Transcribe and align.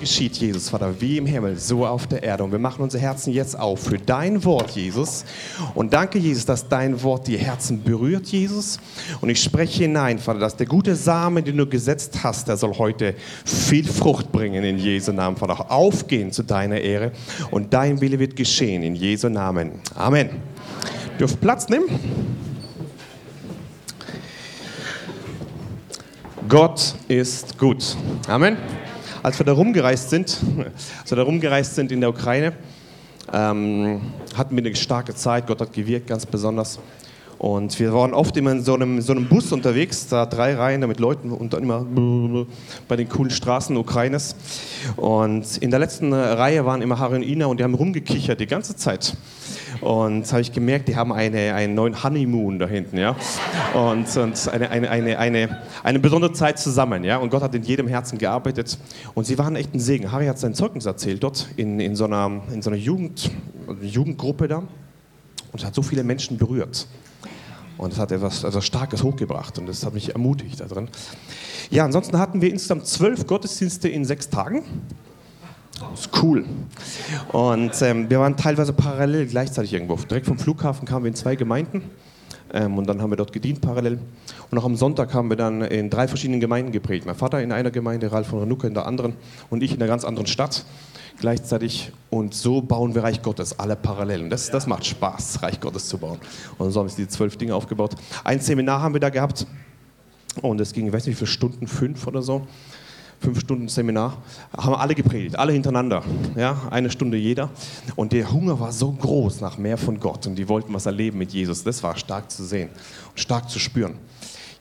geschieht, 0.00 0.36
Jesus, 0.38 0.70
Vater, 0.70 1.00
wie 1.00 1.18
im 1.18 1.26
Himmel, 1.26 1.56
so 1.56 1.86
auf 1.86 2.06
der 2.06 2.22
Erde. 2.22 2.42
Und 2.42 2.50
wir 2.50 2.58
machen 2.58 2.82
unsere 2.82 3.02
Herzen 3.02 3.32
jetzt 3.32 3.56
auf 3.58 3.80
für 3.80 3.98
dein 3.98 4.44
Wort, 4.44 4.70
Jesus. 4.70 5.24
Und 5.74 5.92
danke, 5.92 6.18
Jesus, 6.18 6.46
dass 6.46 6.68
dein 6.68 7.00
Wort 7.02 7.28
die 7.28 7.36
Herzen 7.36 7.82
berührt, 7.82 8.26
Jesus. 8.26 8.80
Und 9.20 9.28
ich 9.28 9.42
spreche 9.42 9.84
hinein, 9.84 10.18
Vater, 10.18 10.40
dass 10.40 10.56
der 10.56 10.66
gute 10.66 10.96
Samen, 10.96 11.44
den 11.44 11.56
du 11.56 11.66
gesetzt 11.66 12.24
hast, 12.24 12.48
der 12.48 12.56
soll 12.56 12.76
heute 12.78 13.14
viel 13.44 13.86
Frucht 13.86 14.32
bringen 14.32 14.64
in 14.64 14.78
Jesu 14.78 15.12
Namen, 15.12 15.36
Vater. 15.36 15.70
Aufgehen 15.70 16.32
zu 16.32 16.42
deiner 16.42 16.80
Ehre. 16.80 17.12
Und 17.50 17.72
dein 17.72 18.00
Wille 18.00 18.18
wird 18.18 18.34
geschehen 18.34 18.82
in 18.82 18.94
Jesu 18.94 19.28
Namen. 19.28 19.72
Amen. 19.94 20.30
Dürft 21.18 21.40
Platz 21.40 21.68
nehmen. 21.68 21.86
Gott 26.48 26.96
ist 27.06 27.58
gut. 27.58 27.96
Amen. 28.26 28.56
Als 29.22 29.38
wir 29.38 29.44
da 29.44 29.52
rumgereist 29.52 30.08
sind, 30.08 30.38
als 31.02 31.10
wir 31.10 31.16
da 31.16 31.22
rumgereist 31.24 31.74
sind 31.74 31.92
in 31.92 32.00
der 32.00 32.08
Ukraine, 32.08 32.54
ähm, 33.32 34.00
hatten 34.34 34.56
wir 34.56 34.64
eine 34.64 34.74
starke 34.74 35.14
Zeit. 35.14 35.46
Gott 35.46 35.60
hat 35.60 35.74
gewirkt, 35.74 36.06
ganz 36.06 36.24
besonders. 36.24 36.78
Und 37.40 37.80
wir 37.80 37.94
waren 37.94 38.12
oft 38.12 38.36
immer 38.36 38.52
in 38.52 38.62
so 38.62 38.74
einem, 38.74 39.00
so 39.00 39.12
einem 39.12 39.26
Bus 39.26 39.50
unterwegs, 39.50 40.06
da 40.08 40.26
drei 40.26 40.54
Reihen 40.56 40.86
mit 40.86 41.00
Leuten 41.00 41.32
und 41.32 41.54
dann 41.54 41.62
immer 41.62 41.86
bei 42.86 42.96
den 42.96 43.08
coolen 43.08 43.30
Straßen 43.30 43.74
Ukraines. 43.78 44.36
Und 44.96 45.56
in 45.56 45.70
der 45.70 45.80
letzten 45.80 46.12
Reihe 46.12 46.66
waren 46.66 46.82
immer 46.82 46.98
Harry 46.98 47.16
und 47.16 47.22
Ina 47.22 47.46
und 47.46 47.58
die 47.58 47.64
haben 47.64 47.72
rumgekichert 47.72 48.40
die 48.40 48.46
ganze 48.46 48.76
Zeit. 48.76 49.16
Und 49.80 50.30
habe 50.30 50.42
ich 50.42 50.52
gemerkt, 50.52 50.88
die 50.88 50.96
haben 50.96 51.14
eine, 51.14 51.54
einen 51.54 51.74
neuen 51.74 52.02
Honeymoon 52.02 52.58
da 52.58 52.66
hinten, 52.66 52.98
ja. 52.98 53.16
Und, 53.72 54.14
und 54.18 54.48
eine, 54.48 54.68
eine, 54.68 54.90
eine, 54.90 55.18
eine, 55.18 55.58
eine 55.82 55.98
besondere 55.98 56.34
Zeit 56.34 56.58
zusammen, 56.58 57.04
ja. 57.04 57.16
Und 57.16 57.30
Gott 57.30 57.42
hat 57.42 57.54
in 57.54 57.62
jedem 57.62 57.88
Herzen 57.88 58.18
gearbeitet. 58.18 58.76
Und 59.14 59.24
sie 59.24 59.38
waren 59.38 59.56
echt 59.56 59.74
ein 59.74 59.80
Segen. 59.80 60.12
Harry 60.12 60.26
hat 60.26 60.38
sein 60.38 60.52
Zeugnis 60.52 60.84
erzählt 60.84 61.22
dort 61.22 61.48
in, 61.56 61.80
in, 61.80 61.96
so, 61.96 62.04
einer, 62.04 62.42
in 62.52 62.60
so 62.60 62.68
einer 62.68 62.78
Jugend, 62.78 63.30
Jugendgruppe 63.80 64.46
da. 64.46 64.58
Und 64.58 64.68
es 65.54 65.64
hat 65.64 65.74
so 65.74 65.80
viele 65.80 66.04
Menschen 66.04 66.36
berührt. 66.36 66.86
Und 67.80 67.94
es 67.94 67.98
hat 67.98 68.12
etwas 68.12 68.44
also 68.44 68.60
Starkes 68.60 69.02
hochgebracht 69.02 69.58
und 69.58 69.66
das 69.66 69.86
hat 69.86 69.94
mich 69.94 70.10
ermutigt 70.12 70.60
da 70.60 70.66
drin. 70.66 70.88
Ja, 71.70 71.86
ansonsten 71.86 72.18
hatten 72.18 72.42
wir 72.42 72.50
insgesamt 72.50 72.86
zwölf 72.86 73.26
Gottesdienste 73.26 73.88
in 73.88 74.04
sechs 74.04 74.28
Tagen. 74.28 74.62
Das 75.78 76.00
ist 76.00 76.22
cool. 76.22 76.44
Und 77.32 77.80
ähm, 77.80 78.10
wir 78.10 78.20
waren 78.20 78.36
teilweise 78.36 78.74
parallel 78.74 79.24
gleichzeitig 79.26 79.72
irgendwo. 79.72 79.96
Direkt 79.96 80.26
vom 80.26 80.38
Flughafen 80.38 80.86
kamen 80.86 81.06
wir 81.06 81.08
in 81.08 81.14
zwei 81.14 81.36
Gemeinden. 81.36 81.82
Ähm, 82.52 82.76
und 82.76 82.86
dann 82.86 83.00
haben 83.00 83.12
wir 83.12 83.16
dort 83.16 83.32
gedient 83.32 83.62
parallel. 83.62 83.98
Und 84.50 84.58
auch 84.58 84.64
am 84.64 84.76
Sonntag 84.76 85.14
haben 85.14 85.30
wir 85.30 85.36
dann 85.38 85.62
in 85.62 85.88
drei 85.88 86.06
verschiedenen 86.06 86.40
Gemeinden 86.40 86.72
geprägt. 86.72 87.06
Mein 87.06 87.14
Vater 87.14 87.40
in 87.40 87.50
einer 87.50 87.70
Gemeinde, 87.70 88.12
Ralf 88.12 88.26
von 88.26 88.40
Renucke 88.40 88.66
in 88.66 88.74
der 88.74 88.84
anderen 88.84 89.14
und 89.48 89.62
ich 89.62 89.72
in 89.72 89.78
einer 89.78 89.88
ganz 89.88 90.04
anderen 90.04 90.26
Stadt 90.26 90.66
gleichzeitig. 91.20 91.92
Und 92.10 92.34
so 92.34 92.60
bauen 92.60 92.94
wir 92.94 93.02
Reich 93.02 93.22
Gottes, 93.22 93.58
alle 93.58 93.76
parallel. 93.76 94.22
Und 94.22 94.30
das, 94.30 94.50
das 94.50 94.66
macht 94.66 94.84
Spaß, 94.84 95.42
Reich 95.42 95.60
Gottes 95.60 95.88
zu 95.88 95.98
bauen. 95.98 96.18
Und 96.58 96.70
so 96.72 96.80
haben 96.80 96.88
wir 96.88 96.96
die 96.96 97.08
zwölf 97.08 97.36
Dinge 97.36 97.54
aufgebaut. 97.54 97.94
Ein 98.24 98.40
Seminar 98.40 98.82
haben 98.82 98.94
wir 98.94 99.00
da 99.00 99.10
gehabt. 99.10 99.46
Und 100.42 100.60
es 100.60 100.72
ging, 100.72 100.86
ich 100.86 100.92
weiß 100.92 101.06
nicht 101.06 101.16
viele 101.16 101.28
Stunden, 101.28 101.66
fünf 101.66 102.06
oder 102.06 102.22
so 102.22 102.46
fünf 103.20 103.40
Stunden 103.40 103.68
Seminar, 103.68 104.16
haben 104.56 104.74
alle 104.74 104.94
gepredigt, 104.94 105.38
alle 105.38 105.52
hintereinander, 105.52 106.02
ja, 106.36 106.56
eine 106.70 106.90
Stunde 106.90 107.18
jeder. 107.18 107.50
Und 107.94 108.12
der 108.12 108.32
Hunger 108.32 108.58
war 108.58 108.72
so 108.72 108.90
groß 108.90 109.42
nach 109.42 109.58
mehr 109.58 109.76
von 109.76 110.00
Gott 110.00 110.26
und 110.26 110.36
die 110.36 110.48
wollten 110.48 110.72
was 110.72 110.86
erleben 110.86 111.18
mit 111.18 111.32
Jesus. 111.32 111.62
Das 111.62 111.82
war 111.82 111.96
stark 111.96 112.30
zu 112.30 112.44
sehen 112.44 112.70
und 113.10 113.20
stark 113.20 113.50
zu 113.50 113.58
spüren. 113.58 113.94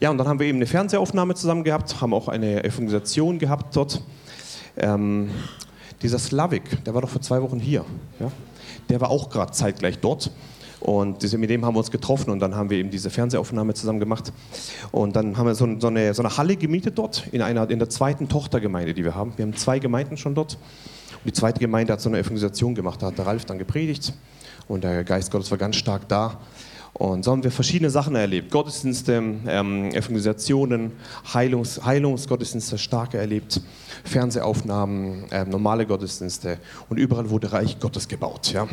Ja, 0.01 0.11
und 0.11 0.17
dann 0.17 0.27
haben 0.27 0.39
wir 0.39 0.47
eben 0.47 0.57
eine 0.57 0.65
Fernsehaufnahme 0.65 1.35
zusammen 1.35 1.63
gehabt, 1.63 2.01
haben 2.01 2.13
auch 2.13 2.27
eine 2.27 2.63
Evangelisation 2.63 3.39
gehabt 3.39 3.75
dort. 3.75 4.01
Ähm, 4.77 5.29
dieser 6.01 6.19
Slavik, 6.19 6.83
der 6.85 6.93
war 6.93 7.01
doch 7.01 7.09
vor 7.09 7.21
zwei 7.21 7.41
Wochen 7.41 7.59
hier, 7.59 7.85
ja, 8.19 8.31
der 8.89 9.01
war 9.01 9.09
auch 9.09 9.29
gerade 9.29 9.51
zeitgleich 9.51 9.99
dort. 9.99 10.31
Und 10.79 11.21
mit 11.33 11.49
dem 11.49 11.65
haben 11.65 11.75
wir 11.75 11.79
uns 11.79 11.91
getroffen 11.91 12.29
und 12.29 12.39
dann 12.39 12.55
haben 12.55 12.69
wir 12.69 12.77
eben 12.77 12.89
diese 12.89 13.09
Fernsehaufnahme 13.09 13.73
zusammen 13.73 13.99
gemacht. 13.99 14.31
Und 14.91 15.13
dann 15.15 15.37
haben 15.37 15.45
wir 15.45 15.53
so, 15.53 15.65
eine, 15.65 16.13
so 16.13 16.21
eine 16.21 16.37
Halle 16.37 16.55
gemietet 16.55 16.97
dort 16.97 17.27
in, 17.33 17.41
einer, 17.41 17.69
in 17.69 17.79
der 17.79 17.89
zweiten 17.89 18.29
Tochtergemeinde, 18.29 18.93
die 18.93 19.03
wir 19.03 19.13
haben. 19.13 19.33
Wir 19.35 19.45
haben 19.45 19.57
zwei 19.57 19.79
Gemeinden 19.79 20.15
schon 20.15 20.35
dort. 20.35 20.53
Und 20.53 21.25
die 21.25 21.33
zweite 21.33 21.59
Gemeinde 21.59 21.91
hat 21.91 21.99
so 21.99 22.07
eine 22.07 22.19
Evangelisation 22.19 22.75
gemacht. 22.75 23.01
Da 23.01 23.07
hat 23.07 23.17
der 23.17 23.25
Ralf 23.25 23.43
dann 23.43 23.57
gepredigt 23.57 24.13
und 24.69 24.85
der 24.85 25.03
Geist 25.03 25.31
Gottes 25.31 25.51
war 25.51 25.57
ganz 25.57 25.75
stark 25.75 26.07
da. 26.07 26.39
Und 26.93 27.23
so 27.23 27.31
haben 27.31 27.43
wir 27.43 27.51
verschiedene 27.51 27.89
Sachen 27.89 28.15
erlebt. 28.15 28.51
Gottesdienste, 28.51 29.13
ähm, 29.47 29.91
Evangelisationen, 29.91 30.91
Heilungs, 31.33 31.85
Heilungsgottesdienste 31.85 32.77
starke 32.77 33.17
erlebt, 33.17 33.61
Fernsehaufnahmen, 34.03 35.31
äh, 35.31 35.45
normale 35.45 35.85
Gottesdienste 35.85 36.57
und 36.89 36.97
überall 36.97 37.29
wurde 37.29 37.51
Reich 37.51 37.79
Gottes 37.79 38.07
gebaut. 38.07 38.51
Ja. 38.53 38.67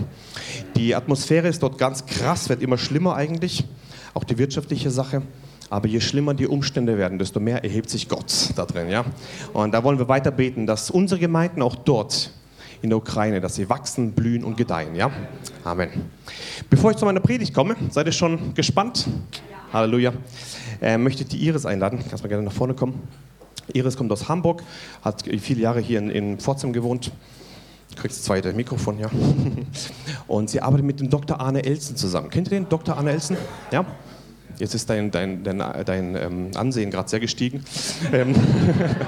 Die 0.77 0.95
Atmosphäre 0.95 1.49
ist 1.49 1.63
dort 1.63 1.79
ganz 1.79 2.07
krass, 2.07 2.49
wird 2.49 2.63
immer 2.63 2.79
schlimmer 2.79 3.15
eigentlich, 3.15 3.65
auch 4.15 4.25
die 4.25 4.39
wirtschaftliche 4.39 4.91
Sache. 4.91 5.23
Aber 5.69 5.89
je 5.89 6.01
schlimmer 6.01 6.33
die 6.33 6.47
Umstände 6.47 6.97
werden, 6.97 7.19
desto 7.19 7.41
mehr 7.41 7.65
erhebt 7.65 7.91
sich 7.91 8.09
Gott 8.09 8.51
da 8.55 8.67
drin. 8.67 8.89
Ja? 8.89 9.05
Und 9.53 9.73
da 9.73 9.83
wollen 9.83 9.99
wir 9.99 10.09
weiter 10.09 10.31
beten, 10.31 10.67
dass 10.67 10.91
unsere 10.91 11.19
Gemeinden 11.19 11.61
auch 11.61 11.75
dort 11.75 12.31
in 12.83 12.91
der 12.91 12.99
Ukraine, 12.99 13.41
dass 13.41 13.55
sie 13.55 13.69
wachsen, 13.69 14.13
blühen 14.13 14.45
und 14.45 14.57
gedeihen. 14.57 14.95
Ja? 14.95 15.11
Amen. 15.65 15.91
Bevor 16.71 16.91
ich 16.91 16.97
zu 16.97 17.05
meiner 17.05 17.21
Predigt 17.21 17.55
komme, 17.55 17.77
seid 17.91 18.07
ihr 18.07 18.13
schon 18.13 18.55
gespannt? 18.55 19.07
Ja. 19.51 19.73
Halleluja. 19.73 20.13
Äh, 20.81 20.99
möchte 20.99 21.23
ich 21.23 21.29
die 21.29 21.39
Iris 21.39 21.67
einladen? 21.67 21.99
Kannst 22.09 22.23
mal 22.23 22.29
gerne 22.29 22.45
nach 22.45 22.53
vorne 22.53 22.75
kommen. 22.75 23.03
Iris 23.73 23.97
kommt 23.97 24.13
aus 24.13 24.29
Hamburg, 24.29 24.63
hat 25.03 25.25
viele 25.41 25.61
Jahre 25.61 25.81
hier 25.81 25.99
in, 25.99 26.11
in 26.11 26.39
Pforzheim 26.39 26.73
gewohnt. 26.73 27.11
Du 27.91 28.03
kriegst 28.03 28.19
das 28.19 28.25
zweite 28.25 28.53
Mikrofon, 28.53 28.99
ja. 28.99 29.11
Und 30.29 30.51
sie 30.51 30.61
arbeitet 30.61 30.87
mit 30.87 31.01
dem 31.01 31.11
Dr. 31.11 31.41
Arne 31.41 31.65
Elsen 31.65 31.97
zusammen. 31.97 32.31
Kennt 32.31 32.49
ihr 32.49 32.59
den 32.59 32.69
Dr. 32.69 32.97
Arne 32.97 33.11
Elsen? 33.11 33.37
Ja? 33.73 33.85
Jetzt 34.59 34.75
ist 34.75 34.89
dein, 34.89 35.11
dein, 35.11 35.43
dein, 35.45 35.59
dein 35.85 36.17
ähm, 36.17 36.51
Ansehen 36.55 36.91
gerade 36.91 37.09
sehr 37.09 37.21
gestiegen. 37.21 37.65
Ähm, 38.13 38.35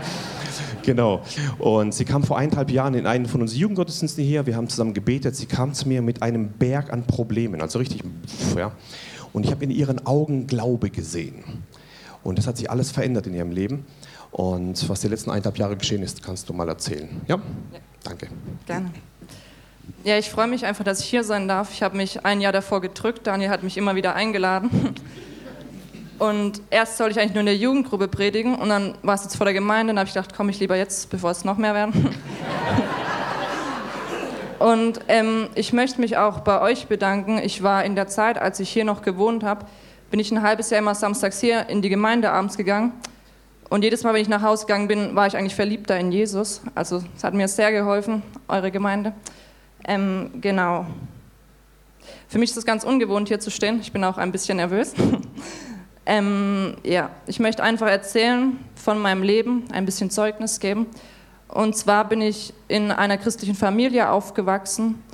Genau. 0.83 1.22
Und 1.59 1.93
sie 1.94 2.05
kam 2.05 2.22
vor 2.22 2.39
eineinhalb 2.39 2.71
Jahren 2.71 2.94
in 2.94 3.06
einen 3.06 3.27
von 3.27 3.41
unseren 3.43 3.59
Jugendgottesdiensten 3.59 4.25
hier. 4.25 4.47
Wir 4.47 4.56
haben 4.56 4.69
zusammen 4.69 4.94
gebetet. 4.94 5.37
Sie 5.37 5.47
kam 5.47 5.75
zu 5.75 5.89
mir 5.89 6.03
mit 6.03 6.22
einem 6.22 6.50
Berg 6.50 6.93
an 6.93 7.05
Problemen. 7.05 7.61
Also 7.61 7.78
richtig, 7.78 8.03
ja. 8.56 8.72
Und 9.33 9.44
ich 9.44 9.50
habe 9.50 9.65
in 9.65 9.71
ihren 9.71 10.06
Augen 10.06 10.47
Glaube 10.47 10.91
gesehen. 10.91 11.44
Und 12.25 12.38
das 12.38 12.47
hat 12.47 12.56
sich 12.56 12.71
alles 12.71 12.91
verändert 12.91 13.27
in 13.27 13.34
ihrem 13.34 13.53
Leben. 13.53 13.87
Und 14.31 14.88
was 14.88 15.00
die 15.00 15.09
letzten 15.09 15.31
eineinhalb 15.31 15.59
Jahre 15.59 15.77
geschehen 15.77 16.03
ist, 16.03 16.22
kannst 16.22 16.49
du 16.49 16.53
mal 16.53 16.69
erzählen. 16.69 17.09
Ja? 17.27 17.37
ja. 17.37 17.78
Danke. 18.05 18.28
Gerne. 18.67 18.91
Ja, 20.05 20.19
ich 20.19 20.31
freue 20.31 20.47
mich 20.47 20.65
einfach, 20.65 20.84
dass 20.84 21.00
ich 21.00 21.06
hier 21.06 21.25
sein 21.25 21.49
darf. 21.49 21.72
Ich 21.72 21.83
habe 21.83 21.97
mich 21.97 22.25
ein 22.25 22.41
Jahr 22.41 22.53
davor 22.53 22.81
gedrückt. 22.81 23.27
Daniel 23.27 23.50
hat 23.50 23.62
mich 23.62 23.77
immer 23.77 23.94
wieder 23.94 24.15
eingeladen. 24.15 24.71
Und 26.19 26.61
erst 26.71 26.97
sollte 26.97 27.12
ich 27.12 27.21
eigentlich 27.21 27.34
nur 27.34 27.41
in 27.41 27.47
der 27.47 27.56
Jugendgruppe 27.56 28.09
predigen 28.09 28.56
und 28.56 28.69
dann 28.69 28.95
war 29.03 29.15
es 29.15 29.23
jetzt 29.23 29.37
vor 29.37 29.45
der 29.45 29.55
Gemeinde 29.55 29.91
und 29.91 29.97
dann 29.97 30.01
habe 30.01 30.09
ich 30.09 30.15
gedacht, 30.15 30.34
komme 30.34 30.51
ich 30.51 30.59
lieber 30.59 30.77
jetzt, 30.77 31.11
bevor 31.11 31.31
es 31.31 31.45
noch 31.45 31.59
mehr 31.59 31.75
werden. 31.75 31.93
und 34.59 35.01
ähm, 35.06 35.49
ich 35.55 35.73
möchte 35.73 36.01
mich 36.01 36.17
auch 36.17 36.41
bei 36.41 36.61
euch 36.61 36.89
bedanken. 36.89 37.39
Ich 37.39 37.62
war 37.62 37.84
in 37.84 37.95
der 37.95 38.09
Zeit, 38.09 38.37
als 38.37 38.59
ich 38.59 38.69
hier 38.69 38.84
noch 38.84 39.03
gewohnt 39.03 39.45
habe, 39.45 39.67
bin 40.11 40.19
ich 40.19 40.33
ein 40.33 40.43
halbes 40.43 40.71
Jahr 40.71 40.81
immer 40.81 40.97
samstags 40.97 41.41
hier 41.41 41.69
in 41.69 41.83
die 41.83 41.89
Gemeinde 41.89 42.33
abends 42.33 42.56
gegangen. 42.56 42.93
Und 43.69 43.85
jedes 43.85 44.03
Mal, 44.03 44.15
wenn 44.15 44.23
ich 44.23 44.29
nach 44.29 44.43
Hause 44.43 44.67
gegangen 44.67 44.89
bin, 44.89 45.15
war 45.15 45.27
ich 45.27 45.37
eigentlich 45.37 45.55
verliebter 45.55 46.00
in 46.00 46.11
Jesus. 46.11 46.62
Also 46.75 47.05
es 47.17 47.23
hat 47.23 47.35
mir 47.35 47.47
sehr 47.47 47.71
geholfen, 47.71 48.23
eure 48.49 48.73
Gemeinde. 48.73 49.12
Ähm, 49.87 50.31
genau. 50.41 50.87
Für 52.29 52.39
mich 52.39 52.50
ist 52.50 52.56
es 52.56 52.65
ganz 52.65 52.83
ungewohnt, 52.83 53.29
hier 53.29 53.41
zu 53.41 53.50
stehen. 53.50 53.79
Ich 53.81 53.93
bin 53.93 54.03
auch 54.03 54.19
ein 54.19 54.33
bisschen 54.33 54.56
nervös. 54.56 54.95
Ähm, 56.11 56.77
ja, 56.85 57.11
ich 57.27 57.39
möchte 57.39 57.63
einfach 57.63 57.87
erzählen 57.87 58.59
von 58.75 58.99
meinem 58.99 59.23
Leben, 59.23 59.65
ein 59.73 59.85
bisschen 59.85 60.09
Zeugnis 60.09 60.59
geben. 60.59 60.87
Und 61.49 61.77
zwar 61.77 62.09
bin 62.09 62.23
ich 62.23 62.55
in 62.67 62.91
einer 62.91 63.19
christlichen 63.19 63.55
Familie 63.55 64.09
aufgewachsen 64.09 65.05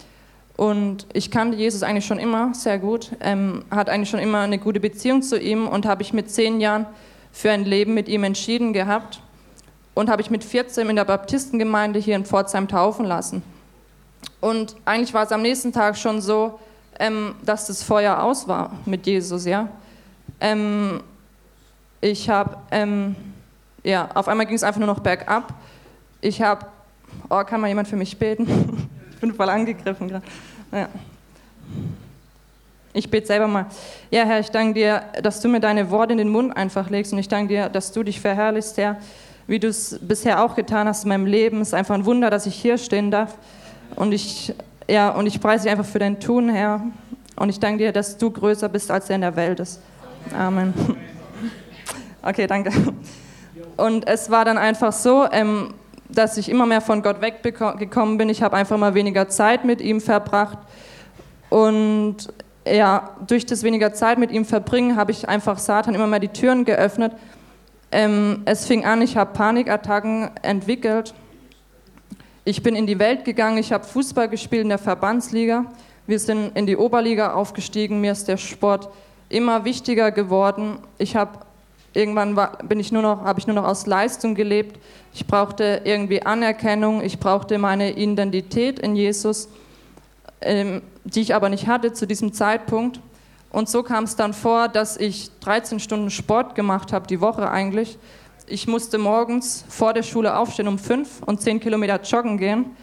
und 0.57 1.09
ich 1.13 1.33
kannte 1.33 1.57
Jesus 1.57 1.83
eigentlich 1.83 2.07
schon 2.07 2.21
immer 2.21 2.55
sehr 2.55 2.79
gut, 2.79 3.11
ähm, 3.21 3.65
hatte 3.73 3.91
eigentlich 3.91 4.09
schon 4.09 4.21
immer 4.21 4.43
eine 4.43 4.59
gute 4.59 4.79
Beziehung 4.79 5.23
zu 5.23 5.37
ihm 5.37 5.67
und 5.67 5.85
habe 5.85 6.03
ich 6.03 6.13
mit 6.13 6.31
zehn 6.31 6.61
Jahren 6.61 6.87
für 7.33 7.51
ein 7.51 7.65
Leben 7.65 7.95
mit 7.95 8.09
ihm 8.09 8.23
entschieden 8.23 8.73
gehabt 8.73 9.21
und 9.95 10.09
habe 10.09 10.23
ich 10.23 10.31
mit 10.31 10.45
14 10.45 10.89
in 10.89 10.95
der 10.95 11.05
Baptistengemeinde 11.05 11.99
hier 11.99 12.15
in 12.15 12.25
Pforzheim 12.25 12.69
taufen 12.69 13.05
lassen. 13.05 13.43
Und 14.41 14.77
eigentlich 14.85 15.13
war 15.13 15.25
es 15.25 15.33
am 15.33 15.43
nächsten 15.43 15.73
Tag 15.73 15.97
schon 15.97 16.21
so, 16.21 16.61
ähm, 17.01 17.35
dass 17.45 17.67
das 17.67 17.83
Feuer 17.83 18.23
aus 18.23 18.47
war 18.47 18.71
mit 18.85 19.09
Jesus, 19.09 19.45
ja. 19.45 19.69
Ähm, 20.45 21.01
ich 22.03 22.29
habe, 22.29 22.59
ähm, 22.71 23.17
ja, 23.83 24.11
auf 24.13 24.29
einmal 24.29 24.45
ging 24.45 24.57
es 24.57 24.63
einfach 24.63 24.79
nur 24.79 24.87
noch 24.87 25.01
bergab. 25.01 25.55
Ich 26.21 26.43
habe, 26.43 26.67
oh, 27.31 27.43
kann 27.45 27.63
mal 27.63 27.69
jemand 27.69 27.89
für 27.89 27.97
mich 27.97 28.19
beten? 28.19 28.91
ich 29.11 29.21
bin 29.21 29.33
voll 29.33 29.49
angegriffen 29.49 30.07
gerade. 30.07 30.25
Ja. 30.71 30.89
Ich 32.93 33.11
bete 33.11 33.27
selber 33.27 33.49
mal. 33.49 33.67
Ja, 34.11 34.25
Herr, 34.25 34.39
ich 34.39 34.51
danke 34.51 34.75
dir, 34.75 35.05
dass 35.23 35.41
du 35.41 35.49
mir 35.49 35.61
deine 35.61 35.91
Worte 35.91 36.13
in 36.13 36.19
den 36.19 36.29
Mund 36.29 36.55
einfach 36.55 36.91
legst 36.91 37.15
und 37.15 37.21
ich 37.21 37.29
danke 37.29 37.49
dir, 37.49 37.71
dass 37.71 37.93
du 37.93 38.03
dich 38.03 38.21
verherrlichst, 38.21 38.77
Herr. 38.77 38.99
wie 39.47 39.59
du 39.59 39.69
es 39.69 39.99
bisher 40.03 40.45
auch 40.45 40.57
getan 40.57 40.87
hast 40.87 41.05
in 41.05 41.09
meinem 41.09 41.25
Leben. 41.25 41.63
Es 41.63 41.69
ist 41.69 41.75
einfach 41.75 41.95
ein 41.95 42.05
Wunder, 42.05 42.29
dass 42.29 42.45
ich 42.45 42.55
hier 42.55 42.77
stehen 42.77 43.11
darf. 43.11 43.39
Und 43.97 44.13
ich, 44.13 44.55
ja, 44.91 45.09
und 45.09 45.27
ich 45.27 45.41
preise 45.41 45.65
dich 45.65 45.73
einfach 45.73 45.87
für 45.87 46.01
dein 46.01 46.21
Tun, 46.21 46.51
Herr. 46.51 46.83
Und 47.35 47.49
ich 47.49 47.59
danke 47.59 47.79
dir, 47.79 47.93
dass 47.93 48.19
du 48.19 48.31
größer 48.31 48.69
bist, 48.69 48.91
als 48.91 49.09
er 49.09 49.15
in 49.15 49.23
der 49.23 49.37
Welt 49.37 49.59
ist. 49.59 49.81
Amen. 50.33 50.73
Okay, 52.23 52.47
danke. 52.47 52.71
Und 53.77 54.07
es 54.07 54.31
war 54.31 54.45
dann 54.45 54.57
einfach 54.57 54.93
so, 54.93 55.27
ähm, 55.31 55.75
dass 56.09 56.37
ich 56.37 56.49
immer 56.49 56.67
mehr 56.67 56.81
von 56.81 57.03
Gott 57.03 57.21
weggekommen 57.21 58.19
bin. 58.19 58.29
Ich 58.29 58.43
habe 58.43 58.57
einfach 58.57 58.79
mal 58.79 58.95
weniger 58.95 59.29
Zeit 59.29 59.65
mit 59.65 59.81
ihm 59.81 60.01
verbracht. 60.01 60.59
Und 61.51 62.33
ja, 62.67 63.11
durch 63.27 63.45
das 63.47 63.63
weniger 63.63 63.93
Zeit 63.93 64.19
mit 64.19 64.31
ihm 64.31 64.45
verbringen, 64.45 64.97
habe 64.97 65.13
ich 65.13 65.29
einfach 65.29 65.59
Satan 65.59 65.95
immer 65.95 66.07
mehr 66.07 66.21
die 66.21 66.29
Türen 66.29 66.65
geöffnet. 66.65 67.13
Ähm, 67.93 68.43
es 68.45 68.67
fing 68.67 68.85
an, 68.85 69.03
ich 69.03 69.17
habe 69.17 69.33
Panikattacken 69.35 70.31
entwickelt. 70.43 71.15
Ich 72.45 72.63
bin 72.63 72.75
in 72.75 72.87
die 72.87 72.99
Welt 72.99 73.25
gegangen, 73.25 73.59
ich 73.59 73.73
habe 73.73 73.85
Fußball 73.85 74.29
gespielt 74.29 74.63
in 74.63 74.69
der 74.69 74.79
Verbandsliga. 74.79 75.67
Wir 76.07 76.19
sind 76.19 76.57
in 76.57 76.67
die 76.67 76.77
Oberliga 76.77 77.33
aufgestiegen. 77.33 78.01
Mir 78.01 78.13
ist 78.13 78.29
der 78.29 78.37
Sport 78.37 78.89
immer 79.29 79.65
wichtiger 79.65 80.11
geworden. 80.11 80.79
Ich 80.99 81.17
habe 81.17 81.39
irgendwann 81.95 82.37
war, 82.37 82.59
bin 82.65 82.81
ich 82.81 82.93
nur 82.93 83.03
noch, 83.03 83.23
habe 83.23 83.39
ich 83.41 83.47
nur 83.47 83.55
noch 83.55 83.65
aus 83.65 83.87
Leistung 83.87 84.35
gelebt. 84.35 84.79
Ich 85.15 85.27
brauchte 85.27 85.83
irgendwie 85.85 86.25
Anerkennung. 86.25 87.03
Ich 87.03 87.19
brauchte 87.19 87.59
meine 87.59 87.97
Identität 87.97 88.79
in 88.79 88.97
Jesus, 88.97 89.49
ähm, 90.41 90.83
die 91.05 91.21
ich 91.21 91.35
aber 91.35 91.49
nicht 91.49 91.67
hatte 91.67 91.93
zu 91.93 92.07
diesem 92.07 92.33
Zeitpunkt. 92.33 93.01
Und 93.51 93.69
so 93.69 93.85
kam 93.85 94.05
es 94.05 94.17
dann 94.17 94.35
vor, 94.35 94.69
dass 94.69 94.97
ich 94.97 95.31
13 95.41 95.79
Stunden 95.79 96.11
Sport 96.11 96.57
gemacht 96.57 96.93
habe, 96.93 97.07
die 97.07 97.21
Woche 97.21 97.49
eigentlich. 97.49 97.99
Ich 98.47 98.67
musste 98.67 98.99
morgens 98.99 99.65
vor 99.69 99.95
der 99.95 100.03
Schule 100.03 100.37
aufstehen 100.37 100.69
um 100.69 100.79
5 100.79 101.23
und 101.23 101.41
10 101.41 101.61
Kilometer 101.61 102.01
joggen 102.03 102.37
gehen. 102.37 102.77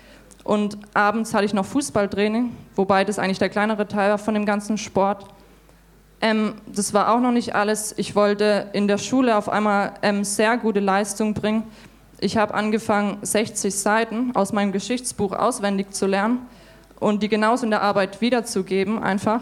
Und 0.44 0.77
abends 0.94 1.33
hatte 1.33 1.45
ich 1.45 1.53
noch 1.53 1.65
Fußballtraining, 1.65 2.55
wobei 2.75 3.03
das 3.03 3.19
eigentlich 3.19 3.37
der 3.37 3.49
kleinere 3.49 3.87
Teil 3.87 4.09
war 4.09 4.17
von 4.17 4.33
dem 4.33 4.45
ganzen 4.45 4.77
Sport. 4.77 5.25
Ähm, 6.21 6.53
das 6.68 6.94
war 6.94 7.13
auch 7.13 7.19
noch 7.19 7.31
nicht 7.31 7.56
alles. 7.56 7.94
Ich 7.97 8.15
wollte 8.15 8.69
in 8.73 8.88
der 8.88 9.00
Schule 9.00 9.35
auf 9.35 9.50
einmal 9.50 9.94
ähm, 10.03 10.23
sehr 10.23 10.57
gute 10.57 10.79
Leistung 10.79 11.33
bringen. 11.33 11.63
Ich 12.19 12.38
habe 12.38 12.53
angefangen, 12.53 13.18
60 13.23 13.73
Seiten 13.73 14.35
aus 14.35 14.53
meinem 14.53 14.71
Geschichtsbuch 14.71 15.33
auswendig 15.33 15.91
zu 15.91 16.06
lernen 16.06 16.45
und 17.00 17.23
die 17.23 17.29
genauso 17.29 17.65
in 17.65 17.71
der 17.71 17.81
Arbeit 17.81 18.21
wiederzugeben 18.21 19.01
einfach. 19.01 19.41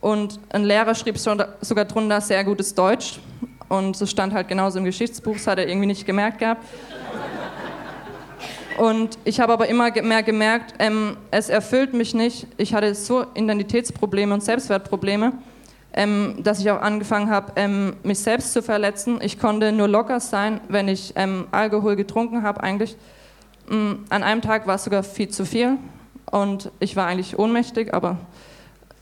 Und 0.00 0.38
ein 0.50 0.64
Lehrer 0.64 0.94
schrieb 0.94 1.18
sogar 1.18 1.84
drunter 1.84 2.20
sehr 2.20 2.44
gutes 2.44 2.74
Deutsch. 2.74 3.18
Und 3.68 3.96
so 3.96 4.06
stand 4.06 4.32
halt 4.32 4.48
genauso 4.48 4.78
im 4.78 4.84
Geschichtsbuch, 4.84 5.34
das 5.34 5.46
hat 5.46 5.58
er 5.58 5.68
irgendwie 5.68 5.86
nicht 5.86 6.06
gemerkt 6.06 6.38
gehabt. 6.38 6.64
Und 8.78 9.18
ich 9.24 9.40
habe 9.40 9.52
aber 9.52 9.68
immer 9.68 9.90
mehr 10.02 10.22
gemerkt, 10.22 10.74
ähm, 10.78 11.16
es 11.30 11.48
erfüllt 11.50 11.92
mich 11.92 12.14
nicht. 12.14 12.46
Ich 12.56 12.72
hatte 12.72 12.94
so 12.94 13.26
Identitätsprobleme 13.34 14.32
und 14.32 14.42
Selbstwertprobleme, 14.42 15.32
ähm, 15.92 16.36
dass 16.42 16.60
ich 16.60 16.70
auch 16.70 16.80
angefangen 16.80 17.30
habe, 17.30 17.52
ähm, 17.56 17.96
mich 18.02 18.20
selbst 18.20 18.52
zu 18.52 18.62
verletzen. 18.62 19.18
Ich 19.22 19.38
konnte 19.38 19.72
nur 19.72 19.88
locker 19.88 20.20
sein, 20.20 20.60
wenn 20.68 20.88
ich 20.88 21.12
ähm, 21.16 21.48
Alkohol 21.50 21.96
getrunken 21.96 22.42
habe 22.42 22.62
eigentlich. 22.62 22.96
Ähm, 23.70 24.04
an 24.08 24.22
einem 24.22 24.42
Tag 24.42 24.66
war 24.66 24.76
es 24.76 24.84
sogar 24.84 25.02
viel 25.02 25.28
zu 25.28 25.44
viel 25.44 25.78
und 26.30 26.70
ich 26.78 26.96
war 26.96 27.06
eigentlich 27.06 27.38
ohnmächtig, 27.38 27.92
aber 27.92 28.18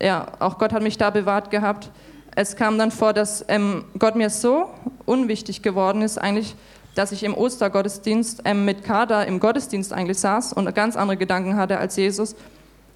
ja, 0.00 0.26
auch 0.38 0.58
Gott 0.58 0.72
hat 0.72 0.82
mich 0.82 0.96
da 0.96 1.10
bewahrt 1.10 1.50
gehabt. 1.50 1.90
Es 2.34 2.56
kam 2.56 2.78
dann 2.78 2.90
vor, 2.90 3.12
dass 3.12 3.44
ähm, 3.48 3.84
Gott 3.98 4.14
mir 4.14 4.30
so 4.30 4.70
unwichtig 5.06 5.62
geworden 5.62 6.02
ist 6.02 6.18
eigentlich, 6.18 6.54
dass 6.94 7.12
ich 7.12 7.24
im 7.24 7.34
Ostergottesdienst 7.34 8.42
ähm, 8.44 8.64
mit 8.64 8.84
Kader 8.84 9.26
im 9.26 9.40
Gottesdienst 9.40 9.92
eigentlich 9.92 10.18
saß 10.18 10.52
und 10.52 10.72
ganz 10.74 10.96
andere 10.96 11.16
Gedanken 11.16 11.56
hatte 11.56 11.78
als 11.78 11.96
Jesus. 11.96 12.34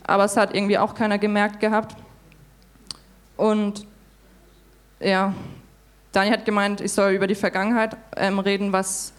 Aber 0.05 0.25
es 0.25 0.37
hat 0.37 0.55
irgendwie 0.55 0.79
auch 0.79 0.95
keiner 0.95 1.19
gemerkt 1.19 1.61
gehabt. 1.61 1.97
Und 3.37 3.87
ja, 5.01 5.35
Daniel 6.13 6.35
hat 6.35 6.45
gemeint, 6.45 6.81
ich 6.81 6.93
soll 6.93 7.13
über 7.13 7.27
die 7.27 7.35
Vergangenheit 7.35 7.97
ähm, 8.17 8.39
reden, 8.39 8.73
was, 8.73 9.13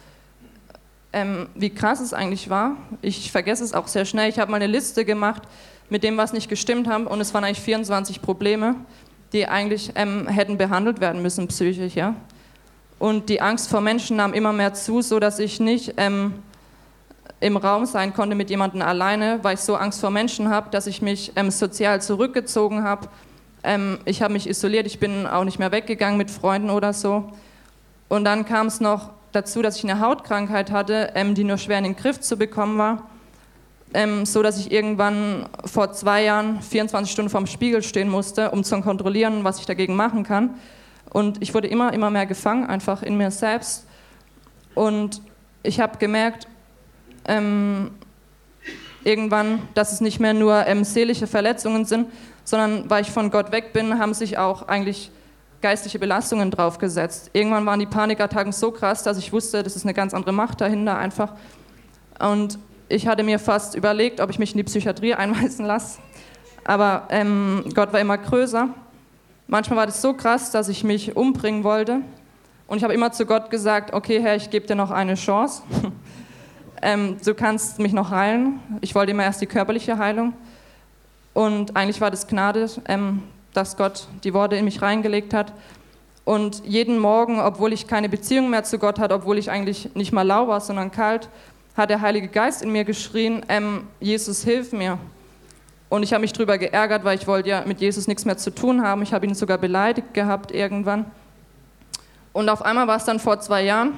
ähm, 1.12 1.50
wie 1.56 1.72
krass 1.72 2.00
es 2.00 2.14
eigentlich 2.14 2.50
war. 2.50 2.78
Ich 3.02 3.32
vergesse 3.32 3.64
es 3.64 3.74
auch 3.74 3.88
sehr 3.88 4.06
schnell. 4.06 4.30
Ich 4.30 4.40
habe 4.40 4.52
mal 4.52 4.58
eine 4.58 4.68
Liste 4.68 5.04
gemacht 5.04 5.42
mit 5.90 6.04
dem, 6.04 6.18
was 6.18 6.34
nicht 6.34 6.50
gestimmt 6.50 6.88
haben, 6.88 7.08
und 7.08 7.20
es 7.20 7.34
waren 7.34 7.44
eigentlich 7.44 7.62
24 7.62 8.22
Probleme, 8.22 8.76
die 9.34 9.48
eigentlich 9.48 9.92
ähm, 9.96 10.28
hätten 10.28 10.58
behandelt 10.58 11.02
werden 11.02 11.22
müssen 11.22 11.48
psychisch. 11.48 11.96
Ja? 11.96 12.16
Und 13.00 13.30
die 13.30 13.42
Angst 13.42 13.70
vor 13.70 13.82
Menschen 13.82 14.18
nahm 14.18 14.34
immer 14.34 14.54
mehr 14.54 14.74
zu, 14.74 15.02
so 15.02 15.20
dass 15.20 15.40
ich 15.40 15.60
nicht 15.60 15.96
ähm, 15.98 16.36
im 17.40 17.58
Raum 17.58 17.86
sein 17.86 18.14
konnte 18.14 18.36
mit 18.36 18.50
jemandem 18.50 18.82
alleine, 18.84 19.40
weil 19.42 19.56
ich 19.56 19.60
so 19.60 19.76
Angst 19.76 20.00
vor 20.00 20.12
Menschen 20.12 20.50
habe, 20.50 20.70
dass 20.70 20.88
ich 20.88 21.02
mich 21.02 21.32
ähm, 21.36 21.52
sozial 21.52 22.02
zurückgezogen 22.02 22.84
habe 22.84 23.10
ähm, 23.64 24.00
ich 24.06 24.22
habe 24.22 24.34
mich 24.34 24.48
isoliert, 24.50 24.88
ich 24.88 25.00
bin 25.00 25.26
auch 25.26 25.44
nicht 25.44 25.60
mehr 25.60 25.72
weggegangen 25.72 26.18
mit 26.18 26.30
Freunden 26.30 26.70
oder 26.70 26.94
so. 26.94 27.32
Und 28.10 28.26
dann 28.26 28.46
kam 28.46 28.68
es 28.68 28.80
noch 28.80 29.12
dazu, 29.32 29.62
dass 29.62 29.78
ich 29.78 29.84
eine 29.84 30.00
Hautkrankheit 30.00 30.72
hatte, 30.72 31.12
ähm, 31.16 31.34
die 31.34 31.44
nur 31.44 31.58
schwer 31.58 31.78
in 31.78 31.86
den 31.86 31.96
Griff 31.96 32.20
zu 32.20 32.38
bekommen 32.38 32.78
war. 32.78 33.10
Ähm, 33.96 34.26
so 34.26 34.42
dass 34.42 34.58
ich 34.58 34.72
irgendwann 34.72 35.48
vor 35.66 35.94
zwei 35.94 36.24
Jahren 36.24 36.62
24 36.62 37.12
Stunden 37.12 37.30
vorm 37.30 37.46
Spiegel 37.46 37.84
stehen 37.84 38.10
musste, 38.10 38.50
um 38.50 38.64
zu 38.64 38.82
kontrollieren, 38.82 39.44
was 39.44 39.60
ich 39.60 39.68
dagegen 39.68 39.96
machen 39.96 40.24
kann. 40.24 40.56
Und 41.12 41.42
ich 41.44 41.54
wurde 41.54 41.68
immer, 41.68 41.94
immer 41.94 42.10
mehr 42.10 42.26
gefangen, 42.26 42.66
einfach 42.66 43.04
in 43.04 43.18
mir 43.18 43.30
selbst. 43.30 43.86
Und 44.74 45.22
ich 45.62 45.80
habe 45.80 46.00
gemerkt, 46.00 46.48
ähm, 47.26 47.92
irgendwann, 49.04 49.62
dass 49.76 49.92
es 49.92 50.02
nicht 50.02 50.20
mehr 50.20 50.34
nur 50.34 50.66
ähm, 50.66 50.84
seelische 50.84 51.28
Verletzungen 51.28 51.86
sind, 51.86 52.08
sondern 52.44 52.90
weil 52.90 53.02
ich 53.02 53.12
von 53.12 53.32
Gott 53.32 53.52
weg 53.52 53.74
bin, 53.74 54.00
haben 54.00 54.14
sich 54.14 54.38
auch 54.38 54.68
eigentlich 54.68 55.12
geistliche 55.62 55.98
Belastungen 55.98 56.52
draufgesetzt. 56.52 57.32
Irgendwann 57.34 57.66
waren 57.66 57.80
die 57.80 57.86
Panikattacken 57.86 58.52
so 58.52 58.72
krass, 58.72 59.02
dass 59.04 59.18
ich 59.18 59.32
wusste, 59.32 59.64
das 59.64 59.76
ist 59.76 59.86
eine 59.86 59.94
ganz 59.94 60.14
andere 60.14 60.34
Macht 60.34 60.62
dahinter 60.62 60.98
einfach. 60.98 61.34
Und 62.20 62.60
ich 62.90 63.08
hatte 63.08 63.24
mir 63.24 63.40
fast 63.40 63.74
überlegt, 63.74 64.20
ob 64.20 64.30
ich 64.30 64.40
mich 64.40 64.52
in 64.52 64.58
die 64.58 64.64
Psychiatrie 64.64 65.14
einweisen 65.16 65.66
lasse. 65.66 66.00
Aber 66.66 67.08
ähm, 67.10 67.64
Gott 67.74 67.92
war 67.94 68.00
immer 68.00 68.18
größer. 68.18 68.70
Manchmal 69.48 69.80
war 69.80 69.86
das 69.86 70.02
so 70.02 70.14
krass, 70.14 70.52
dass 70.52 70.70
ich 70.70 70.84
mich 70.84 71.16
umbringen 71.16 71.64
wollte. 71.64 72.02
Und 72.68 72.78
ich 72.78 72.84
habe 72.84 72.94
immer 72.94 73.12
zu 73.12 73.26
Gott 73.26 73.50
gesagt, 73.50 73.94
okay 73.94 74.22
Herr, 74.22 74.36
ich 74.36 74.50
gebe 74.50 74.68
dir 74.68 74.76
noch 74.76 74.92
eine 74.92 75.16
Chance. 75.16 75.64
ähm, 76.82 77.18
du 77.24 77.34
kannst 77.34 77.80
mich 77.80 77.94
noch 77.94 78.10
heilen. 78.10 78.60
Ich 78.82 78.96
wollte 78.96 79.12
immer 79.12 79.24
erst 79.24 79.42
die 79.42 79.48
körperliche 79.48 79.98
Heilung. 79.98 80.34
Und 81.34 81.76
eigentlich 81.76 82.02
war 82.02 82.12
das 82.12 82.28
Gnade, 82.28 82.70
ähm, 82.88 83.24
dass 83.54 83.78
Gott 83.78 84.08
die 84.24 84.34
Worte 84.34 84.56
in 84.56 84.66
mich 84.66 84.82
reingelegt 84.82 85.34
hat. 85.34 85.54
Und 86.26 86.64
jeden 86.66 87.00
Morgen, 87.00 87.40
obwohl 87.40 87.74
ich 87.74 87.88
keine 87.88 88.08
Beziehung 88.08 88.50
mehr 88.50 88.64
zu 88.64 88.80
Gott 88.80 89.00
hatte, 89.00 89.14
obwohl 89.14 89.38
ich 89.38 89.52
eigentlich 89.52 89.94
nicht 89.96 90.14
mal 90.14 90.22
lau 90.22 90.48
war, 90.48 90.62
sondern 90.62 90.92
kalt, 90.92 91.28
hat 91.76 91.90
der 91.90 92.02
Heilige 92.02 92.28
Geist 92.28 92.62
in 92.62 92.72
mir 92.72 92.84
geschrien, 92.86 93.44
ähm, 93.50 93.88
Jesus, 94.00 94.44
hilf 94.44 94.72
mir. 94.72 95.00
Und 95.90 96.04
ich 96.04 96.14
habe 96.14 96.22
mich 96.22 96.34
darüber 96.34 96.58
geärgert, 96.58 97.04
weil 97.04 97.18
ich 97.18 97.28
wollte 97.28 97.50
ja 97.50 97.64
mit 97.66 97.82
Jesus 97.82 98.08
nichts 98.08 98.26
mehr 98.26 98.38
zu 98.38 98.54
tun 98.54 98.84
haben. 98.84 99.02
Ich 99.02 99.14
habe 99.14 99.26
ihn 99.26 99.36
sogar 99.36 99.58
beleidigt 99.58 100.14
gehabt 100.14 100.52
irgendwann. 100.52 101.06
Und 102.32 102.50
auf 102.50 102.64
einmal 102.64 102.88
war 102.88 102.98
es 102.98 103.06
dann 103.06 103.20
vor 103.20 103.40
zwei 103.42 103.64
Jahren, 103.64 103.94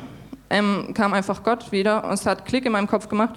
ähm, 0.50 0.94
kam 0.94 1.14
einfach 1.14 1.44
Gott 1.44 1.72
wieder 1.72 2.04
und 2.04 2.14
es 2.14 2.26
hat 2.26 2.46
Klick 2.46 2.66
in 2.66 2.72
meinem 2.72 2.88
Kopf 2.88 3.08
gemacht 3.08 3.36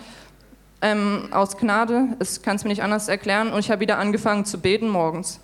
ähm, 0.80 1.28
aus 1.30 1.56
Gnade, 1.56 2.16
ich 2.22 2.42
kann 2.42 2.56
es 2.56 2.64
mir 2.64 2.70
nicht 2.70 2.82
anders 2.82 3.08
erklären, 3.08 3.52
und 3.52 3.60
ich 3.60 3.70
habe 3.70 3.80
wieder 3.80 3.98
angefangen 3.98 4.44
zu 4.44 4.58
beten 4.58 4.88
morgens. 4.88 5.40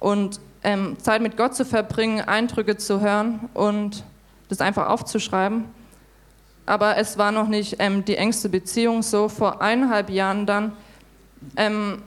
Und 0.00 0.40
ähm, 0.64 0.96
Zeit 1.00 1.22
mit 1.22 1.36
Gott 1.36 1.54
zu 1.54 1.64
verbringen, 1.64 2.20
Eindrücke 2.20 2.76
zu 2.76 3.00
hören 3.00 3.48
und 3.54 4.04
das 4.48 4.60
einfach 4.60 4.88
aufzuschreiben. 4.88 5.64
Aber 6.66 6.96
es 6.96 7.18
war 7.18 7.32
noch 7.32 7.48
nicht 7.48 7.76
ähm, 7.78 8.04
die 8.04 8.16
engste 8.16 8.48
Beziehung 8.48 9.02
so. 9.02 9.28
Vor 9.28 9.60
eineinhalb 9.60 10.10
Jahren 10.10 10.46
dann, 10.46 10.72
ähm, 11.56 12.02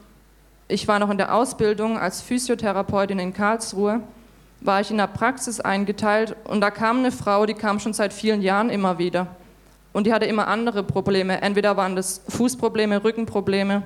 ich 0.68 0.88
war 0.88 0.98
noch 0.98 1.10
in 1.10 1.18
der 1.18 1.34
Ausbildung 1.34 1.98
als 1.98 2.22
Physiotherapeutin 2.22 3.18
in 3.18 3.34
Karlsruhe, 3.34 4.00
war 4.60 4.80
ich 4.80 4.90
in 4.90 4.96
der 4.96 5.06
Praxis 5.06 5.60
eingeteilt 5.60 6.34
und 6.44 6.60
da 6.60 6.70
kam 6.70 6.98
eine 6.98 7.12
Frau, 7.12 7.44
die 7.44 7.54
kam 7.54 7.78
schon 7.78 7.92
seit 7.92 8.12
vielen 8.12 8.40
Jahren 8.40 8.70
immer 8.70 8.98
wieder. 8.98 9.28
Und 9.96 10.06
die 10.06 10.12
hatte 10.12 10.26
immer 10.26 10.46
andere 10.46 10.82
Probleme. 10.82 11.40
Entweder 11.40 11.78
waren 11.78 11.96
das 11.96 12.20
Fußprobleme, 12.28 13.02
Rückenprobleme. 13.02 13.82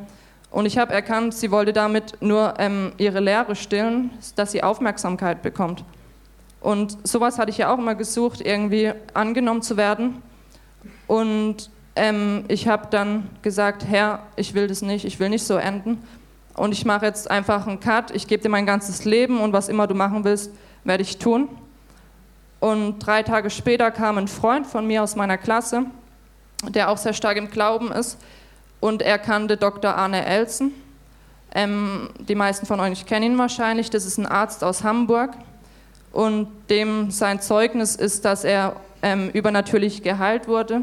Und 0.51 0.67
ich 0.67 0.77
habe 0.77 0.93
erkannt, 0.93 1.35
sie 1.35 1.53
wollte 1.53 1.73
damit 1.73 2.21
nur 2.21 2.55
ähm, 2.59 2.91
ihre 2.99 3.21
Lehre 3.21 3.55
stillen, 3.55 4.11
dass 4.35 4.51
sie 4.51 4.65
Aufmerksamkeit 4.65 5.41
bekommt. 5.41 5.85
Und 6.61 6.99
sowas 7.07 7.39
hatte 7.39 7.53
ich 7.53 7.59
ja 7.59 7.73
auch 7.73 7.79
immer 7.79 7.95
gesucht, 7.95 8.41
irgendwie 8.41 8.91
angenommen 9.15 9.63
zu 9.63 9.77
werden. 9.77 10.21
Und 11.07 11.71
ähm, 11.95 12.45
ich 12.49 12.67
habe 12.67 12.89
dann 12.91 13.29
gesagt, 13.43 13.85
Herr, 13.85 14.25
ich 14.35 14.55
will 14.55 14.67
das 14.67 14.83
nicht, 14.83 15.05
ich 15.05 15.21
will 15.21 15.29
nicht 15.29 15.45
so 15.45 15.59
enden. 15.59 16.03
Und 16.55 16.73
ich 16.73 16.85
mache 16.85 17.07
jetzt 17.07 17.31
einfach 17.31 17.69
einen 17.69 17.79
Cut, 17.79 18.11
ich 18.11 18.27
gebe 18.27 18.43
dir 18.43 18.49
mein 18.49 18.67
ganzes 18.67 19.05
Leben 19.05 19.39
und 19.39 19.53
was 19.53 19.69
immer 19.69 19.87
du 19.87 19.95
machen 19.95 20.25
willst, 20.25 20.51
werde 20.83 21.05
ich 21.05 21.19
tun. 21.19 21.49
Und 22.59 22.99
drei 22.99 23.23
Tage 23.23 23.49
später 23.49 23.93
kam 23.93 24.19
ein 24.19 24.27
Freund 24.27 24.67
von 24.67 24.89
mir 24.89 25.05
aus 25.05 25.15
meiner 25.15 25.39
Klasse, 25.39 25.87
der 26.69 26.91
auch 26.91 26.99
sehr 26.99 27.15
stark 27.15 27.37
im 27.37 27.51
Glauben 27.51 27.93
ist. 27.93 28.19
Und 28.81 29.03
er 29.03 29.19
kannte 29.19 29.57
Dr. 29.57 29.95
Arne 29.95 30.25
Elsen. 30.25 30.73
Ähm, 31.55 32.11
die 32.19 32.35
meisten 32.35 32.67
von 32.67 32.81
euch 32.81 33.07
kennen 33.07 33.33
ihn 33.33 33.39
wahrscheinlich. 33.39 33.91
Das 33.91 34.07
ist 34.07 34.19
ein 34.19 34.27
Arzt 34.27 34.65
aus 34.65 34.85
Hamburg. 34.85 35.35
Und 36.13 36.49
dem 36.69 37.11
sein 37.11 37.41
Zeugnis 37.41 37.95
ist, 37.95 38.25
dass 38.25 38.45
er 38.45 38.77
ähm, 39.03 39.31
übernatürlich 39.31 40.03
geheilt 40.03 40.49
wurde. 40.49 40.83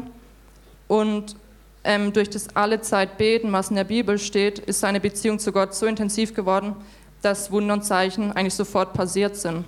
Und 0.86 1.36
ähm, 1.84 2.12
durch 2.12 2.30
das 2.30 2.54
alle 2.54 2.80
Zeit 2.80 3.18
beten, 3.18 3.52
was 3.52 3.70
in 3.70 3.76
der 3.76 3.84
Bibel 3.84 4.18
steht, 4.18 4.58
ist 4.58 4.80
seine 4.80 5.00
Beziehung 5.00 5.38
zu 5.38 5.52
Gott 5.52 5.74
so 5.74 5.86
intensiv 5.86 6.34
geworden, 6.34 6.74
dass 7.22 7.50
Wunder 7.50 7.74
und 7.74 7.84
Zeichen 7.84 8.32
eigentlich 8.32 8.54
sofort 8.54 8.94
passiert 8.94 9.36
sind. 9.36 9.64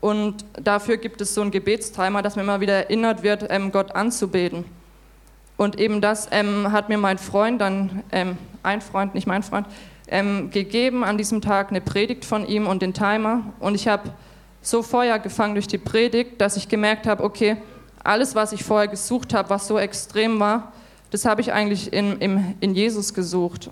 Und 0.00 0.44
dafür 0.62 0.98
gibt 0.98 1.20
es 1.20 1.34
so 1.34 1.40
einen 1.40 1.50
Gebetstimer, 1.50 2.20
dass 2.20 2.36
man 2.36 2.44
immer 2.44 2.60
wieder 2.60 2.74
erinnert 2.74 3.22
wird, 3.22 3.46
ähm, 3.48 3.72
Gott 3.72 3.94
anzubeten. 3.94 4.64
Und 5.56 5.78
eben 5.78 6.00
das 6.00 6.28
ähm, 6.30 6.72
hat 6.72 6.88
mir 6.88 6.98
mein 6.98 7.18
Freund 7.18 7.60
dann, 7.60 8.02
ähm, 8.10 8.36
ein 8.62 8.80
Freund, 8.80 9.14
nicht 9.14 9.26
mein 9.26 9.42
Freund, 9.42 9.66
ähm, 10.08 10.50
gegeben 10.50 11.04
an 11.04 11.16
diesem 11.16 11.40
Tag 11.40 11.70
eine 11.70 11.80
Predigt 11.80 12.24
von 12.24 12.46
ihm 12.46 12.66
und 12.66 12.82
den 12.82 12.92
Timer. 12.92 13.42
Und 13.60 13.74
ich 13.74 13.88
habe 13.88 14.10
so 14.62 14.82
Feuer 14.82 15.18
gefangen 15.18 15.54
durch 15.54 15.68
die 15.68 15.78
Predigt, 15.78 16.40
dass 16.40 16.56
ich 16.56 16.68
gemerkt 16.68 17.06
habe, 17.06 17.22
okay, 17.22 17.56
alles, 18.02 18.34
was 18.34 18.52
ich 18.52 18.64
vorher 18.64 18.88
gesucht 18.88 19.32
habe, 19.32 19.50
was 19.50 19.66
so 19.66 19.78
extrem 19.78 20.40
war, 20.40 20.72
das 21.10 21.24
habe 21.24 21.40
ich 21.40 21.52
eigentlich 21.52 21.92
in, 21.92 22.18
in, 22.18 22.54
in 22.60 22.74
Jesus 22.74 23.14
gesucht. 23.14 23.70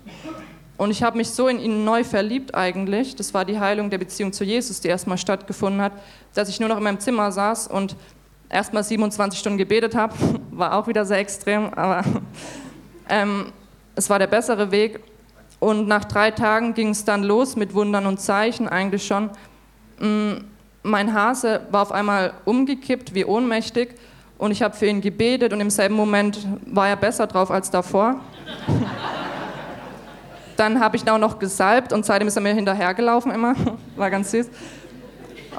Und 0.77 0.91
ich 0.91 1.03
habe 1.03 1.17
mich 1.17 1.29
so 1.29 1.47
in 1.47 1.59
ihn 1.59 1.85
neu 1.85 2.03
verliebt 2.03 2.55
eigentlich. 2.55 3.15
Das 3.15 3.33
war 3.33 3.45
die 3.45 3.59
Heilung 3.59 3.89
der 3.89 3.99
Beziehung 3.99 4.33
zu 4.33 4.43
Jesus, 4.43 4.81
die 4.81 4.87
erstmal 4.87 5.17
stattgefunden 5.17 5.81
hat, 5.81 5.91
dass 6.33 6.49
ich 6.49 6.59
nur 6.59 6.69
noch 6.69 6.77
in 6.77 6.83
meinem 6.83 6.99
Zimmer 6.99 7.31
saß 7.31 7.67
und 7.67 7.95
erstmal 8.53 8.83
27 8.83 9.39
Stunden 9.39 9.57
gebetet 9.57 9.95
habe. 9.95 10.13
War 10.51 10.75
auch 10.75 10.87
wieder 10.87 11.05
sehr 11.05 11.17
extrem, 11.17 11.73
aber 11.73 12.03
ähm, 13.09 13.51
es 13.95 14.09
war 14.09 14.19
der 14.19 14.27
bessere 14.27 14.71
Weg. 14.71 14.99
Und 15.59 15.87
nach 15.87 16.05
drei 16.05 16.31
Tagen 16.31 16.73
ging 16.73 16.89
es 16.89 17.05
dann 17.05 17.23
los 17.23 17.55
mit 17.55 17.73
Wundern 17.73 18.05
und 18.05 18.19
Zeichen 18.19 18.67
eigentlich 18.67 19.05
schon. 19.05 19.29
Mm, 19.99 20.43
mein 20.83 21.13
Hase 21.13 21.61
war 21.71 21.83
auf 21.83 21.91
einmal 21.91 22.33
umgekippt, 22.45 23.13
wie 23.15 23.25
ohnmächtig. 23.25 23.95
Und 24.37 24.51
ich 24.51 24.61
habe 24.61 24.75
für 24.75 24.87
ihn 24.87 24.99
gebetet 24.99 25.53
und 25.53 25.61
im 25.61 25.69
selben 25.69 25.95
Moment 25.95 26.45
war 26.65 26.89
er 26.89 26.97
besser 26.97 27.27
drauf 27.27 27.49
als 27.49 27.71
davor. 27.71 28.19
Dann 30.57 30.79
habe 30.79 30.97
ich 30.97 31.03
ihn 31.03 31.09
auch 31.09 31.17
noch 31.17 31.39
gesalbt 31.39 31.93
und 31.93 32.05
seitdem 32.05 32.27
ist 32.27 32.35
er 32.35 32.41
mir 32.41 32.53
hinterhergelaufen 32.53 33.31
immer. 33.31 33.55
War 33.95 34.09
ganz 34.09 34.31
süß. 34.31 34.49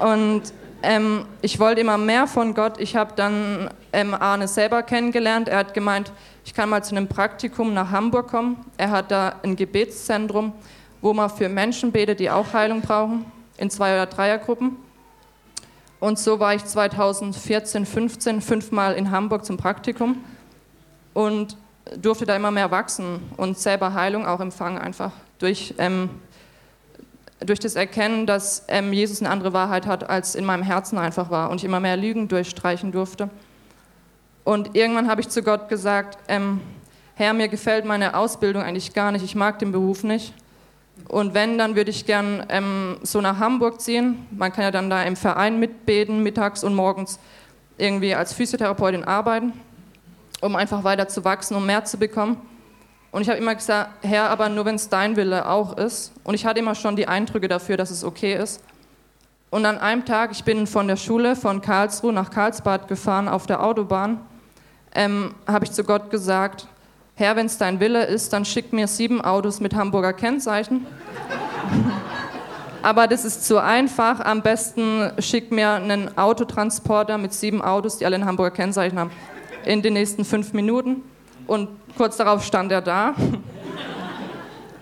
Und 0.01 0.43
ähm, 0.85 1.27
ich 1.43 1.59
wollte 1.59 1.81
immer 1.81 1.99
mehr 1.99 2.27
von 2.27 2.55
Gott. 2.55 2.79
Ich 2.79 2.97
habe 2.97 3.13
dann 3.17 3.71
ähm, 3.93 4.15
Arne 4.15 4.47
selber 4.49 4.83
kennengelernt. 4.83 5.49
Er 5.49 5.59
hat 5.59 5.75
gemeint, 5.75 6.13
ich 6.45 6.55
kann 6.55 6.69
mal 6.69 6.85
zu 6.85 6.95
einem 6.95 7.09
Praktikum 7.09 7.75
nach 7.75 7.91
Hamburg 7.91 8.29
kommen. 8.29 8.65
Er 8.77 8.91
hat 8.91 9.11
da 9.11 9.37
ein 9.43 9.57
Gebetszentrum, 9.57 10.53
wo 11.01 11.15
man 11.15 11.31
für 11.31 11.49
Menschen 11.49 11.91
betet, 11.91 12.21
die 12.21 12.31
auch 12.31 12.53
Heilung 12.53 12.81
brauchen, 12.83 13.25
in 13.57 13.71
Zwei- 13.71 13.95
oder 13.95 14.07
Dreiergruppen. 14.07 14.77
Und 16.01 16.19
so 16.19 16.39
war 16.39 16.55
ich 16.55 16.65
2014, 16.65 17.87
15 17.87 18.41
fünfmal 18.41 18.95
in 18.95 19.11
Hamburg 19.11 19.45
zum 19.45 19.57
Praktikum. 19.57 20.23
Und 21.15 21.57
durfte 22.01 22.27
da 22.27 22.37
immer 22.37 22.51
mehr 22.51 22.71
wachsen 22.71 23.21
und 23.37 23.59
selber 23.59 23.95
Heilung 23.95 24.27
auch 24.27 24.41
empfangen, 24.41 24.79
einfach 24.79 25.13
durch, 25.39 25.75
ähm, 25.79 26.11
durch 27.47 27.61
das 27.61 27.75
Erkennen, 27.75 28.27
dass 28.27 28.65
ähm, 28.69 28.93
Jesus 28.93 29.21
eine 29.21 29.31
andere 29.31 29.53
Wahrheit 29.53 29.87
hat, 29.87 30.09
als 30.09 30.35
in 30.35 30.45
meinem 30.45 30.63
Herzen 30.63 30.99
einfach 30.99 31.31
war 31.31 31.51
und 31.51 31.57
ich 31.57 31.65
immer 31.65 31.81
mehr 31.81 31.97
Lügen 31.97 32.29
durchstreichen 32.29 32.93
durfte. 32.93 33.31
Und 34.45 34.77
irgendwann 34.77 35.09
habe 35.09 35.21
ich 35.21 35.29
zu 35.29 35.43
Gott 35.43 35.69
gesagt, 35.69 36.19
ähm, 36.29 36.61
Herr, 37.15 37.33
mir 37.33 37.49
gefällt 37.49 37.85
meine 37.85 38.17
Ausbildung 38.17 38.63
eigentlich 38.63 38.93
gar 38.93 39.13
nicht, 39.13 39.25
ich 39.25 39.35
mag 39.35 39.59
den 39.59 39.73
Beruf 39.73 40.05
nicht. 40.05 40.35
Und 41.09 41.35
wenn, 41.35 41.59
dann 41.59 41.77
würde 41.77 41.91
ich 41.91 42.07
gern 42.07 42.45
ähm, 42.49 42.99
so 43.03 43.21
nach 43.21 43.39
Hamburg 43.39 43.81
ziehen. 43.81 44.27
Man 44.31 44.53
kann 44.53 44.65
ja 44.65 44.71
dann 44.71 44.91
da 44.91 45.03
im 45.03 45.17
Verein 45.17 45.59
mitbeten, 45.59 46.23
mittags 46.23 46.63
und 46.63 46.75
morgens 46.75 47.19
irgendwie 47.79 48.15
als 48.15 48.33
Physiotherapeutin 48.33 49.05
arbeiten 49.05 49.53
um 50.45 50.57
einfach 50.57 50.85
weiter 50.85 51.09
zu 51.09 51.25
wachsen, 51.25 51.57
um 51.57 51.65
mehr 51.65 51.85
zu 51.87 51.97
bekommen. 51.97 52.37
Und 53.15 53.23
ich 53.23 53.29
habe 53.29 53.39
immer 53.39 53.55
gesagt, 53.55 53.91
Herr, 54.03 54.29
aber 54.29 54.49
nur 54.49 54.65
wenn 54.65 54.75
es 54.75 54.89
dein 54.89 55.15
Wille 55.15 55.49
auch 55.49 55.77
ist. 55.77 56.11
Und 56.25 56.35
ich 56.35 56.45
hatte 56.45 56.59
immer 56.59 56.75
schon 56.75 56.97
die 56.97 57.07
Eindrücke 57.07 57.47
dafür, 57.47 57.77
dass 57.77 57.93
es 57.93 58.03
okay 58.03 58.35
ist. 58.35 58.61
Und 59.51 59.65
an 59.67 59.79
einem 59.79 60.05
Tag, 60.05 60.33
ich 60.33 60.43
bin 60.43 60.67
von 60.67 60.89
der 60.89 60.97
Schule 60.97 61.37
von 61.37 61.61
Karlsruhe 61.61 62.13
nach 62.13 62.31
Karlsbad 62.31 62.89
gefahren 62.89 63.29
auf 63.29 63.47
der 63.47 63.63
Autobahn, 63.63 64.19
ähm, 64.97 65.33
habe 65.47 65.65
ich 65.65 65.71
zu 65.71 65.85
Gott 65.85 66.11
gesagt, 66.11 66.67
Herr, 67.15 67.37
wenn 67.37 67.47
es 67.47 67.57
dein 67.57 67.79
Wille 67.79 68.05
ist, 68.05 68.33
dann 68.33 68.45
schick 68.45 68.73
mir 68.73 68.89
sieben 68.89 69.21
Autos 69.21 69.61
mit 69.61 69.77
Hamburger 69.77 70.13
Kennzeichen. 70.13 70.85
Aber 72.83 73.07
das 73.07 73.25
ist 73.25 73.47
zu 73.47 73.63
einfach. 73.63 74.19
Am 74.19 74.43
besten 74.43 75.13
schick 75.21 75.53
mir 75.53 75.71
einen 75.71 76.19
Autotransporter 76.19 77.17
mit 77.17 77.33
sieben 77.33 77.63
Autos, 77.63 77.99
die 77.99 78.07
alle 78.07 78.17
ein 78.17 78.27
Hamburger 78.27 78.51
Kennzeichen 78.51 78.99
haben 78.99 79.13
in 79.65 79.83
den 79.83 79.93
nächsten 79.93 80.25
fünf 80.25 80.53
Minuten. 80.53 81.03
Und 81.47 81.69
kurz 81.97 82.17
darauf 82.17 82.45
stand 82.45 82.73
er 82.73 82.81
da. 82.81 83.15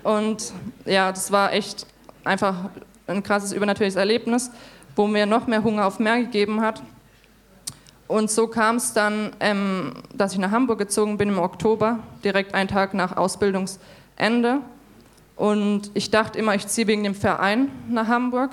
Und 0.03 0.51
ja, 0.85 1.11
das 1.11 1.31
war 1.31 1.53
echt 1.53 1.85
einfach 2.23 2.69
ein 3.07 3.23
krasses 3.23 3.53
übernatürliches 3.53 3.95
Erlebnis, 3.95 4.51
wo 4.95 5.07
mir 5.07 5.25
noch 5.25 5.47
mehr 5.47 5.63
Hunger 5.63 5.85
auf 5.85 5.99
mehr 5.99 6.19
gegeben 6.19 6.61
hat. 6.61 6.83
Und 8.07 8.29
so 8.29 8.47
kam 8.47 8.75
es 8.75 8.93
dann, 8.93 9.31
ähm, 9.39 9.93
dass 10.13 10.33
ich 10.33 10.39
nach 10.39 10.51
Hamburg 10.51 10.77
gezogen 10.79 11.17
bin 11.17 11.29
im 11.29 11.39
Oktober, 11.39 11.99
direkt 12.23 12.53
einen 12.53 12.67
Tag 12.67 12.93
nach 12.93 13.15
Ausbildungsende. 13.15 14.59
Und 15.35 15.89
ich 15.93 16.11
dachte 16.11 16.37
immer, 16.37 16.53
ich 16.53 16.67
ziehe 16.67 16.87
wegen 16.87 17.03
dem 17.03 17.15
Verein 17.15 17.69
nach 17.89 18.07
Hamburg. 18.07 18.51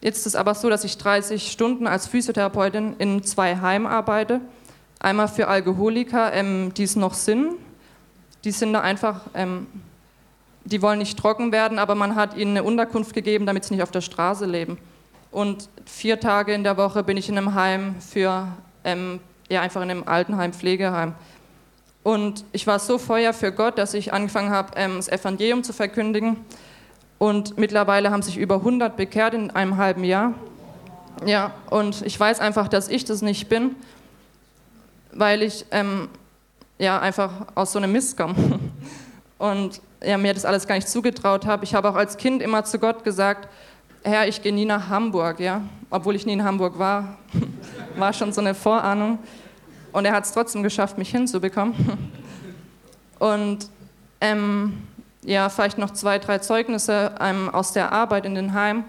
Jetzt 0.00 0.18
ist 0.18 0.26
es 0.26 0.36
aber 0.36 0.54
so, 0.54 0.70
dass 0.70 0.84
ich 0.84 0.96
30 0.96 1.50
Stunden 1.50 1.86
als 1.86 2.06
Physiotherapeutin 2.06 2.94
in 2.98 3.22
zwei 3.24 3.56
Heimen 3.56 3.86
arbeite 3.86 4.40
Einmal 5.04 5.28
für 5.28 5.48
Alkoholiker, 5.48 6.32
ähm, 6.32 6.72
die 6.72 6.84
es 6.84 6.96
noch 6.96 7.12
sind. 7.12 7.56
Die 8.44 8.50
sind 8.50 8.72
da 8.72 8.80
einfach, 8.80 9.22
ähm, 9.34 9.66
die 10.64 10.82
wollen 10.82 10.98
nicht 10.98 11.18
trocken 11.18 11.52
werden, 11.52 11.78
aber 11.78 11.94
man 11.94 12.14
hat 12.14 12.36
ihnen 12.36 12.52
eine 12.52 12.64
Unterkunft 12.64 13.14
gegeben, 13.14 13.46
damit 13.46 13.64
sie 13.64 13.74
nicht 13.74 13.82
auf 13.82 13.90
der 13.90 14.00
Straße 14.00 14.46
leben. 14.46 14.78
Und 15.30 15.68
vier 15.84 16.20
Tage 16.20 16.54
in 16.54 16.62
der 16.62 16.76
Woche 16.76 17.02
bin 17.02 17.16
ich 17.16 17.28
in 17.28 17.36
einem 17.36 17.54
Heim 17.54 17.96
für, 18.00 18.48
ähm, 18.84 19.20
ja, 19.48 19.60
einfach 19.62 19.82
in 19.82 19.90
einem 19.90 20.04
Altenheim, 20.06 20.52
Pflegeheim. 20.52 21.14
Und 22.02 22.44
ich 22.52 22.66
war 22.66 22.78
so 22.78 22.98
Feuer 22.98 23.32
für 23.32 23.50
Gott, 23.50 23.78
dass 23.78 23.94
ich 23.94 24.12
angefangen 24.12 24.50
habe, 24.50 24.72
ähm, 24.76 24.96
das 24.96 25.08
Evangelium 25.08 25.64
zu 25.64 25.72
verkündigen. 25.72 26.36
Und 27.18 27.58
mittlerweile 27.58 28.10
haben 28.10 28.22
sich 28.22 28.36
über 28.36 28.56
100 28.56 28.96
bekehrt 28.96 29.34
in 29.34 29.50
einem 29.50 29.76
halben 29.76 30.04
Jahr. 30.04 30.34
Ja, 31.24 31.52
und 31.70 32.02
ich 32.02 32.18
weiß 32.18 32.40
einfach, 32.40 32.68
dass 32.68 32.88
ich 32.88 33.04
das 33.04 33.22
nicht 33.22 33.48
bin 33.48 33.76
weil 35.14 35.42
ich 35.42 35.64
ähm, 35.70 36.08
ja 36.78 36.98
einfach 37.00 37.30
aus 37.54 37.72
so 37.72 37.78
einem 37.78 37.92
Mist 37.92 38.16
komme 38.16 38.34
und 39.38 39.80
ja, 40.02 40.18
mir 40.18 40.34
das 40.34 40.44
alles 40.44 40.66
gar 40.66 40.74
nicht 40.74 40.88
zugetraut 40.88 41.46
habe. 41.46 41.64
Ich 41.64 41.74
habe 41.74 41.88
auch 41.88 41.94
als 41.94 42.16
Kind 42.16 42.42
immer 42.42 42.64
zu 42.64 42.78
Gott 42.78 43.04
gesagt, 43.04 43.48
Herr, 44.02 44.28
ich 44.28 44.42
gehe 44.42 44.52
nie 44.52 44.66
nach 44.66 44.88
Hamburg, 44.88 45.40
ja, 45.40 45.62
obwohl 45.88 46.14
ich 46.14 46.26
nie 46.26 46.34
in 46.34 46.44
Hamburg 46.44 46.78
war, 46.78 47.16
war 47.96 48.12
schon 48.12 48.32
so 48.32 48.40
eine 48.40 48.54
Vorahnung. 48.54 49.18
Und 49.92 50.04
er 50.04 50.12
hat 50.12 50.24
es 50.24 50.32
trotzdem 50.32 50.62
geschafft, 50.62 50.98
mich 50.98 51.10
hinzubekommen. 51.10 51.74
Und 53.18 53.70
ähm, 54.20 54.82
ja, 55.24 55.48
vielleicht 55.48 55.78
noch 55.78 55.90
zwei, 55.92 56.18
drei 56.18 56.38
Zeugnisse 56.38 57.14
ähm, 57.20 57.48
aus 57.48 57.72
der 57.72 57.92
Arbeit 57.92 58.26
in 58.26 58.34
den 58.34 58.52
Heimen. 58.52 58.84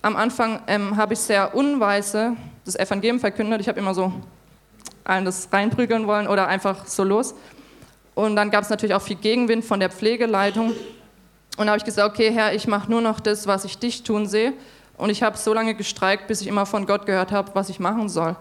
Am 0.00 0.16
Anfang 0.16 0.60
ähm, 0.66 0.96
habe 0.96 1.14
ich 1.14 1.18
sehr 1.18 1.54
unweise 1.54 2.36
das 2.64 2.76
Evangelium 2.76 3.20
verkündet. 3.20 3.60
Ich 3.60 3.68
habe 3.68 3.80
immer 3.80 3.94
so 3.94 4.12
allen 5.08 5.24
das 5.24 5.48
reinprügeln 5.52 6.06
wollen 6.06 6.28
oder 6.28 6.48
einfach 6.48 6.86
so 6.86 7.04
los. 7.04 7.34
Und 8.14 8.36
dann 8.36 8.50
gab 8.50 8.64
es 8.64 8.70
natürlich 8.70 8.94
auch 8.94 9.02
viel 9.02 9.16
Gegenwind 9.16 9.64
von 9.64 9.80
der 9.80 9.90
Pflegeleitung. 9.90 10.72
Und 11.56 11.66
da 11.66 11.66
habe 11.66 11.78
ich 11.78 11.84
gesagt, 11.84 12.08
okay, 12.08 12.30
Herr, 12.32 12.54
ich 12.54 12.66
mache 12.66 12.90
nur 12.90 13.00
noch 13.00 13.20
das, 13.20 13.46
was 13.46 13.64
ich 13.64 13.78
dich 13.78 14.02
tun 14.02 14.26
sehe. 14.26 14.52
Und 14.96 15.10
ich 15.10 15.22
habe 15.22 15.36
so 15.36 15.54
lange 15.54 15.74
gestreikt, 15.74 16.26
bis 16.26 16.40
ich 16.40 16.48
immer 16.48 16.66
von 16.66 16.86
Gott 16.86 17.06
gehört 17.06 17.30
habe, 17.30 17.50
was 17.54 17.68
ich 17.68 17.78
machen 17.78 18.08
soll. 18.08 18.36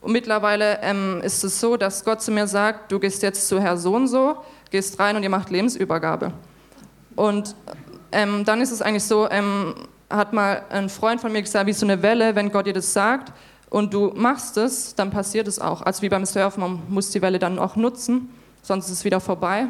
Und 0.00 0.12
mittlerweile 0.12 0.78
ähm, 0.82 1.20
ist 1.24 1.42
es 1.42 1.60
so, 1.60 1.76
dass 1.76 2.04
Gott 2.04 2.22
zu 2.22 2.30
mir 2.30 2.46
sagt, 2.46 2.92
du 2.92 3.00
gehst 3.00 3.22
jetzt 3.22 3.48
zu 3.48 3.60
Herr 3.60 3.76
so 3.76 3.94
und 3.94 4.06
so, 4.06 4.36
gehst 4.70 4.98
rein 5.00 5.16
und 5.16 5.24
ihr 5.24 5.30
macht 5.30 5.50
Lebensübergabe. 5.50 6.32
Und 7.16 7.56
ähm, 8.12 8.44
dann 8.44 8.60
ist 8.60 8.70
es 8.70 8.80
eigentlich 8.80 9.04
so, 9.04 9.28
ähm, 9.28 9.74
hat 10.08 10.32
mal 10.32 10.62
ein 10.70 10.88
Freund 10.88 11.20
von 11.20 11.32
mir 11.32 11.42
gesagt, 11.42 11.66
wie 11.66 11.72
so 11.72 11.84
eine 11.84 12.00
Welle, 12.02 12.34
wenn 12.36 12.52
Gott 12.52 12.66
dir 12.66 12.72
das 12.72 12.92
sagt, 12.92 13.32
und 13.70 13.92
du 13.92 14.12
machst 14.14 14.56
es, 14.56 14.94
dann 14.94 15.10
passiert 15.10 15.48
es 15.48 15.58
auch. 15.58 15.82
Also 15.82 16.02
wie 16.02 16.08
beim 16.08 16.24
Surfen, 16.24 16.60
man 16.60 16.82
muss 16.88 17.10
die 17.10 17.20
Welle 17.22 17.38
dann 17.38 17.58
auch 17.58 17.76
nutzen, 17.76 18.30
sonst 18.62 18.86
ist 18.86 18.92
es 18.92 19.04
wieder 19.04 19.20
vorbei. 19.20 19.66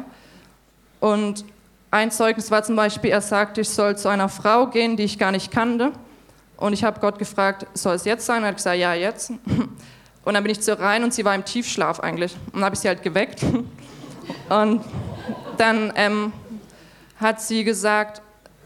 Und 0.99 1.45
ein 1.91 2.11
Zeugnis 2.11 2.51
war 2.51 2.63
zum 2.63 2.75
Beispiel, 2.75 3.11
er 3.11 3.21
sagte, 3.21 3.61
ich 3.61 3.69
soll 3.69 3.97
zu 3.97 4.09
einer 4.09 4.29
Frau 4.29 4.67
gehen, 4.67 4.95
die 4.95 5.03
ich 5.03 5.17
gar 5.17 5.31
nicht 5.31 5.51
kannte. 5.51 5.91
Und 6.57 6.73
ich 6.73 6.83
habe 6.83 6.99
Gott 6.99 7.17
gefragt, 7.17 7.65
soll 7.73 7.95
es 7.95 8.05
jetzt 8.05 8.25
sein? 8.25 8.43
Er 8.43 8.49
hat 8.49 8.57
gesagt, 8.57 8.77
ja, 8.77 8.93
jetzt. 8.93 9.31
Und 10.25 10.33
dann 10.33 10.43
bin 10.43 10.51
ich 10.51 10.61
zu 10.61 10.77
rein 10.77 11.03
und 11.03 11.13
sie 11.13 11.25
war 11.25 11.33
im 11.33 11.45
Tiefschlaf 11.45 12.01
eigentlich. 12.01 12.35
Und 12.47 12.55
dann 12.55 12.65
habe 12.65 12.75
ich 12.75 12.81
sie 12.81 12.89
halt 12.89 13.01
geweckt. 13.01 13.43
Und 14.49 14.83
dann 15.57 15.91
ähm, 15.95 16.33
hat 17.19 17.41
sie 17.41 17.63
gesagt, 17.63 18.21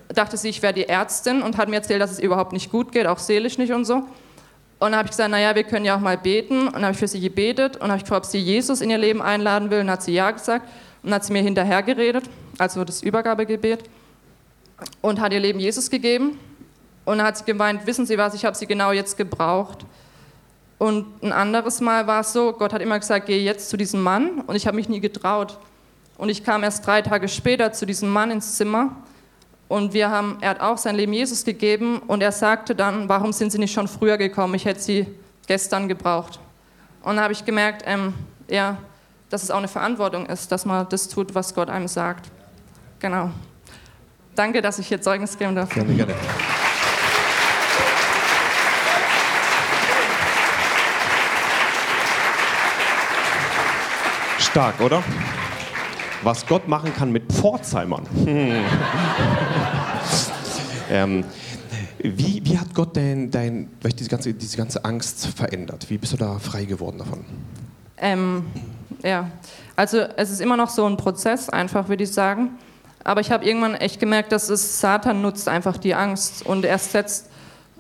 dachte 0.10 0.36
sie, 0.36 0.50
ich 0.50 0.62
wäre 0.62 0.74
die 0.74 0.90
Ärztin 0.90 1.42
und 1.42 1.58
hat 1.58 1.70
mir 1.70 1.78
erzählt, 1.78 2.02
dass 2.02 2.12
es 2.12 2.20
überhaupt 2.20 2.52
nicht 2.52 2.72
gut 2.72 2.92
geht, 2.92 3.08
auch 3.08 3.20
seelisch 3.20 3.58
nicht 3.58 3.72
und 3.72 3.86
so. 3.86 4.04
Und 4.84 4.92
dann 4.92 4.98
habe 4.98 5.06
ich 5.06 5.12
gesagt, 5.12 5.32
naja, 5.32 5.56
wir 5.56 5.64
können 5.64 5.86
ja 5.86 5.96
auch 5.96 6.02
mal 6.02 6.18
beten. 6.18 6.68
Und 6.68 6.74
dann 6.74 6.84
habe 6.84 6.92
ich 6.92 6.98
für 6.98 7.08
sie 7.08 7.22
gebetet 7.22 7.78
und 7.78 7.84
habe 7.84 7.96
ich 7.96 8.04
gefragt, 8.04 8.26
ob 8.26 8.30
sie 8.30 8.40
Jesus 8.40 8.82
in 8.82 8.90
ihr 8.90 8.98
Leben 8.98 9.22
einladen 9.22 9.72
will. 9.72 9.80
Und 9.80 9.90
hat 9.90 10.04
sie 10.04 10.14
ja 10.14 10.30
gesagt. 10.30 10.68
Und 11.02 11.10
dann 11.10 11.14
hat 11.16 11.24
sie 11.24 11.32
mir 11.32 11.42
hinterher 11.42 11.82
geredet, 11.84 12.26
also 12.58 12.84
das 12.84 13.02
Übergabegebet. 13.02 13.86
Und 15.00 15.22
hat 15.22 15.32
ihr 15.32 15.40
Leben 15.40 15.62
Jesus 15.62 15.90
gegeben. 15.90 16.38
Und 17.06 17.20
dann 17.20 17.28
hat 17.28 17.38
sie 17.38 17.46
gemeint, 17.46 17.88
wissen 17.88 18.06
Sie 18.06 18.18
was, 18.18 18.34
ich 18.34 18.44
habe 18.44 18.58
sie 18.58 18.68
genau 18.68 18.92
jetzt 18.92 19.16
gebraucht. 19.16 19.86
Und 20.80 21.06
ein 21.24 21.32
anderes 21.32 21.80
Mal 21.80 22.06
war 22.06 22.20
es 22.20 22.34
so, 22.34 22.52
Gott 22.52 22.74
hat 22.74 22.82
immer 22.82 23.00
gesagt, 23.00 23.28
geh 23.28 23.42
jetzt 23.42 23.70
zu 23.70 23.78
diesem 23.78 24.02
Mann 24.02 24.42
und 24.48 24.58
ich 24.58 24.68
habe 24.68 24.76
mich 24.76 24.90
nie 24.90 25.00
getraut. 25.00 25.60
Und 26.18 26.28
ich 26.28 26.44
kam 26.44 26.62
erst 26.62 26.86
drei 26.86 27.02
Tage 27.02 27.30
später 27.30 27.72
zu 27.72 27.86
diesem 27.86 28.10
Mann 28.10 28.32
ins 28.32 28.58
Zimmer 28.58 28.98
und 29.68 29.94
wir 29.94 30.10
haben, 30.10 30.38
er 30.42 30.52
hat 30.52 30.60
auch 30.62 30.78
sein 30.78 30.96
Leben 30.96 31.14
Jesus 31.14 31.44
gegeben 31.46 32.00
und 32.00 32.22
er 32.22 32.32
sagte 32.32 32.76
dann, 32.76 33.10
warum 33.10 33.34
sind 33.34 33.52
Sie 33.52 33.58
nicht 33.58 33.74
schon 33.74 33.88
früher 33.88 34.18
gekommen? 34.18 34.54
Ich 34.56 34.66
hätte 34.66 34.80
Sie 34.80 35.08
gestern 35.48 35.88
gebraucht. 35.88 36.40
Und 37.02 37.16
dann 37.16 37.24
habe 37.24 37.34
ich 37.34 37.44
gemerkt, 37.44 37.84
ähm, 37.86 38.14
ja, 38.48 38.78
dass 39.30 39.44
es 39.44 39.52
auch 39.52 39.58
eine 39.58 39.68
Verantwortung 39.68 40.26
ist, 40.28 40.52
dass 40.52 40.66
man 40.66 40.88
das 40.90 41.08
tut, 41.08 41.34
was 41.34 41.54
Gott 41.56 41.70
einem 41.70 41.88
sagt. 41.88 42.30
Genau. 43.00 43.32
Danke, 44.36 44.62
dass 44.62 44.80
ich 44.80 44.88
hier 44.88 45.02
Zeugnis 45.02 45.38
geben 45.38 45.56
darf. 45.56 45.70
Gerne, 45.70 45.94
gerne. 45.94 46.14
Stark, 54.40 54.80
oder? 54.82 55.04
Was 56.24 56.46
Gott 56.48 56.70
machen 56.70 56.94
kann 56.94 57.12
mit 57.12 57.32
Pforzheimern. 57.34 58.08
ähm, 60.90 61.26
wie, 62.00 62.42
wie 62.46 62.58
hat 62.58 62.74
Gott 62.74 62.96
dein, 62.96 63.30
dein, 63.30 63.70
diese, 63.98 64.10
ganze, 64.10 64.34
diese 64.34 64.56
ganze 64.56 64.86
Angst 64.86 65.28
verändert? 65.28 65.90
Wie 65.90 65.98
bist 65.98 66.14
du 66.14 66.18
da 66.18 66.40
frei 66.40 66.64
geworden 66.64 67.00
davon? 67.00 67.26
Ähm, 67.98 68.46
ja, 69.04 69.30
also 69.76 70.00
es 70.16 70.30
ist 70.30 70.40
immer 70.40 70.56
noch 70.56 70.70
so 70.70 70.86
ein 70.86 70.96
Prozess, 70.96 71.50
einfach 71.50 71.90
würde 71.90 72.04
ich 72.04 72.12
sagen. 72.12 72.52
Aber 73.04 73.20
ich 73.20 73.32
habe 73.32 73.46
irgendwann 73.46 73.76
echt 73.76 74.00
gemerkt, 74.00 74.32
dass 74.32 74.48
es 74.48 74.80
Satan 74.80 75.22
nutzt 75.22 75.50
einfach 75.50 75.76
die 75.78 75.94
Angst 75.94 76.46
und 76.46 76.64
er 76.64 76.78
setzt 76.78 77.30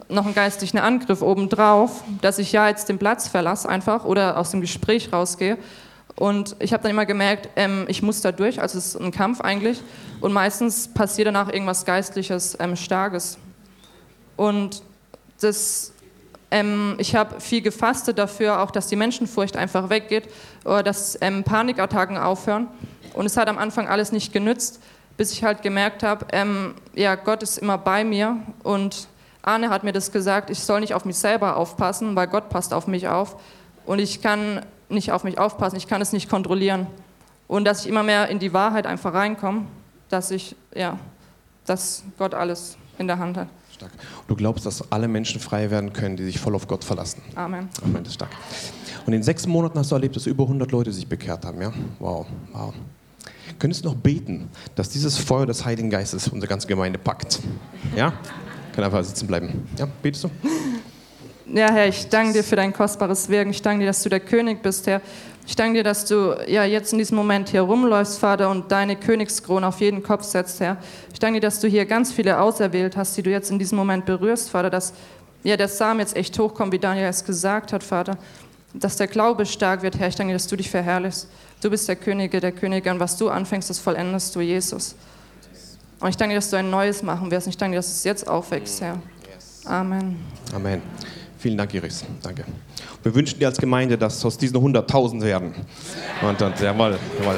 noch 0.09 0.25
einen 0.25 0.35
geistlichen 0.35 0.79
Angriff 0.79 1.21
obendrauf, 1.21 2.03
dass 2.21 2.39
ich 2.39 2.51
ja 2.51 2.67
jetzt 2.67 2.89
den 2.89 2.99
Platz 2.99 3.29
verlasse 3.29 3.69
einfach 3.69 4.03
oder 4.03 4.37
aus 4.37 4.51
dem 4.51 4.59
Gespräch 4.59 5.13
rausgehe 5.13 5.57
und 6.15 6.55
ich 6.59 6.73
habe 6.73 6.83
dann 6.83 6.91
immer 6.91 7.05
gemerkt, 7.05 7.49
ähm, 7.55 7.85
ich 7.87 8.01
muss 8.01 8.21
da 8.21 8.31
durch, 8.31 8.61
also 8.61 8.77
es 8.77 8.87
ist 8.87 9.01
ein 9.01 9.11
Kampf 9.11 9.41
eigentlich. 9.41 9.81
Und 10.21 10.31
meistens 10.31 10.87
passiert 10.87 11.27
danach 11.27 11.51
irgendwas 11.51 11.85
Geistliches, 11.85 12.55
ähm, 12.59 12.75
Starkes. 12.75 13.37
Und 14.35 14.83
das, 15.41 15.91
ähm, 16.51 16.95
ich 16.99 17.15
habe 17.15 17.41
viel 17.41 17.61
gefastet 17.61 18.19
dafür, 18.19 18.61
auch 18.61 18.71
dass 18.71 18.87
die 18.87 18.95
Menschenfurcht 18.95 19.57
einfach 19.57 19.89
weggeht, 19.89 20.29
oder 20.65 20.83
dass 20.83 21.17
ähm, 21.19 21.43
Panikattacken 21.43 22.17
aufhören. 22.17 22.67
Und 23.13 23.25
es 23.25 23.35
hat 23.35 23.47
am 23.47 23.57
Anfang 23.57 23.87
alles 23.87 24.11
nicht 24.11 24.31
genützt, 24.33 24.79
bis 25.17 25.31
ich 25.31 25.43
halt 25.43 25.61
gemerkt 25.61 26.03
habe, 26.03 26.25
ähm, 26.31 26.75
ja, 26.95 27.15
Gott 27.15 27.43
ist 27.43 27.57
immer 27.57 27.77
bei 27.77 28.03
mir. 28.03 28.37
Und 28.63 29.07
Arne 29.41 29.69
hat 29.69 29.83
mir 29.83 29.93
das 29.93 30.11
gesagt, 30.11 30.49
ich 30.49 30.59
soll 30.59 30.79
nicht 30.79 30.93
auf 30.93 31.05
mich 31.05 31.17
selber 31.17 31.57
aufpassen, 31.57 32.15
weil 32.15 32.27
Gott 32.27 32.49
passt 32.49 32.73
auf 32.73 32.87
mich 32.87 33.07
auf. 33.07 33.35
Und 33.85 33.99
ich 33.99 34.21
kann 34.21 34.61
nicht 34.93 35.11
auf 35.11 35.23
mich 35.23 35.37
aufpassen, 35.37 35.75
ich 35.75 35.87
kann 35.87 36.01
es 36.01 36.13
nicht 36.13 36.29
kontrollieren. 36.29 36.87
Und 37.47 37.65
dass 37.65 37.81
ich 37.81 37.87
immer 37.87 38.03
mehr 38.03 38.29
in 38.29 38.39
die 38.39 38.53
Wahrheit 38.53 38.87
einfach 38.87 39.13
reinkomme, 39.13 39.65
dass 40.09 40.31
ich, 40.31 40.55
ja, 40.73 40.97
dass 41.65 42.03
Gott 42.17 42.33
alles 42.33 42.77
in 42.97 43.07
der 43.07 43.19
Hand 43.19 43.37
hat. 43.37 43.47
Stark. 43.73 43.91
Du 44.27 44.35
glaubst, 44.35 44.65
dass 44.65 44.91
alle 44.91 45.07
Menschen 45.07 45.41
frei 45.41 45.71
werden 45.71 45.93
können, 45.93 46.15
die 46.15 46.23
sich 46.23 46.39
voll 46.39 46.55
auf 46.55 46.67
Gott 46.67 46.83
verlassen. 46.83 47.21
Amen. 47.35 47.69
Amen, 47.83 48.03
das 48.03 48.09
ist 48.09 48.13
stark. 48.15 48.31
Und 49.05 49.13
in 49.13 49.23
sechs 49.23 49.47
Monaten 49.47 49.77
hast 49.79 49.91
du 49.91 49.95
erlebt, 49.95 50.15
dass 50.15 50.27
über 50.27 50.43
100 50.43 50.71
Leute 50.71 50.93
sich 50.93 51.07
bekehrt 51.07 51.45
haben, 51.45 51.61
ja? 51.61 51.73
Wow, 51.99 52.25
wow. 52.51 52.73
Könntest 53.59 53.83
du 53.83 53.89
noch 53.89 53.95
beten, 53.95 54.49
dass 54.75 54.89
dieses 54.89 55.17
Feuer 55.17 55.45
des 55.45 55.65
Heiligen 55.65 55.89
Geistes 55.89 56.27
unsere 56.27 56.47
ganze 56.47 56.67
Gemeinde 56.67 56.99
packt? 56.99 57.39
Ja? 57.95 58.13
Kann 58.73 58.83
einfach 58.83 59.03
sitzen 59.03 59.27
bleiben. 59.27 59.67
Ja, 59.77 59.87
betest 60.01 60.25
du? 60.25 60.29
Ja, 61.55 61.71
Herr, 61.71 61.87
ich 61.87 62.09
danke 62.09 62.33
dir 62.33 62.43
für 62.43 62.55
dein 62.55 62.73
kostbares 62.73 63.29
Wirken. 63.29 63.51
Ich 63.51 63.61
danke 63.61 63.81
dir, 63.81 63.85
dass 63.85 64.01
du 64.01 64.09
der 64.09 64.19
König 64.19 64.63
bist, 64.63 64.87
Herr. 64.87 65.01
Ich 65.45 65.55
danke 65.55 65.77
dir, 65.77 65.83
dass 65.83 66.05
du 66.05 66.35
ja 66.47 66.65
jetzt 66.65 66.93
in 66.93 66.97
diesem 66.97 67.15
Moment 67.15 67.49
hier 67.49 67.61
rumläufst, 67.61 68.17
Vater, 68.17 68.49
und 68.49 68.71
deine 68.71 68.95
Königskrone 68.95 69.67
auf 69.67 69.79
jeden 69.79 70.01
Kopf 70.01 70.23
setzt, 70.23 70.61
Herr. 70.61 70.77
Ich 71.13 71.19
danke 71.19 71.39
dir, 71.39 71.45
dass 71.45 71.59
du 71.59 71.67
hier 71.67 71.85
ganz 71.85 72.11
viele 72.11 72.39
auserwählt 72.39 72.97
hast, 72.97 73.15
die 73.17 73.21
du 73.21 73.29
jetzt 73.29 73.51
in 73.51 73.59
diesem 73.59 73.77
Moment 73.77 74.07
berührst, 74.07 74.49
Vater, 74.49 74.71
dass 74.71 74.93
ja, 75.43 75.55
der 75.55 75.67
Samen 75.67 75.99
jetzt 75.99 76.15
echt 76.15 76.39
hochkommt, 76.39 76.71
wie 76.71 76.79
Daniel 76.79 77.05
es 77.05 77.23
gesagt 77.23 77.71
hat, 77.71 77.83
Vater. 77.83 78.17
Dass 78.73 78.95
der 78.95 79.05
Glaube 79.05 79.45
stark 79.45 79.83
wird, 79.83 79.99
Herr. 79.99 80.07
Ich 80.07 80.15
danke 80.15 80.31
dir, 80.31 80.37
dass 80.37 80.47
du 80.47 80.55
dich 80.55 80.71
verherrlichst. 80.71 81.27
Du 81.61 81.69
bist 81.69 81.87
der 81.87 81.97
Könige 81.97 82.39
der 82.39 82.51
Könige 82.51 82.89
und 82.89 82.99
was 82.99 83.15
du 83.15 83.29
anfängst, 83.29 83.69
das 83.69 83.77
vollendest 83.77 84.35
du, 84.35 84.41
Jesus. 84.41 84.95
Und 85.99 86.09
ich 86.09 86.17
danke 86.17 86.33
dir, 86.33 86.39
dass 86.39 86.49
du 86.49 86.55
ein 86.55 86.71
Neues 86.71 87.03
machen 87.03 87.29
wirst. 87.29 87.45
Und 87.45 87.51
ich 87.51 87.57
danke 87.57 87.75
dir, 87.75 87.77
dass 87.79 87.91
es 87.91 88.03
jetzt 88.05 88.27
aufwächst, 88.27 88.81
Herr. 88.81 88.97
Amen. 89.65 90.17
Amen. 90.51 90.81
Vielen 91.43 91.57
Dank, 91.57 91.73
Iris. 91.73 92.05
Danke. 92.21 92.45
Wir 93.03 93.13
wünschen 93.13 93.37
dir 93.37 93.47
als 93.47 93.57
Gemeinde, 93.57 93.97
dass 93.97 94.23
aus 94.23 94.37
diesen 94.37 94.55
100.000 94.55 95.21
werden. 95.23 95.53
Und 96.21 96.39
dann, 96.39 96.53
jawohl, 96.57 96.97
jawohl. 97.19 97.35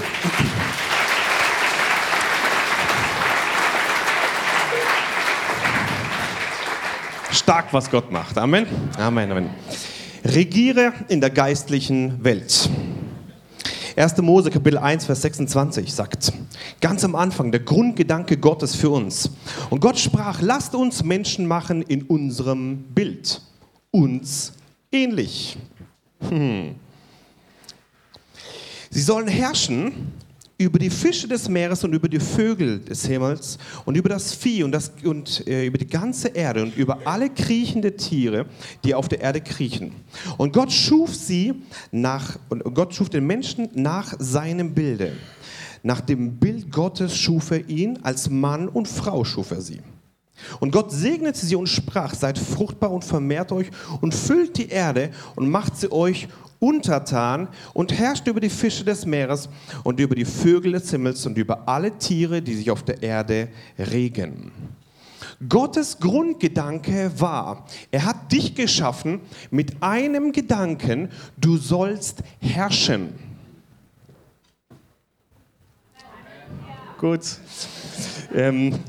Stark, 7.32 7.74
was 7.74 7.90
Gott 7.90 8.12
macht. 8.12 8.38
Amen. 8.38 8.68
Amen, 8.96 9.32
Amen. 9.32 9.50
Regiere 10.24 10.94
in 11.08 11.20
der 11.20 11.32
geistlichen 11.32 12.24
Welt. 12.24 12.70
1. 13.96 14.18
Mose 14.22 14.52
Kapitel 14.52 14.78
1, 14.78 15.06
Vers 15.06 15.24
26 15.24 15.92
sagt, 15.92 16.32
ganz 16.80 17.04
am 17.04 17.16
Anfang 17.16 17.52
der 17.52 17.62
Grundgedanke 17.62 18.38
Gottes 18.38 18.76
für 18.76 18.92
uns. 18.92 19.32
Und 19.72 19.80
Gott 19.80 19.98
sprach, 19.98 20.44
lasst 20.44 20.76
uns 20.76 21.04
Menschen 21.04 21.48
machen 21.48 21.82
in 21.82 22.04
unserem 22.04 22.84
Bild 22.94 23.42
uns 23.96 24.52
ähnlich. 24.92 25.58
Hm. 26.20 26.76
Sie 28.90 29.02
sollen 29.02 29.28
herrschen 29.28 30.12
über 30.58 30.80
die 30.80 30.90
Fische 30.90 31.28
des 31.28 31.48
Meeres 31.48 31.84
und 31.84 31.94
über 31.94 32.10
die 32.10 32.20
Vögel 32.20 32.80
des 32.80 33.06
Himmels 33.06 33.58
und 33.86 33.96
über 33.96 34.10
das 34.10 34.34
Vieh 34.34 34.64
und, 34.64 34.72
das, 34.74 34.92
und 35.04 35.48
äh, 35.48 35.66
über 35.66 35.78
die 35.78 35.88
ganze 35.88 36.30
Erde 36.30 36.64
und 36.64 36.76
über 36.76 37.00
alle 37.06 37.30
kriechende 37.30 37.96
Tiere, 37.96 38.46
die 38.84 38.94
auf 38.94 39.08
der 39.08 39.22
Erde 39.22 39.40
kriechen. 39.42 39.94
Und 40.38 40.54
Gott 40.54 40.72
schuf 40.72 41.16
sie 41.16 41.54
nach, 41.92 42.38
und 42.50 42.64
Gott 42.74 42.94
schuf 42.94 43.10
den 43.10 43.26
Menschen 43.26 43.70
nach 43.76 44.14
seinem 44.20 44.74
Bilde. 44.74 45.14
Nach 45.84 46.02
dem 46.02 46.38
Bild 46.38 46.72
Gottes 46.72 47.18
schuf 47.18 47.52
er 47.52 47.70
ihn, 47.70 48.00
als 48.04 48.30
Mann 48.30 48.68
und 48.68 48.88
Frau 48.88 49.24
schuf 49.24 49.52
er 49.52 49.62
sie. 49.62 49.82
Und 50.60 50.72
Gott 50.72 50.92
segnete 50.92 51.46
sie 51.46 51.56
und 51.56 51.68
sprach, 51.68 52.14
seid 52.14 52.38
fruchtbar 52.38 52.92
und 52.92 53.04
vermehrt 53.04 53.52
euch 53.52 53.70
und 54.02 54.14
füllt 54.14 54.58
die 54.58 54.70
Erde 54.70 55.12
und 55.36 55.50
macht 55.50 55.78
sie 55.78 55.92
euch 55.92 56.28
untertan 56.60 57.48
und 57.74 57.94
herrscht 57.98 58.28
über 58.28 58.40
die 58.40 58.50
Fische 58.50 58.84
des 58.84 59.06
Meeres 59.06 59.50
und 59.84 60.00
über 60.00 60.16
die 60.16 60.26
Vögel 60.26 60.74
des 60.74 60.90
Himmels 60.90 61.26
und 61.26 61.38
über 61.38 61.68
alle 61.68 61.98
Tiere, 61.98 62.42
die 62.42 62.56
sich 62.56 62.72
auf 62.72 62.84
der 62.84 63.02
Erde 63.04 63.50
regen. 63.78 64.52
Gottes 65.50 66.00
Grundgedanke 66.00 67.12
war, 67.18 67.66
er 67.92 68.06
hat 68.06 68.32
dich 68.32 68.56
geschaffen 68.56 69.20
mit 69.52 69.84
einem 69.84 70.32
Gedanken, 70.32 71.10
du 71.38 71.58
sollst 71.58 72.24
herrschen. 72.40 73.14
Gut. 76.98 77.22
Ähm, 78.34 78.80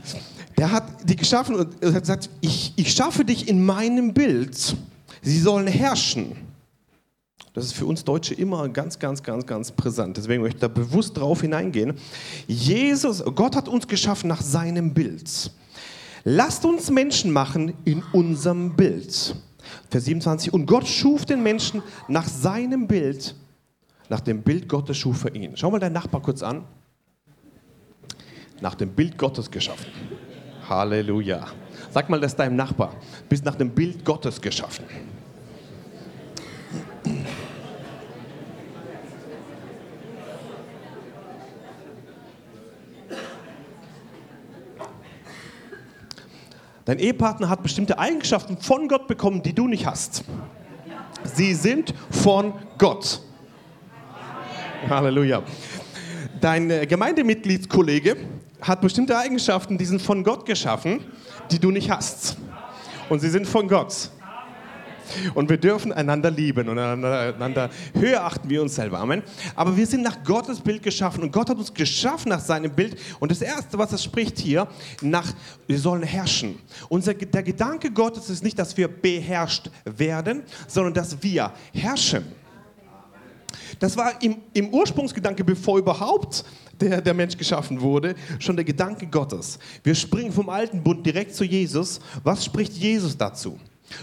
der 0.56 0.72
hat 0.72 0.84
die 1.04 1.16
geschaffen 1.16 1.54
und 1.54 1.74
hat 1.82 2.00
gesagt, 2.00 2.30
ich, 2.40 2.72
ich 2.76 2.92
schaffe 2.92 3.24
dich 3.24 3.48
in 3.48 3.64
meinem 3.64 4.14
Bild. 4.14 4.76
Sie 5.22 5.40
sollen 5.40 5.66
herrschen. 5.66 6.36
Das 7.52 7.64
ist 7.64 7.72
für 7.72 7.86
uns 7.86 8.04
Deutsche 8.04 8.34
immer 8.34 8.68
ganz, 8.68 8.98
ganz, 8.98 9.22
ganz, 9.22 9.46
ganz 9.46 9.72
präsent. 9.72 10.16
Deswegen 10.16 10.42
möchte 10.42 10.56
ich 10.56 10.60
da 10.60 10.68
bewusst 10.68 11.16
drauf 11.16 11.40
hineingehen. 11.40 11.94
Jesus, 12.46 13.24
Gott 13.34 13.56
hat 13.56 13.66
uns 13.66 13.88
geschaffen 13.88 14.28
nach 14.28 14.42
seinem 14.42 14.92
Bild. 14.92 15.50
Lasst 16.24 16.64
uns 16.64 16.90
Menschen 16.90 17.32
machen 17.32 17.72
in 17.84 18.02
unserem 18.12 18.76
Bild. 18.76 19.36
Vers 19.90 20.04
27. 20.04 20.52
Und 20.52 20.66
Gott 20.66 20.86
schuf 20.86 21.24
den 21.24 21.42
Menschen 21.42 21.82
nach 22.08 22.28
seinem 22.28 22.86
Bild. 22.86 23.34
Nach 24.08 24.20
dem 24.20 24.42
Bild 24.42 24.68
Gottes 24.68 24.98
schuf 24.98 25.24
er 25.24 25.34
ihn. 25.34 25.56
Schau 25.56 25.70
mal 25.70 25.78
deinen 25.78 25.94
Nachbar 25.94 26.20
kurz 26.20 26.42
an. 26.42 26.64
Nach 28.60 28.74
dem 28.74 28.90
Bild 28.90 29.16
Gottes 29.16 29.50
geschaffen. 29.50 29.86
Halleluja. 30.68 31.46
Sag 31.90 32.08
mal 32.08 32.20
das 32.20 32.36
deinem 32.36 32.56
Nachbar. 32.56 32.94
Bist 33.28 33.44
nach 33.44 33.54
dem 33.54 33.70
Bild 33.70 34.04
Gottes 34.04 34.40
geschaffen. 34.40 34.84
Dein 46.84 47.00
Ehepartner 47.00 47.48
hat 47.48 47.64
bestimmte 47.64 47.98
Eigenschaften 47.98 48.58
von 48.58 48.86
Gott 48.86 49.08
bekommen, 49.08 49.42
die 49.42 49.52
du 49.52 49.66
nicht 49.66 49.86
hast. 49.86 50.22
Sie 51.24 51.52
sind 51.52 51.92
von 52.10 52.54
Gott. 52.78 53.20
Halleluja. 54.88 55.42
Dein 56.40 56.70
äh, 56.70 56.86
Gemeindemitgliedskollege 56.86 58.16
hat 58.66 58.80
bestimmte 58.80 59.16
Eigenschaften, 59.16 59.78
die 59.78 59.84
sind 59.84 60.02
von 60.02 60.24
Gott 60.24 60.44
geschaffen, 60.44 61.00
die 61.50 61.58
du 61.58 61.70
nicht 61.70 61.90
hast. 61.90 62.36
Und 63.08 63.20
sie 63.20 63.30
sind 63.30 63.46
von 63.46 63.68
Gott. 63.68 64.10
Und 65.34 65.48
wir 65.48 65.56
dürfen 65.56 65.92
einander 65.92 66.30
lieben 66.32 66.68
und 66.68 66.78
einander 66.78 67.70
höher 67.94 68.24
achten 68.24 68.50
wie 68.50 68.58
uns 68.58 68.74
selber. 68.74 68.98
Amen. 68.98 69.22
Aber 69.54 69.76
wir 69.76 69.86
sind 69.86 70.02
nach 70.02 70.24
Gottes 70.24 70.60
Bild 70.60 70.82
geschaffen 70.82 71.22
und 71.22 71.32
Gott 71.32 71.48
hat 71.48 71.56
uns 71.58 71.72
geschaffen 71.72 72.30
nach 72.30 72.40
seinem 72.40 72.72
Bild. 72.72 72.98
Und 73.20 73.30
das 73.30 73.40
Erste, 73.40 73.78
was 73.78 73.92
er 73.92 73.98
spricht 73.98 74.38
hier, 74.38 74.66
nach, 75.00 75.32
wir 75.68 75.78
sollen 75.78 76.02
herrschen. 76.02 76.58
Unser, 76.88 77.14
der 77.14 77.44
Gedanke 77.44 77.92
Gottes 77.92 78.30
ist 78.30 78.42
nicht, 78.42 78.58
dass 78.58 78.76
wir 78.76 78.88
beherrscht 78.88 79.70
werden, 79.84 80.42
sondern 80.66 80.94
dass 80.94 81.22
wir 81.22 81.52
herrschen. 81.72 82.24
Das 83.78 83.96
war 83.96 84.22
im, 84.22 84.38
im 84.52 84.72
Ursprungsgedanke, 84.72 85.44
bevor 85.44 85.78
überhaupt 85.78 86.44
der, 86.80 87.00
der 87.00 87.14
Mensch 87.14 87.36
geschaffen 87.36 87.80
wurde, 87.80 88.14
schon 88.38 88.56
der 88.56 88.64
Gedanke 88.64 89.06
Gottes. 89.06 89.58
Wir 89.82 89.94
springen 89.94 90.32
vom 90.32 90.48
alten 90.48 90.82
Bund 90.82 91.04
direkt 91.04 91.34
zu 91.34 91.44
Jesus. 91.44 92.00
Was 92.22 92.44
spricht 92.44 92.74
Jesus 92.74 93.16
dazu? 93.16 93.58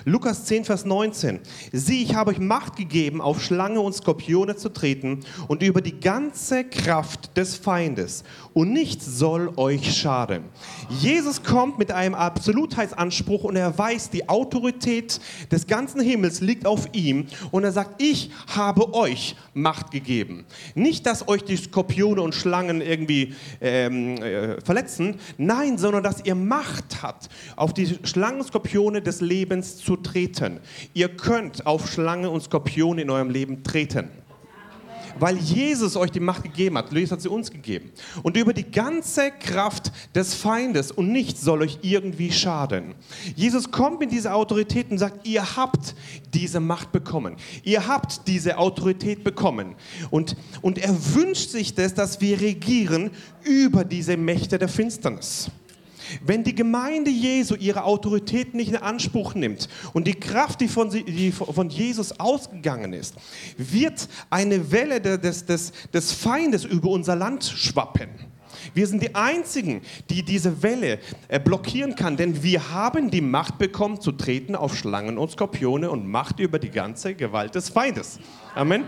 Lukas 0.05 0.45
10, 0.45 0.65
Vers 0.65 0.85
19. 0.85 1.39
Sieh, 1.71 2.03
ich 2.03 2.15
habe 2.15 2.31
euch 2.31 2.39
Macht 2.39 2.75
gegeben, 2.75 3.21
auf 3.21 3.41
Schlange 3.43 3.79
und 3.79 3.93
Skorpione 3.93 4.55
zu 4.55 4.69
treten 4.69 5.21
und 5.47 5.63
über 5.63 5.81
die 5.81 5.99
ganze 5.99 6.63
Kraft 6.63 7.35
des 7.37 7.55
Feindes. 7.55 8.23
Und 8.53 8.71
nichts 8.71 9.05
soll 9.05 9.51
euch 9.55 9.95
schaden. 9.95 10.43
Jesus 10.89 11.43
kommt 11.43 11.79
mit 11.79 11.91
einem 11.91 12.15
Absolutheitsanspruch 12.15 13.43
und 13.43 13.55
er 13.55 13.77
weiß, 13.77 14.09
die 14.09 14.29
Autorität 14.29 15.19
des 15.51 15.67
ganzen 15.67 16.01
Himmels 16.01 16.41
liegt 16.41 16.65
auf 16.65 16.87
ihm. 16.93 17.27
Und 17.51 17.63
er 17.63 17.71
sagt, 17.71 18.01
ich 18.01 18.31
habe 18.47 18.93
euch 18.93 19.35
Macht 19.53 19.91
gegeben. 19.91 20.45
Nicht, 20.75 21.05
dass 21.05 21.27
euch 21.27 21.43
die 21.43 21.57
Skorpione 21.57 22.21
und 22.21 22.35
Schlangen 22.35 22.81
irgendwie 22.81 23.35
ähm, 23.61 24.17
äh, 24.17 24.61
verletzen, 24.61 25.19
nein, 25.37 25.77
sondern 25.77 26.03
dass 26.03 26.25
ihr 26.25 26.35
Macht 26.35 27.01
habt, 27.01 27.29
auf 27.55 27.73
die 27.73 27.97
Schlangen, 28.03 28.43
Skorpione 28.43 29.01
des 29.01 29.21
Lebens 29.21 29.72
zu 29.77 29.95
treten. 29.95 30.59
Ihr 30.93 31.09
könnt 31.09 31.65
auf 31.65 31.89
Schlange 31.91 32.29
und 32.29 32.41
Skorpione 32.41 33.01
in 33.01 33.09
eurem 33.09 33.29
Leben 33.29 33.63
treten. 33.63 34.09
Weil 35.19 35.37
Jesus 35.37 35.95
euch 35.95 36.11
die 36.11 36.19
Macht 36.19 36.43
gegeben 36.43 36.77
hat. 36.77 36.91
Jesus 36.91 37.11
hat 37.11 37.21
sie 37.21 37.29
uns 37.29 37.51
gegeben. 37.51 37.91
Und 38.23 38.35
über 38.35 38.53
die 38.53 38.69
ganze 38.69 39.31
Kraft 39.31 39.91
des 40.15 40.33
Feindes 40.33 40.91
und 40.91 41.11
nichts 41.11 41.41
soll 41.41 41.61
euch 41.61 41.79
irgendwie 41.81 42.31
schaden. 42.31 42.95
Jesus 43.35 43.69
kommt 43.71 43.99
mit 43.99 44.11
dieser 44.11 44.35
Autorität 44.35 44.89
und 44.89 44.97
sagt, 44.97 45.27
ihr 45.27 45.55
habt 45.55 45.95
diese 46.33 46.59
Macht 46.59 46.91
bekommen. 46.91 47.35
Ihr 47.63 47.87
habt 47.87 48.27
diese 48.27 48.57
Autorität 48.57 49.23
bekommen. 49.23 49.75
Und, 50.09 50.35
und 50.61 50.79
er 50.79 50.95
wünscht 51.13 51.49
sich 51.49 51.75
das, 51.75 51.93
dass 51.93 52.19
wir 52.19 52.41
regieren 52.41 53.11
über 53.43 53.83
diese 53.83 54.17
Mächte 54.17 54.57
der 54.57 54.69
Finsternis. 54.69 55.51
Wenn 56.25 56.43
die 56.43 56.55
Gemeinde 56.55 57.11
Jesu 57.11 57.55
ihre 57.55 57.83
Autorität 57.83 58.53
nicht 58.53 58.69
in 58.69 58.77
Anspruch 58.77 59.35
nimmt 59.35 59.69
und 59.93 60.07
die 60.07 60.15
Kraft, 60.15 60.61
die 60.61 60.67
von, 60.67 60.89
die 60.89 61.31
von 61.31 61.69
Jesus 61.69 62.19
ausgegangen 62.19 62.93
ist, 62.93 63.15
wird 63.57 64.07
eine 64.29 64.71
Welle 64.71 65.01
des, 65.01 65.45
des, 65.45 65.71
des 65.93 66.11
Feindes 66.11 66.65
über 66.65 66.89
unser 66.89 67.15
Land 67.15 67.43
schwappen. 67.43 68.09
Wir 68.73 68.87
sind 68.87 69.03
die 69.03 69.13
Einzigen, 69.13 69.81
die 70.09 70.23
diese 70.23 70.63
Welle 70.63 70.99
äh, 71.27 71.39
blockieren 71.39 71.95
kann, 71.95 72.17
denn 72.17 72.43
wir 72.43 72.71
haben 72.71 73.11
die 73.11 73.21
Macht 73.21 73.57
bekommen, 73.57 73.99
zu 73.99 74.11
treten 74.11 74.55
auf 74.55 74.77
Schlangen 74.77 75.17
und 75.17 75.31
Skorpione 75.31 75.89
und 75.89 76.07
Macht 76.07 76.39
über 76.39 76.59
die 76.59 76.69
ganze 76.69 77.15
Gewalt 77.15 77.55
des 77.55 77.69
Feindes. 77.69 78.19
Amen. 78.55 78.85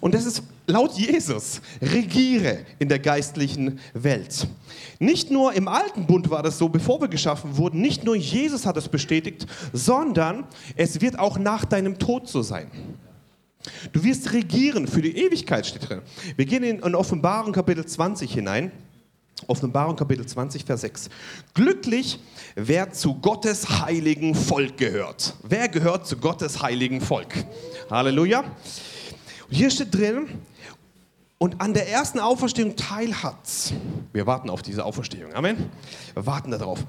Und 0.00 0.14
das 0.14 0.24
ist 0.24 0.42
laut 0.68 0.92
Jesus, 0.92 1.60
regiere 1.82 2.58
in 2.78 2.88
der 2.88 2.98
geistlichen 2.98 3.80
Welt. 3.94 4.46
Nicht 5.00 5.30
nur 5.30 5.52
im 5.54 5.66
alten 5.66 6.06
Bund 6.06 6.30
war 6.30 6.42
das 6.42 6.58
so, 6.58 6.68
bevor 6.68 7.00
wir 7.00 7.08
geschaffen 7.08 7.56
wurden, 7.56 7.80
nicht 7.80 8.04
nur 8.04 8.14
Jesus 8.14 8.66
hat 8.66 8.76
es 8.76 8.88
bestätigt, 8.88 9.46
sondern 9.72 10.46
es 10.76 11.00
wird 11.00 11.18
auch 11.18 11.38
nach 11.38 11.64
deinem 11.64 11.98
Tod 11.98 12.28
so 12.28 12.42
sein. 12.42 12.70
Du 13.92 14.04
wirst 14.04 14.32
regieren 14.32 14.86
für 14.86 15.02
die 15.02 15.16
Ewigkeit, 15.16 15.66
steht 15.66 15.88
drin. 15.88 16.02
Wir 16.36 16.46
gehen 16.46 16.62
in 16.62 16.94
Offenbarung 16.94 17.52
Kapitel 17.52 17.84
20 17.84 18.32
hinein. 18.32 18.70
Offenbarung 19.46 19.94
Kapitel 19.94 20.26
20, 20.26 20.64
Vers 20.64 20.80
6. 20.80 21.10
Glücklich, 21.54 22.18
wer 22.56 22.90
zu 22.92 23.14
Gottes 23.14 23.68
heiligen 23.82 24.34
Volk 24.34 24.76
gehört. 24.76 25.34
Wer 25.48 25.68
gehört 25.68 26.08
zu 26.08 26.16
Gottes 26.16 26.60
heiligen 26.60 27.00
Volk? 27.00 27.32
Halleluja. 27.88 28.40
Und 28.40 29.54
hier 29.54 29.70
steht 29.70 29.94
drin, 29.94 30.26
und 31.38 31.60
an 31.60 31.72
der 31.72 31.88
ersten 31.88 32.18
Auferstehung 32.18 32.76
teilhat. 32.76 33.72
Wir 34.12 34.26
warten 34.26 34.50
auf 34.50 34.62
diese 34.62 34.84
Auferstehung. 34.84 35.32
Amen. 35.34 35.70
Wir 36.14 36.26
warten 36.26 36.50
darauf. 36.50 36.84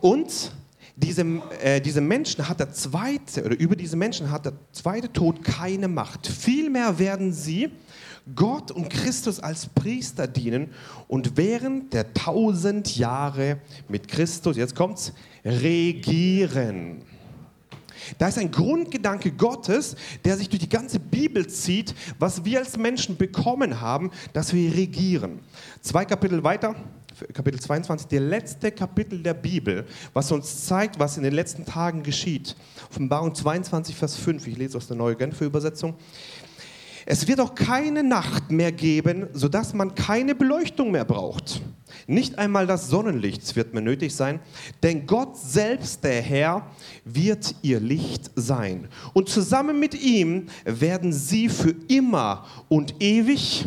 Und 0.00 0.52
diese, 0.96 1.22
äh, 1.62 1.80
diese 1.80 2.00
Menschen 2.00 2.48
hat 2.48 2.60
der 2.60 2.72
zweite, 2.72 3.44
oder 3.44 3.58
über 3.58 3.74
diese 3.74 3.96
Menschen 3.96 4.30
hat 4.30 4.44
der 4.44 4.52
zweite 4.72 5.12
Tod 5.12 5.42
keine 5.42 5.88
Macht. 5.88 6.26
Vielmehr 6.26 6.98
werden 6.98 7.32
sie 7.32 7.70
Gott 8.34 8.70
und 8.70 8.90
Christus 8.90 9.40
als 9.40 9.66
Priester 9.66 10.28
dienen 10.28 10.72
und 11.08 11.36
während 11.36 11.92
der 11.92 12.12
tausend 12.12 12.96
Jahre 12.96 13.58
mit 13.88 14.08
Christus, 14.08 14.56
jetzt 14.56 14.76
kommt's, 14.76 15.12
regieren. 15.44 17.02
Da 18.18 18.28
ist 18.28 18.38
ein 18.38 18.50
Grundgedanke 18.50 19.32
Gottes, 19.32 19.96
der 20.24 20.36
sich 20.36 20.48
durch 20.48 20.60
die 20.60 20.68
ganze 20.68 20.98
Bibel 20.98 21.46
zieht, 21.46 21.94
was 22.18 22.44
wir 22.44 22.58
als 22.58 22.76
Menschen 22.76 23.16
bekommen 23.16 23.80
haben, 23.80 24.10
dass 24.32 24.52
wir 24.54 24.74
regieren. 24.74 25.40
Zwei 25.80 26.04
Kapitel 26.04 26.42
weiter, 26.42 26.74
Kapitel 27.32 27.60
22, 27.60 28.08
der 28.08 28.20
letzte 28.20 28.72
Kapitel 28.72 29.22
der 29.22 29.34
Bibel, 29.34 29.86
was 30.12 30.32
uns 30.32 30.66
zeigt, 30.66 30.98
was 30.98 31.16
in 31.16 31.22
den 31.22 31.34
letzten 31.34 31.64
Tagen 31.64 32.02
geschieht. 32.02 32.56
Offenbarung 32.90 33.34
22, 33.34 33.94
Vers 33.94 34.16
5, 34.16 34.46
ich 34.46 34.56
lese 34.56 34.78
aus 34.78 34.86
der 34.86 34.96
Neue 34.96 35.16
Genfer 35.16 35.44
Übersetzung. 35.44 35.94
Es 37.06 37.26
wird 37.26 37.40
auch 37.40 37.54
keine 37.54 38.02
Nacht 38.02 38.50
mehr 38.50 38.72
geben, 38.72 39.26
sodass 39.32 39.74
man 39.74 39.94
keine 39.94 40.34
Beleuchtung 40.34 40.90
mehr 40.90 41.04
braucht. 41.04 41.60
Nicht 42.10 42.40
einmal 42.40 42.66
das 42.66 42.88
Sonnenlicht 42.88 43.54
wird 43.54 43.72
mehr 43.72 43.84
nötig 43.84 44.12
sein, 44.12 44.40
denn 44.82 45.06
Gott 45.06 45.36
selbst, 45.36 46.02
der 46.02 46.20
Herr, 46.20 46.66
wird 47.04 47.54
ihr 47.62 47.78
Licht 47.78 48.32
sein. 48.34 48.88
Und 49.12 49.28
zusammen 49.28 49.78
mit 49.78 49.94
ihm 49.94 50.48
werden 50.64 51.12
sie 51.12 51.48
für 51.48 51.72
immer 51.86 52.46
und 52.68 52.96
ewig 52.98 53.64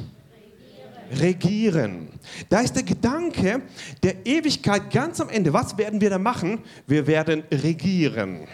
regieren. 1.22 2.10
Da 2.50 2.60
ist 2.60 2.76
der 2.76 2.84
Gedanke 2.84 3.62
der 4.04 4.26
Ewigkeit 4.26 4.92
ganz 4.92 5.22
am 5.22 5.30
Ende. 5.30 5.54
Was 5.54 5.78
werden 5.78 6.02
wir 6.02 6.10
da 6.10 6.20
machen? 6.20 6.60
Wir 6.86 7.08
werden 7.08 7.44
regieren. 7.50 8.46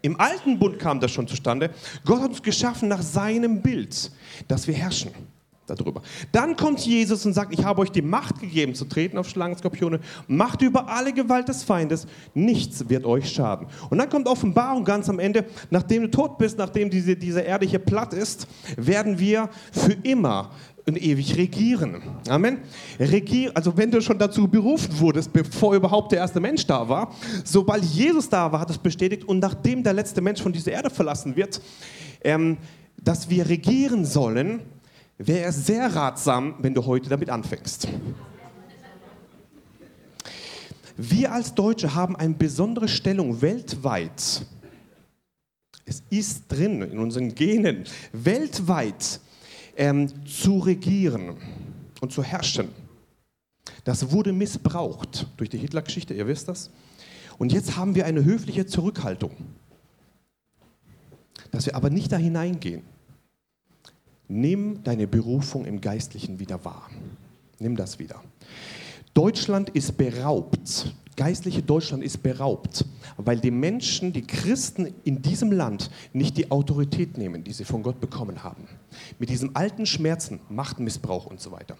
Im 0.00 0.18
alten 0.18 0.58
Bund 0.58 0.78
kam 0.78 0.98
das 0.98 1.10
schon 1.10 1.28
zustande. 1.28 1.68
Gott 2.06 2.22
hat 2.22 2.30
uns 2.30 2.42
geschaffen 2.42 2.88
nach 2.88 3.02
seinem 3.02 3.60
Bild, 3.60 4.10
dass 4.48 4.66
wir 4.66 4.74
herrschen 4.74 5.10
darüber. 5.66 6.02
Dann 6.32 6.56
kommt 6.56 6.80
Jesus 6.80 7.24
und 7.26 7.32
sagt, 7.32 7.52
ich 7.52 7.64
habe 7.64 7.80
euch 7.82 7.90
die 7.90 8.02
Macht 8.02 8.40
gegeben 8.40 8.74
zu 8.74 8.84
treten 8.84 9.18
auf 9.18 9.28
Schlangen, 9.28 9.56
Skorpione, 9.56 10.00
Macht 10.26 10.62
über 10.62 10.88
alle 10.88 11.12
Gewalt 11.12 11.48
des 11.48 11.62
Feindes, 11.62 12.06
nichts 12.34 12.88
wird 12.88 13.04
euch 13.04 13.30
schaden. 13.30 13.66
Und 13.90 13.98
dann 13.98 14.08
kommt 14.08 14.26
Offenbarung 14.26 14.84
ganz 14.84 15.08
am 15.08 15.18
Ende, 15.18 15.44
nachdem 15.70 16.02
du 16.02 16.10
tot 16.10 16.38
bist, 16.38 16.58
nachdem 16.58 16.90
diese, 16.90 17.16
diese 17.16 17.40
erdliche 17.40 17.78
platt 17.78 18.12
ist, 18.12 18.46
werden 18.76 19.18
wir 19.18 19.48
für 19.72 19.96
immer 20.02 20.50
und 20.86 21.00
ewig 21.00 21.36
regieren. 21.36 22.02
Amen. 22.28 22.58
Regier, 22.98 23.50
also 23.54 23.76
wenn 23.76 23.90
du 23.90 24.02
schon 24.02 24.18
dazu 24.18 24.48
berufen 24.48 24.98
wurdest, 25.00 25.32
bevor 25.32 25.74
überhaupt 25.74 26.12
der 26.12 26.18
erste 26.18 26.40
Mensch 26.40 26.66
da 26.66 26.88
war, 26.88 27.14
sobald 27.42 27.84
Jesus 27.84 28.28
da 28.28 28.52
war, 28.52 28.60
hat 28.60 28.70
es 28.70 28.78
bestätigt 28.78 29.24
und 29.24 29.38
nachdem 29.38 29.82
der 29.82 29.94
letzte 29.94 30.20
Mensch 30.20 30.42
von 30.42 30.52
dieser 30.52 30.72
Erde 30.72 30.90
verlassen 30.90 31.36
wird, 31.36 31.60
ähm, 32.22 32.58
dass 33.02 33.30
wir 33.30 33.48
regieren 33.48 34.04
sollen, 34.04 34.60
wäre 35.18 35.48
es 35.48 35.66
sehr 35.66 35.94
ratsam, 35.94 36.56
wenn 36.60 36.74
du 36.74 36.84
heute 36.84 37.08
damit 37.08 37.30
anfängst. 37.30 37.88
Wir 40.96 41.32
als 41.32 41.54
Deutsche 41.54 41.94
haben 41.94 42.14
eine 42.14 42.34
besondere 42.34 42.86
Stellung 42.86 43.42
weltweit. 43.42 44.46
Es 45.84 46.02
ist 46.08 46.44
drin 46.48 46.82
in 46.82 46.98
unseren 46.98 47.34
Genen, 47.34 47.84
weltweit 48.12 49.20
ähm, 49.76 50.08
zu 50.24 50.58
regieren 50.58 51.36
und 52.00 52.12
zu 52.12 52.22
herrschen. 52.22 52.68
Das 53.82 54.12
wurde 54.12 54.32
missbraucht 54.32 55.26
durch 55.36 55.50
die 55.50 55.58
Hitler-Geschichte, 55.58 56.14
ihr 56.14 56.26
wisst 56.26 56.48
das. 56.48 56.70
Und 57.38 57.52
jetzt 57.52 57.76
haben 57.76 57.94
wir 57.94 58.06
eine 58.06 58.24
höfliche 58.24 58.66
Zurückhaltung, 58.66 59.32
dass 61.50 61.66
wir 61.66 61.74
aber 61.74 61.90
nicht 61.90 62.12
da 62.12 62.16
hineingehen. 62.16 62.82
Nimm 64.28 64.82
deine 64.82 65.06
Berufung 65.06 65.64
im 65.64 65.80
Geistlichen 65.80 66.38
wieder 66.38 66.64
wahr. 66.64 66.90
Nimm 67.58 67.76
das 67.76 67.98
wieder. 67.98 68.22
Deutschland 69.12 69.70
ist 69.70 69.96
beraubt. 69.96 70.92
Geistliche 71.16 71.62
Deutschland 71.62 72.02
ist 72.02 72.22
beraubt, 72.24 72.84
weil 73.16 73.38
die 73.38 73.52
Menschen, 73.52 74.12
die 74.12 74.26
Christen 74.26 74.92
in 75.04 75.22
diesem 75.22 75.52
Land 75.52 75.88
nicht 76.12 76.36
die 76.36 76.50
Autorität 76.50 77.16
nehmen, 77.16 77.44
die 77.44 77.52
sie 77.52 77.64
von 77.64 77.84
Gott 77.84 78.00
bekommen 78.00 78.42
haben. 78.42 78.66
Mit 79.20 79.28
diesen 79.28 79.54
alten 79.54 79.86
Schmerzen, 79.86 80.40
Machtmissbrauch 80.48 81.26
und 81.26 81.40
so 81.40 81.52
weiter. 81.52 81.76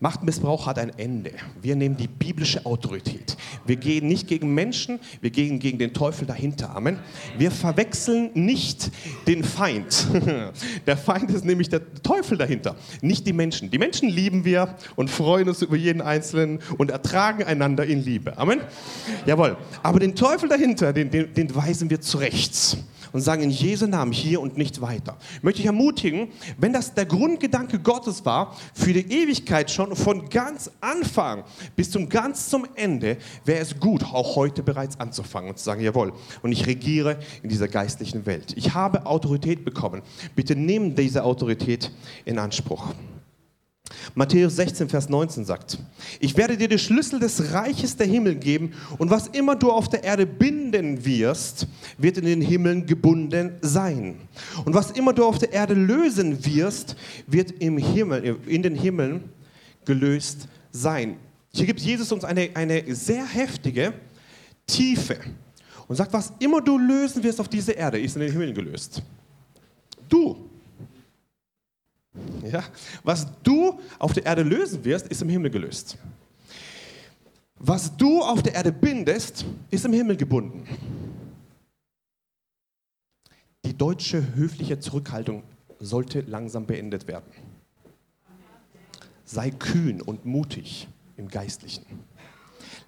Machtmissbrauch 0.00 0.66
hat 0.66 0.78
ein 0.78 0.90
Ende. 0.98 1.32
Wir 1.62 1.74
nehmen 1.74 1.96
die 1.96 2.06
biblische 2.08 2.66
Autorität. 2.66 3.36
Wir 3.64 3.76
gehen 3.76 4.06
nicht 4.08 4.28
gegen 4.28 4.52
Menschen, 4.52 5.00
wir 5.22 5.30
gehen 5.30 5.58
gegen 5.58 5.78
den 5.78 5.94
Teufel 5.94 6.26
dahinter. 6.26 6.76
Amen. 6.76 6.98
Wir 7.38 7.50
verwechseln 7.50 8.30
nicht 8.34 8.90
den 9.26 9.42
Feind. 9.42 10.06
Der 10.86 10.96
Feind 10.96 11.30
ist 11.30 11.44
nämlich 11.44 11.68
der 11.68 11.80
Teufel 12.02 12.36
dahinter, 12.36 12.76
nicht 13.00 13.26
die 13.26 13.32
Menschen. 13.32 13.70
Die 13.70 13.78
Menschen 13.78 14.08
lieben 14.08 14.44
wir 14.44 14.76
und 14.96 15.10
freuen 15.10 15.48
uns 15.48 15.62
über 15.62 15.76
jeden 15.76 16.02
Einzelnen 16.02 16.60
und 16.78 16.90
ertragen 16.90 17.44
einander 17.44 17.86
in 17.86 18.04
Liebe. 18.04 18.36
Amen. 18.38 18.60
Jawohl. 19.24 19.56
Aber 19.82 19.98
den 19.98 20.14
Teufel 20.14 20.48
dahinter, 20.48 20.92
den, 20.92 21.10
den, 21.10 21.32
den 21.32 21.54
weisen 21.54 21.90
wir 21.90 22.00
zurecht 22.00 22.76
und 23.16 23.22
sagen 23.22 23.44
in 23.44 23.50
Jesu 23.50 23.86
Namen 23.86 24.12
hier 24.12 24.42
und 24.42 24.58
nicht 24.58 24.82
weiter. 24.82 25.16
Ich 25.38 25.42
möchte 25.42 25.60
ich 25.60 25.66
ermutigen, 25.66 26.28
wenn 26.58 26.74
das 26.74 26.92
der 26.92 27.06
Grundgedanke 27.06 27.78
Gottes 27.78 28.26
war, 28.26 28.54
für 28.74 28.92
die 28.92 29.10
Ewigkeit 29.10 29.70
schon 29.70 29.96
von 29.96 30.28
ganz 30.28 30.70
Anfang 30.82 31.42
bis 31.76 31.90
zum 31.90 32.10
ganz 32.10 32.50
zum 32.50 32.66
Ende, 32.74 33.16
wäre 33.46 33.60
es 33.60 33.80
gut, 33.80 34.04
auch 34.04 34.36
heute 34.36 34.62
bereits 34.62 35.00
anzufangen 35.00 35.48
und 35.48 35.56
zu 35.56 35.64
sagen, 35.64 35.80
jawohl, 35.80 36.12
und 36.42 36.52
ich 36.52 36.66
regiere 36.66 37.18
in 37.42 37.48
dieser 37.48 37.68
geistlichen 37.68 38.26
Welt. 38.26 38.52
Ich 38.54 38.74
habe 38.74 39.06
Autorität 39.06 39.64
bekommen. 39.64 40.02
Bitte 40.34 40.54
nimm 40.54 40.94
diese 40.94 41.24
Autorität 41.24 41.90
in 42.26 42.38
Anspruch. 42.38 42.92
Matthäus 44.14 44.56
16, 44.56 44.88
Vers 44.88 45.08
19 45.08 45.44
sagt, 45.44 45.78
ich 46.20 46.36
werde 46.36 46.56
dir 46.56 46.68
die 46.68 46.78
Schlüssel 46.78 47.20
des 47.20 47.52
Reiches 47.52 47.96
der 47.96 48.06
Himmel 48.06 48.36
geben 48.36 48.72
und 48.98 49.10
was 49.10 49.28
immer 49.28 49.56
du 49.56 49.70
auf 49.70 49.88
der 49.88 50.04
Erde 50.04 50.26
binden 50.26 51.04
wirst, 51.04 51.66
wird 51.98 52.18
in 52.18 52.24
den 52.24 52.40
Himmeln 52.40 52.86
gebunden 52.86 53.52
sein. 53.60 54.16
Und 54.64 54.74
was 54.74 54.90
immer 54.90 55.12
du 55.12 55.24
auf 55.24 55.38
der 55.38 55.52
Erde 55.52 55.74
lösen 55.74 56.44
wirst, 56.44 56.96
wird 57.26 57.52
im 57.60 57.78
Himmel, 57.78 58.38
in 58.46 58.62
den 58.62 58.74
Himmeln 58.74 59.24
gelöst 59.84 60.48
sein. 60.72 61.16
Hier 61.52 61.66
gibt 61.66 61.80
Jesus 61.80 62.12
uns 62.12 62.24
eine, 62.24 62.50
eine 62.54 62.94
sehr 62.94 63.24
heftige 63.26 63.94
Tiefe 64.66 65.18
und 65.88 65.96
sagt, 65.96 66.12
was 66.12 66.32
immer 66.38 66.60
du 66.60 66.78
lösen 66.78 67.22
wirst 67.22 67.40
auf 67.40 67.48
dieser 67.48 67.76
Erde, 67.76 67.98
ist 67.98 68.16
in 68.16 68.22
den 68.22 68.32
Himmeln 68.32 68.54
gelöst. 68.54 69.02
Du 70.08 70.45
ja? 72.50 72.64
Was 73.02 73.26
du 73.42 73.80
auf 73.98 74.12
der 74.12 74.26
Erde 74.26 74.42
lösen 74.42 74.84
wirst, 74.84 75.06
ist 75.08 75.22
im 75.22 75.28
Himmel 75.28 75.50
gelöst. 75.50 75.98
Was 77.58 77.96
du 77.96 78.22
auf 78.22 78.42
der 78.42 78.54
Erde 78.54 78.72
bindest, 78.72 79.44
ist 79.70 79.84
im 79.84 79.92
Himmel 79.92 80.16
gebunden. 80.16 80.66
Die 83.64 83.76
deutsche 83.76 84.34
höfliche 84.34 84.78
Zurückhaltung 84.78 85.42
sollte 85.80 86.20
langsam 86.20 86.66
beendet 86.66 87.08
werden. 87.08 87.30
Sei 89.24 89.50
kühn 89.50 90.00
und 90.00 90.24
mutig 90.24 90.86
im 91.16 91.28
Geistlichen. 91.28 91.84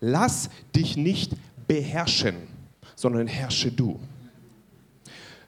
Lass 0.00 0.50
dich 0.76 0.96
nicht 0.96 1.32
beherrschen, 1.66 2.36
sondern 2.94 3.26
herrsche 3.26 3.72
du. 3.72 3.98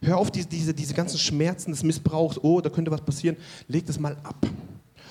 Hör 0.03 0.17
auf, 0.17 0.31
diese, 0.31 0.49
diese, 0.49 0.73
diese 0.73 0.95
ganzen 0.95 1.19
Schmerzen 1.19 1.73
des 1.73 1.83
Missbrauchs, 1.83 2.39
oh, 2.43 2.61
da 2.61 2.71
könnte 2.71 2.91
was 2.91 3.03
passieren. 3.03 3.37
Leg 3.69 3.87
das 3.87 3.99
mal 3.99 4.17
ab 4.23 4.47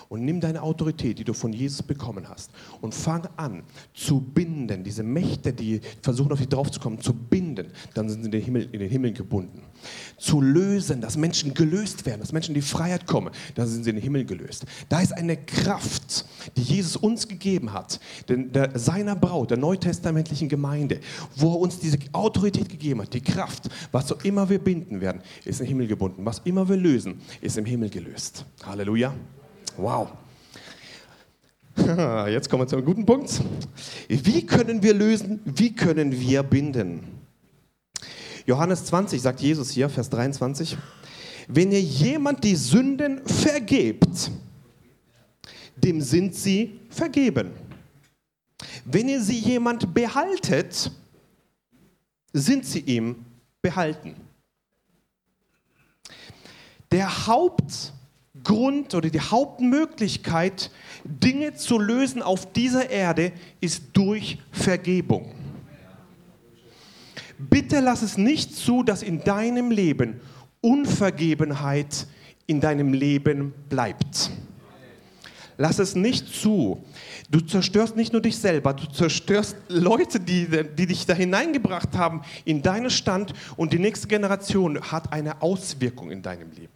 und 0.10 0.26
nimm 0.26 0.42
deine 0.42 0.64
Autorität, 0.64 1.20
die 1.20 1.24
du 1.24 1.34
von 1.34 1.54
Jesus 1.54 1.84
bekommen 1.84 2.28
hast, 2.28 2.52
und 2.82 2.96
fang 2.96 3.28
an 3.38 3.64
zu 3.94 4.20
binden, 4.20 4.84
diese 4.84 5.04
Mächte, 5.04 5.54
die 5.54 5.82
versuchen 6.02 6.32
auf 6.32 6.40
dich 6.40 6.50
draufzukommen, 6.50 7.00
zu 7.00 7.14
binden, 7.14 7.68
dann 7.94 8.10
sind 8.10 8.24
sie 8.24 8.26
in 8.26 8.32
den, 8.32 8.42
Himmel, 8.42 8.70
in 8.72 8.80
den 8.80 8.90
Himmel 8.90 9.14
gebunden. 9.14 9.62
Zu 10.18 10.42
lösen, 10.42 11.00
dass 11.00 11.16
Menschen 11.16 11.54
gelöst 11.54 12.06
werden, 12.06 12.20
dass 12.22 12.34
Menschen 12.34 12.56
in 12.56 12.62
die 12.62 12.68
Freiheit 12.68 13.06
kommen, 13.06 13.32
dann 13.54 13.68
sind 13.68 13.84
sie 13.84 13.92
in 13.92 13.98
den 13.98 14.04
Himmel 14.04 14.26
gelöst. 14.26 14.66
Da 14.90 15.00
ist 15.00 15.14
eine 15.14 15.38
Kraft, 15.38 16.26
die 16.58 16.64
Jesus 16.64 16.96
uns 16.96 17.28
gegeben 17.28 17.72
hat, 17.72 18.00
denn 18.28 18.52
der, 18.52 18.78
seiner 18.78 19.16
Braut, 19.16 19.52
der 19.52 19.58
neutestamentlichen 19.58 20.50
Gemeinde, 20.50 21.00
wo 21.36 21.54
er 21.54 21.60
uns 21.60 21.80
diese 21.80 22.00
Autorität 22.14 22.68
gegeben 22.68 23.04
hat, 23.04 23.14
die 23.14 23.22
Kraft, 23.22 23.70
was 23.92 24.08
so 24.08 24.16
immer 24.24 24.50
wir 24.50 24.60
binden 24.60 25.02
werden, 25.02 25.22
ist 25.46 25.62
im 25.62 25.68
Himmel 25.68 25.88
gebunden. 25.88 26.26
Was 26.26 26.40
immer 26.46 26.68
wir 26.68 26.78
lösen, 26.78 27.22
ist 27.42 27.58
im 27.58 27.66
Himmel 27.66 27.90
gelöst. 27.90 28.46
Halleluja. 28.66 29.14
Wow. 29.80 30.10
Jetzt 32.28 32.50
kommen 32.50 32.64
wir 32.64 32.68
zu 32.68 32.76
einem 32.76 32.86
guten 32.86 33.06
Punkt. 33.06 33.42
Wie 34.10 34.46
können 34.46 34.84
wir 34.84 34.94
lösen? 34.94 35.40
Wie 35.46 35.74
können 35.74 36.12
wir 36.12 36.44
binden? 36.44 37.08
Johannes 38.46 38.84
20 38.86 39.22
sagt 39.22 39.40
Jesus 39.40 39.72
hier, 39.72 39.88
Vers 39.90 40.10
23. 40.10 40.78
Wenn 41.48 41.72
ihr 41.72 41.82
jemand 41.82 42.44
die 42.44 42.58
Sünden 42.58 43.26
vergebt, 43.26 44.32
dem 45.78 46.02
sind 46.02 46.36
sie 46.36 46.82
vergeben. 46.90 47.52
Wenn 48.84 49.08
ihr 49.08 49.22
sie 49.22 49.40
jemand 49.40 49.94
behaltet, 49.94 50.92
sind 52.34 52.66
sie 52.66 52.82
ihm 52.82 53.26
behalten. 53.62 54.16
Der 56.92 57.28
Haupt 57.28 57.94
Grund 58.44 58.96
oder 58.96 59.10
die 59.10 59.20
Hauptmöglichkeit, 59.20 60.72
Dinge 61.04 61.56
zu 61.56 61.80
lösen 61.80 62.22
auf 62.22 62.52
dieser 62.52 62.90
Erde, 62.90 63.32
ist 63.62 63.84
durch 63.94 64.38
Vergebung. 64.52 65.34
Bitte 67.38 67.80
lass 67.80 68.02
es 68.02 68.18
nicht 68.18 68.56
zu, 68.56 68.84
dass 68.84 69.02
in 69.02 69.24
deinem 69.24 69.72
Leben 69.72 70.20
Unvergebenheit 70.62 72.08
in 72.48 72.60
deinem 72.60 72.94
Leben 72.94 73.54
bleibt. 73.70 74.32
Lass 75.62 75.78
es 75.78 75.94
nicht 75.94 76.34
zu. 76.34 76.86
Du 77.30 77.42
zerstörst 77.42 77.98
nicht 77.98 78.14
nur 78.14 78.22
dich 78.22 78.38
selber, 78.38 78.74
du 78.74 78.86
zerstörst 78.86 79.58
Leute, 79.68 80.22
die, 80.22 80.48
die 80.48 80.88
dich 80.88 81.06
da 81.06 81.14
hineingebracht 81.14 81.98
haben 81.98 82.22
in 82.46 82.62
deinen 82.62 82.90
Stand 82.90 83.34
und 83.58 83.74
die 83.74 83.78
nächste 83.78 84.08
Generation 84.08 84.80
hat 84.82 85.12
eine 85.12 85.42
Auswirkung 85.42 86.12
in 86.12 86.22
deinem 86.22 86.50
Leben. 86.52 86.72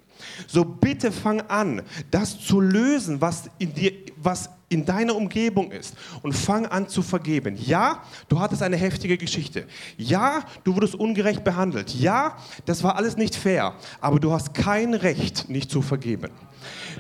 So 0.48 0.66
bitte 0.66 1.14
fang 1.14 1.40
an, 1.48 1.82
das 2.12 2.38
zu 2.42 2.60
lösen, 2.60 3.22
was 3.22 3.50
in 3.58 3.74
dir, 3.74 3.94
was 4.18 4.50
in 4.68 4.86
deiner 4.86 5.16
Umgebung 5.16 5.72
ist 5.72 5.96
und 6.22 6.34
fang 6.34 6.66
an 6.66 6.90
zu 6.90 7.02
vergeben. 7.02 7.56
Ja, 7.56 8.04
du 8.28 8.42
hattest 8.42 8.64
eine 8.64 8.76
heftige 8.76 9.18
Geschichte. 9.18 9.66
Ja, 9.98 10.44
du 10.66 10.76
wurdest 10.76 10.96
ungerecht 10.96 11.46
behandelt. 11.46 11.96
Ja, 11.96 12.36
das 12.66 12.84
war 12.84 12.98
alles 12.98 13.16
nicht 13.16 13.36
fair, 13.36 13.76
aber 14.02 14.20
du 14.20 14.34
hast 14.34 14.54
kein 14.54 14.94
Recht, 14.94 15.48
nicht 15.48 15.72
zu 15.72 15.82
vergeben. 15.82 16.32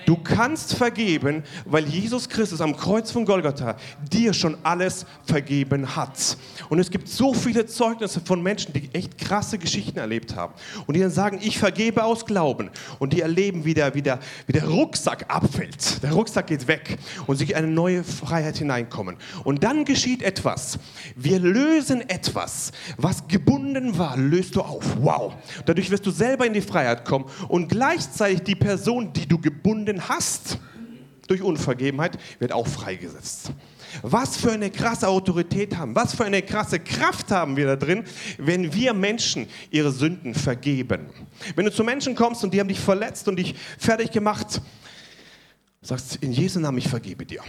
Du 0.06 0.18
kannst 0.18 0.76
vergeben, 0.76 1.44
weil 1.66 1.86
Jesus 1.86 2.28
Christus 2.28 2.62
am 2.62 2.76
Kreuz 2.76 3.12
von 3.12 3.26
Golgatha 3.26 3.76
dir 4.12 4.34
schon 4.34 4.58
alles 4.64 5.06
vergeben 5.26 5.96
hat. 5.96 6.38
Und 6.70 6.80
es 6.80 6.90
gibt 6.90 7.08
so 7.08 7.34
viele 7.34 7.66
Zeugnisse 7.66 8.22
von 8.22 8.42
Menschen, 8.42 8.74
die 8.74 8.90
echt 8.94 9.18
krasse 9.18 9.58
Geschichten 9.58 10.00
erlebt 10.00 10.36
haben. 10.36 10.54
Und 10.88 10.96
die 10.96 11.00
dann 11.00 11.12
sagen, 11.12 11.40
ich 11.42 11.58
vergebe 11.58 12.04
aus 12.04 12.26
Glauben. 12.26 12.70
Und 13.00 13.14
die 13.14 13.22
erleben, 13.22 13.66
wie 13.66 13.74
der, 13.74 13.94
wie 13.96 14.02
der, 14.02 14.20
wie 14.48 14.54
der 14.54 14.68
Rucksack 14.68 15.26
abfällt. 15.28 16.02
Der 16.04 16.12
Rucksack 16.12 16.48
geht 16.48 16.68
weg 16.68 16.98
und 17.28 17.42
in 17.42 17.56
eine 17.56 17.68
neue 17.68 18.04
Freiheit 18.04 18.58
hineinkommen. 18.58 19.18
Und 19.44 19.64
dann 19.64 19.86
geschieht 19.86 20.22
etwas. 20.22 20.80
Wir 21.16 21.40
lösen 21.40 22.08
etwas, 22.10 22.72
was 22.98 23.28
gebunden 23.28 23.98
war, 23.98 24.18
löst 24.18 24.56
du 24.56 24.62
auf. 24.62 24.98
Wow. 25.00 25.34
Dadurch 25.66 25.92
wirst 25.92 26.06
du 26.06 26.12
selber 26.12 26.46
in 26.46 26.54
die 26.54 26.62
Freiheit 26.62 27.06
kommen 27.06 27.26
und 27.48 27.70
gleichzeitig 27.70 28.42
die 28.44 28.56
Person, 28.56 29.14
die 29.14 29.28
du 29.28 29.38
gebunden 29.38 29.93
Sünden 29.94 30.10
hast 30.10 30.58
durch 31.28 31.42
Unvergebenheit, 31.42 32.18
wird 32.40 32.52
auch 32.52 32.68
freigesetzt. 32.68 33.52
Was 34.02 34.38
für 34.38 34.52
eine 34.52 34.72
krasse 34.72 35.08
Autorität 35.08 35.78
haben, 35.78 35.96
was 35.96 36.16
für 36.16 36.26
eine 36.26 36.42
krasse 36.42 36.80
Kraft 36.80 37.30
haben 37.32 37.56
wir 37.56 37.68
da 37.68 37.76
drin, 37.76 38.04
wenn 38.38 38.74
wir 38.74 38.94
Menschen 38.94 39.48
ihre 39.70 39.92
Sünden 39.92 40.34
vergeben. 40.34 41.10
Wenn 41.56 41.66
du 41.66 41.72
zu 41.72 41.84
Menschen 41.84 42.16
kommst 42.16 42.44
und 42.44 42.54
die 42.54 42.60
haben 42.60 42.68
dich 42.68 42.80
verletzt 42.80 43.28
und 43.28 43.38
dich 43.38 43.56
fertig 43.78 44.12
gemacht, 44.12 44.62
sagst 45.82 46.18
in 46.18 46.32
Jesu 46.32 46.60
Namen, 46.60 46.80
ich 46.80 46.88
vergebe 46.88 47.26
dir. 47.26 47.42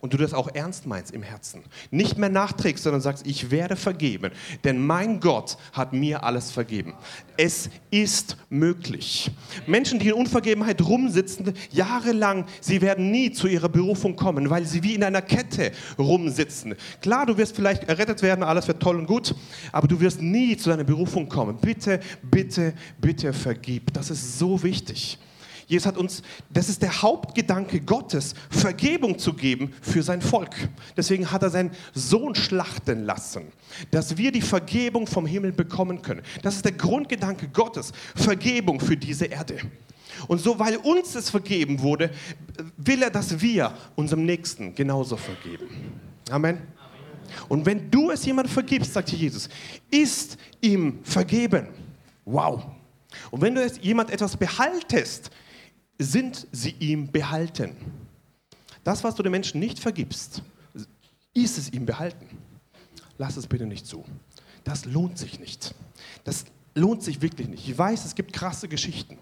Und 0.00 0.12
du 0.12 0.16
das 0.16 0.34
auch 0.34 0.48
ernst 0.54 0.86
meinst 0.86 1.12
im 1.12 1.22
Herzen, 1.22 1.62
nicht 1.90 2.18
mehr 2.18 2.28
nachträgst, 2.28 2.84
sondern 2.84 3.00
sagst, 3.00 3.26
ich 3.26 3.50
werde 3.50 3.76
vergeben, 3.76 4.32
denn 4.64 4.84
mein 4.84 5.20
Gott 5.20 5.58
hat 5.72 5.92
mir 5.92 6.22
alles 6.24 6.50
vergeben. 6.50 6.94
Es 7.36 7.70
ist 7.90 8.36
möglich. 8.50 9.30
Menschen, 9.66 9.98
die 9.98 10.08
in 10.08 10.14
Unvergebenheit 10.14 10.82
rumsitzen, 10.82 11.54
jahrelang, 11.70 12.46
sie 12.60 12.80
werden 12.80 13.10
nie 13.10 13.32
zu 13.32 13.46
ihrer 13.46 13.68
Berufung 13.68 14.16
kommen, 14.16 14.50
weil 14.50 14.64
sie 14.64 14.82
wie 14.82 14.94
in 14.94 15.04
einer 15.04 15.22
Kette 15.22 15.72
rumsitzen. 15.98 16.74
Klar, 17.00 17.26
du 17.26 17.36
wirst 17.36 17.56
vielleicht 17.56 17.84
errettet 17.84 18.22
werden, 18.22 18.42
alles 18.42 18.68
wird 18.68 18.80
toll 18.80 18.96
und 18.96 19.06
gut, 19.06 19.34
aber 19.72 19.88
du 19.88 20.00
wirst 20.00 20.20
nie 20.20 20.56
zu 20.56 20.70
deiner 20.70 20.84
Berufung 20.84 21.28
kommen. 21.28 21.58
Bitte, 21.58 22.00
bitte, 22.22 22.74
bitte 23.00 23.32
vergib. 23.32 23.92
Das 23.92 24.10
ist 24.10 24.38
so 24.38 24.62
wichtig. 24.62 25.18
Jesus 25.68 25.86
hat 25.86 25.98
uns, 25.98 26.22
das 26.48 26.70
ist 26.70 26.80
der 26.80 27.02
Hauptgedanke 27.02 27.80
Gottes, 27.80 28.34
Vergebung 28.48 29.18
zu 29.18 29.34
geben 29.34 29.74
für 29.82 30.02
sein 30.02 30.22
Volk. 30.22 30.56
Deswegen 30.96 31.30
hat 31.30 31.42
er 31.42 31.50
seinen 31.50 31.72
Sohn 31.92 32.34
schlachten 32.34 33.04
lassen, 33.04 33.52
dass 33.90 34.16
wir 34.16 34.32
die 34.32 34.40
Vergebung 34.40 35.06
vom 35.06 35.26
Himmel 35.26 35.52
bekommen 35.52 36.00
können. 36.00 36.22
Das 36.42 36.56
ist 36.56 36.64
der 36.64 36.72
Grundgedanke 36.72 37.48
Gottes, 37.48 37.92
Vergebung 38.16 38.80
für 38.80 38.96
diese 38.96 39.26
Erde. 39.26 39.58
Und 40.26 40.40
so, 40.40 40.58
weil 40.58 40.78
uns 40.78 41.14
es 41.14 41.28
vergeben 41.28 41.80
wurde, 41.80 42.10
will 42.78 43.02
er, 43.02 43.10
dass 43.10 43.38
wir 43.38 43.74
unserem 43.94 44.24
Nächsten 44.24 44.74
genauso 44.74 45.18
vergeben. 45.18 45.68
Amen. 46.30 46.62
Und 47.50 47.66
wenn 47.66 47.90
du 47.90 48.10
es 48.10 48.24
jemandem 48.24 48.52
vergibst, 48.52 48.94
sagt 48.94 49.10
Jesus, 49.10 49.50
ist 49.90 50.38
ihm 50.62 51.00
vergeben. 51.02 51.68
Wow. 52.24 52.64
Und 53.30 53.42
wenn 53.42 53.54
du 53.54 53.62
es 53.62 53.78
jemand 53.82 54.10
etwas 54.10 54.34
behaltest, 54.34 55.30
sind 55.98 56.46
sie 56.52 56.74
ihm 56.78 57.10
behalten. 57.10 57.76
Das, 58.84 59.04
was 59.04 59.14
du 59.14 59.22
den 59.22 59.32
Menschen 59.32 59.60
nicht 59.60 59.78
vergibst, 59.78 60.42
ist 61.34 61.58
es 61.58 61.72
ihm 61.72 61.86
behalten. 61.86 62.26
Lass 63.18 63.36
es 63.36 63.46
bitte 63.46 63.66
nicht 63.66 63.86
zu. 63.86 64.04
Das 64.64 64.84
lohnt 64.84 65.18
sich 65.18 65.40
nicht. 65.40 65.74
Das 66.24 66.44
lohnt 66.74 67.02
sich 67.02 67.20
wirklich 67.20 67.48
nicht. 67.48 67.68
Ich 67.68 67.76
weiß, 67.76 68.04
es 68.04 68.14
gibt 68.14 68.32
krasse 68.32 68.68
Geschichten. 68.68 69.18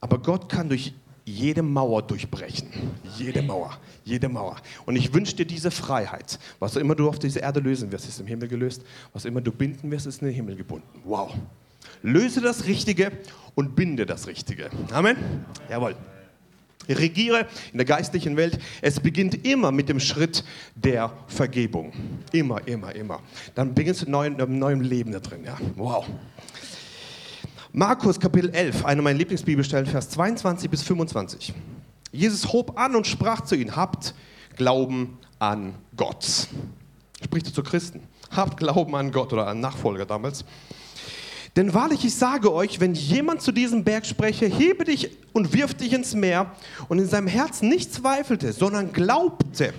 Aber 0.00 0.18
Gott 0.18 0.48
kann 0.48 0.68
durch 0.68 0.94
jede 1.24 1.62
Mauer 1.62 2.02
durchbrechen. 2.02 2.68
Jede 3.18 3.42
Mauer, 3.42 3.78
jede 4.04 4.28
Mauer. 4.28 4.56
Und 4.86 4.96
ich 4.96 5.12
wünsche 5.12 5.34
dir 5.34 5.46
diese 5.46 5.70
Freiheit. 5.70 6.38
Was 6.60 6.76
immer 6.76 6.94
du 6.94 7.08
auf 7.08 7.18
dieser 7.18 7.42
Erde 7.42 7.60
lösen 7.60 7.90
wirst, 7.90 8.08
ist 8.08 8.20
im 8.20 8.26
Himmel 8.26 8.48
gelöst. 8.48 8.82
Was 9.12 9.24
immer 9.24 9.40
du 9.40 9.50
binden 9.50 9.90
wirst, 9.90 10.06
ist 10.06 10.22
in 10.22 10.28
den 10.28 10.34
Himmel 10.34 10.56
gebunden. 10.56 10.86
Wow. 11.04 11.34
Löse 12.02 12.40
das 12.40 12.66
Richtige 12.66 13.12
und 13.54 13.74
binde 13.74 14.06
das 14.06 14.26
Richtige. 14.26 14.70
Amen. 14.92 15.16
Jawohl. 15.68 15.96
Regiere 16.88 17.46
in 17.72 17.78
der 17.78 17.84
geistlichen 17.84 18.36
Welt. 18.36 18.58
Es 18.80 19.00
beginnt 19.00 19.46
immer 19.46 19.72
mit 19.72 19.88
dem 19.88 19.98
Schritt 19.98 20.44
der 20.76 21.12
Vergebung. 21.26 21.92
Immer, 22.32 22.66
immer, 22.68 22.94
immer. 22.94 23.20
Dann 23.54 23.74
beginnst 23.74 24.02
du 24.02 24.06
mit 24.06 24.40
einem 24.40 24.58
neuen 24.58 24.82
Leben 24.82 25.10
da 25.10 25.18
drin. 25.18 25.44
Ja? 25.44 25.56
Wow. 25.74 26.06
Markus 27.72 28.18
Kapitel 28.20 28.50
11, 28.50 28.84
einer 28.84 29.02
meiner 29.02 29.18
Lieblingsbibelstellen, 29.18 29.86
Vers 29.86 30.10
22 30.10 30.70
bis 30.70 30.82
25. 30.82 31.52
Jesus 32.12 32.52
hob 32.52 32.78
an 32.78 32.96
und 32.96 33.06
sprach 33.06 33.42
zu 33.42 33.54
ihnen, 33.54 33.76
habt 33.76 34.14
Glauben 34.56 35.18
an 35.38 35.74
Gott. 35.96 36.48
Spricht 37.22 37.46
er 37.48 37.52
zu 37.52 37.62
Christen. 37.62 38.02
Habt 38.30 38.56
Glauben 38.56 38.94
an 38.94 39.12
Gott 39.12 39.32
oder 39.32 39.46
an 39.48 39.60
Nachfolger 39.60 40.06
damals. 40.06 40.44
Denn 41.56 41.72
wahrlich, 41.72 42.04
ich 42.04 42.14
sage 42.14 42.52
euch, 42.52 42.80
wenn 42.80 42.92
jemand 42.92 43.40
zu 43.40 43.50
diesem 43.50 43.82
Berg 43.82 44.04
spreche, 44.04 44.44
hebe 44.44 44.84
dich 44.84 45.10
und 45.32 45.54
wirf 45.54 45.72
dich 45.72 45.94
ins 45.94 46.14
Meer 46.14 46.52
und 46.88 46.98
in 46.98 47.08
seinem 47.08 47.28
Herzen 47.28 47.70
nicht 47.70 47.94
zweifelte, 47.94 48.52
sondern 48.52 48.92
glaubte, 48.92 49.72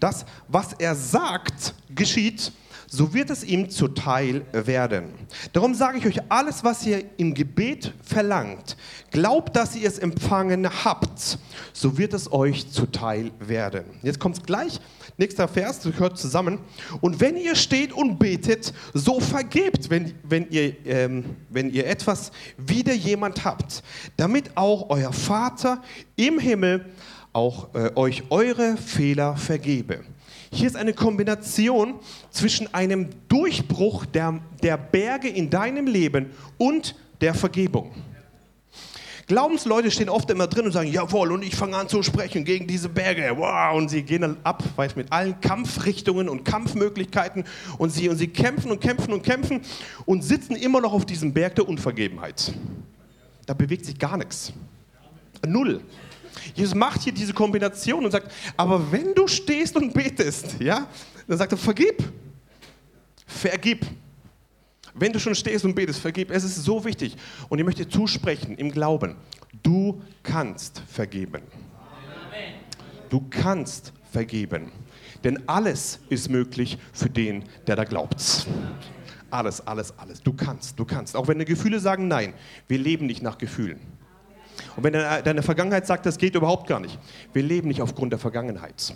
dass 0.00 0.24
was 0.48 0.72
er 0.72 0.94
sagt, 0.94 1.74
geschieht, 1.94 2.52
so 2.88 3.14
wird 3.14 3.30
es 3.30 3.44
ihm 3.44 3.70
zuteil 3.70 4.44
werden. 4.52 5.10
Darum 5.52 5.74
sage 5.74 5.98
ich 5.98 6.06
euch, 6.06 6.20
alles, 6.28 6.64
was 6.64 6.84
ihr 6.86 7.04
im 7.18 7.34
Gebet 7.34 7.92
verlangt, 8.02 8.76
glaubt, 9.10 9.54
dass 9.54 9.76
ihr 9.76 9.86
es 9.86 9.98
empfangen 9.98 10.68
habt, 10.84 11.38
so 11.72 11.98
wird 11.98 12.14
es 12.14 12.32
euch 12.32 12.70
zuteil 12.70 13.30
werden. 13.38 13.84
Jetzt 14.02 14.18
kommt 14.18 14.38
es 14.38 14.42
gleich 14.42 14.80
Nächster 15.20 15.48
Vers, 15.48 15.80
das 15.80 15.92
gehört 15.92 16.16
zusammen. 16.16 16.60
Und 17.00 17.20
wenn 17.20 17.36
ihr 17.36 17.56
steht 17.56 17.92
und 17.92 18.20
betet, 18.20 18.72
so 18.94 19.18
vergebt, 19.18 19.90
wenn, 19.90 20.14
wenn, 20.22 20.48
ihr, 20.48 20.76
ähm, 20.86 21.24
wenn 21.50 21.70
ihr 21.72 21.88
etwas 21.88 22.30
wider 22.56 22.94
jemand 22.94 23.44
habt, 23.44 23.82
damit 24.16 24.56
auch 24.56 24.90
euer 24.90 25.12
Vater 25.12 25.82
im 26.14 26.38
Himmel 26.38 26.86
auch 27.32 27.74
äh, 27.74 27.90
euch 27.96 28.30
eure 28.30 28.76
Fehler 28.76 29.36
vergebe. 29.36 30.04
Hier 30.50 30.66
ist 30.66 30.76
eine 30.76 30.94
Kombination 30.94 31.94
zwischen 32.30 32.72
einem 32.74 33.08
Durchbruch 33.28 34.06
der, 34.06 34.40
der 34.62 34.76
Berge 34.78 35.28
in 35.28 35.50
deinem 35.50 35.86
Leben 35.86 36.30
und 36.56 36.94
der 37.20 37.34
Vergebung. 37.34 37.92
Glaubensleute 39.28 39.90
stehen 39.90 40.08
oft 40.08 40.30
immer 40.30 40.46
drin 40.46 40.64
und 40.64 40.72
sagen, 40.72 40.90
jawohl, 40.90 41.32
und 41.32 41.42
ich 41.42 41.54
fange 41.54 41.76
an 41.76 41.86
zu 41.86 42.02
sprechen 42.02 42.46
gegen 42.46 42.66
diese 42.66 42.88
Berge. 42.88 43.30
Wow, 43.36 43.76
und 43.76 43.90
sie 43.90 44.02
gehen 44.02 44.22
dann 44.22 44.38
ab, 44.42 44.64
weiß 44.74 44.96
mit 44.96 45.12
allen 45.12 45.38
Kampfrichtungen 45.42 46.30
und 46.30 46.44
Kampfmöglichkeiten 46.46 47.44
und 47.76 47.90
sie, 47.90 48.08
und 48.08 48.16
sie 48.16 48.28
kämpfen 48.28 48.70
und 48.70 48.80
kämpfen 48.80 49.12
und 49.12 49.22
kämpfen 49.22 49.60
und 50.06 50.24
sitzen 50.24 50.56
immer 50.56 50.80
noch 50.80 50.94
auf 50.94 51.04
diesem 51.04 51.34
Berg 51.34 51.56
der 51.56 51.68
Unvergebenheit. 51.68 52.54
Da 53.44 53.52
bewegt 53.52 53.84
sich 53.84 53.98
gar 53.98 54.16
nichts. 54.16 54.54
Null. 55.46 55.82
Jesus 56.54 56.74
macht 56.74 57.02
hier 57.02 57.12
diese 57.12 57.32
Kombination 57.32 58.04
und 58.04 58.10
sagt, 58.10 58.32
aber 58.56 58.90
wenn 58.90 59.14
du 59.14 59.26
stehst 59.26 59.76
und 59.76 59.92
betest, 59.92 60.56
ja, 60.60 60.86
dann 61.26 61.38
sagt 61.38 61.52
er, 61.52 61.58
vergib. 61.58 62.02
Vergib. 63.26 63.84
Wenn 64.94 65.12
du 65.12 65.20
schon 65.20 65.34
stehst 65.34 65.64
und 65.64 65.74
betest, 65.74 66.00
vergib. 66.00 66.30
Es 66.30 66.44
ist 66.44 66.56
so 66.56 66.84
wichtig. 66.84 67.16
Und 67.48 67.58
ich 67.58 67.64
möchte 67.64 67.88
zusprechen 67.88 68.56
im 68.56 68.70
Glauben. 68.70 69.16
Du 69.62 70.02
kannst 70.22 70.82
vergeben. 70.88 71.42
Du 73.08 73.24
kannst 73.30 73.92
vergeben. 74.10 74.72
Denn 75.24 75.48
alles 75.48 76.00
ist 76.08 76.28
möglich 76.30 76.78
für 76.92 77.10
den, 77.10 77.44
der 77.66 77.76
da 77.76 77.84
glaubt. 77.84 78.46
Alles, 79.30 79.66
alles, 79.66 79.96
alles. 79.98 80.22
Du 80.22 80.32
kannst, 80.32 80.78
du 80.78 80.84
kannst. 80.84 81.16
Auch 81.16 81.28
wenn 81.28 81.38
deine 81.38 81.44
Gefühle 81.44 81.80
sagen 81.80 82.08
nein. 82.08 82.34
Wir 82.66 82.78
leben 82.78 83.06
nicht 83.06 83.22
nach 83.22 83.36
Gefühlen. 83.38 83.80
Und 84.78 84.84
wenn 84.84 84.92
deine 84.92 85.42
Vergangenheit 85.42 85.88
sagt, 85.88 86.06
das 86.06 86.18
geht 86.18 86.36
überhaupt 86.36 86.68
gar 86.68 86.78
nicht. 86.78 86.96
Wir 87.32 87.42
leben 87.42 87.66
nicht 87.66 87.82
aufgrund 87.82 88.12
der 88.12 88.20
Vergangenheit 88.20 88.94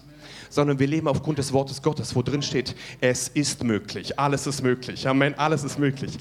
sondern 0.48 0.78
wir 0.78 0.86
leben 0.86 1.08
aufgrund 1.08 1.38
des 1.38 1.52
Wortes 1.52 1.82
Gottes, 1.82 2.14
wo 2.14 2.22
drin 2.22 2.42
steht, 2.42 2.76
es 3.00 3.28
ist 3.28 3.64
möglich, 3.64 4.18
alles 4.18 4.46
ist 4.46 4.62
möglich. 4.62 5.08
Amen, 5.08 5.34
alles 5.38 5.64
ist 5.64 5.78
möglich. 5.78 6.18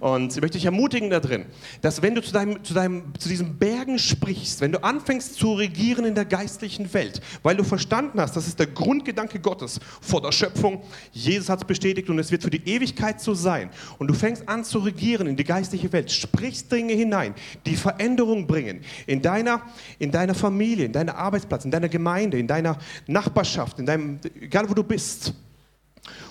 Und 0.00 0.34
ich 0.34 0.40
möchte 0.40 0.58
dich 0.58 0.64
ermutigen 0.64 1.10
da 1.10 1.20
drin, 1.20 1.46
dass 1.80 2.02
wenn 2.02 2.14
du 2.14 2.22
zu, 2.22 2.32
deinem, 2.32 2.62
zu, 2.64 2.74
deinem, 2.74 3.12
zu 3.18 3.28
diesen 3.28 3.58
Bergen 3.58 3.98
sprichst, 3.98 4.60
wenn 4.60 4.72
du 4.72 4.82
anfängst 4.82 5.34
zu 5.34 5.54
regieren 5.54 6.04
in 6.04 6.14
der 6.14 6.24
geistlichen 6.24 6.92
Welt, 6.94 7.20
weil 7.42 7.56
du 7.56 7.64
verstanden 7.64 8.20
hast, 8.20 8.36
das 8.36 8.46
ist 8.46 8.58
der 8.58 8.66
Grundgedanke 8.66 9.40
Gottes 9.40 9.80
vor 10.00 10.20
der 10.20 10.32
Schöpfung, 10.32 10.82
Jesus 11.12 11.48
hat 11.48 11.60
es 11.60 11.64
bestätigt 11.64 12.08
und 12.10 12.18
es 12.18 12.30
wird 12.30 12.42
für 12.42 12.50
die 12.50 12.66
Ewigkeit 12.68 13.20
so 13.20 13.34
sein. 13.34 13.70
Und 13.98 14.08
du 14.08 14.14
fängst 14.14 14.48
an 14.48 14.64
zu 14.64 14.78
regieren 14.78 15.26
in 15.26 15.36
die 15.36 15.44
geistliche 15.44 15.92
Welt, 15.92 16.10
sprichst 16.10 16.70
Dinge 16.70 16.92
hinein, 16.92 17.34
die 17.66 17.76
Veränderung 17.76 18.46
bringen 18.46 18.80
in 19.06 19.22
deiner, 19.22 19.62
in 19.98 20.10
deiner 20.10 20.34
Familie, 20.34 20.86
in 20.86 20.92
deiner 20.92 21.16
Arbeitsplatz, 21.16 21.64
in 21.64 21.70
deiner 21.70 21.88
Gemeinde, 21.88 22.38
in 22.38 22.46
deiner 22.46 22.78
Nachbarschaft, 23.06 23.78
in 23.78 23.86
deinem, 23.86 24.20
egal 24.40 24.68
wo 24.68 24.74
du 24.74 24.82
bist. 24.82 25.34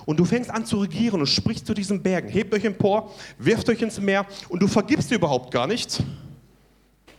Und 0.06 0.18
du 0.18 0.24
fängst 0.24 0.50
an 0.50 0.64
zu 0.66 0.78
regieren 0.78 1.20
und 1.20 1.26
sprichst 1.26 1.66
zu 1.66 1.74
diesen 1.74 2.02
Bergen. 2.02 2.28
Hebt 2.28 2.52
euch 2.54 2.64
empor, 2.64 3.14
wirft 3.38 3.68
euch 3.68 3.82
ins 3.82 4.00
Meer 4.00 4.26
und 4.48 4.60
du 4.60 4.66
vergibst 4.66 5.10
dir 5.10 5.16
überhaupt 5.16 5.50
gar 5.50 5.66
nichts. 5.66 6.02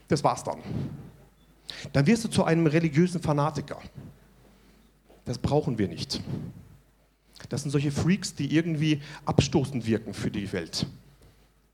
Das 0.08 0.24
war's 0.24 0.44
dann. 0.44 0.60
Dann 1.94 2.08
wirst 2.08 2.24
du 2.24 2.28
zu 2.30 2.44
einem 2.44 2.68
religiösen 2.68 3.22
Fanatiker. 3.22 3.80
Das 5.26 5.38
brauchen 5.38 5.78
wir 5.78 5.88
nicht. 5.88 6.22
Das 7.50 7.62
sind 7.62 7.72
solche 7.72 7.92
Freaks, 7.92 8.36
die 8.36 8.54
irgendwie 8.56 9.02
abstoßend 9.26 9.86
wirken 9.86 10.14
für 10.14 10.30
die 10.30 10.52
Welt. 10.52 10.88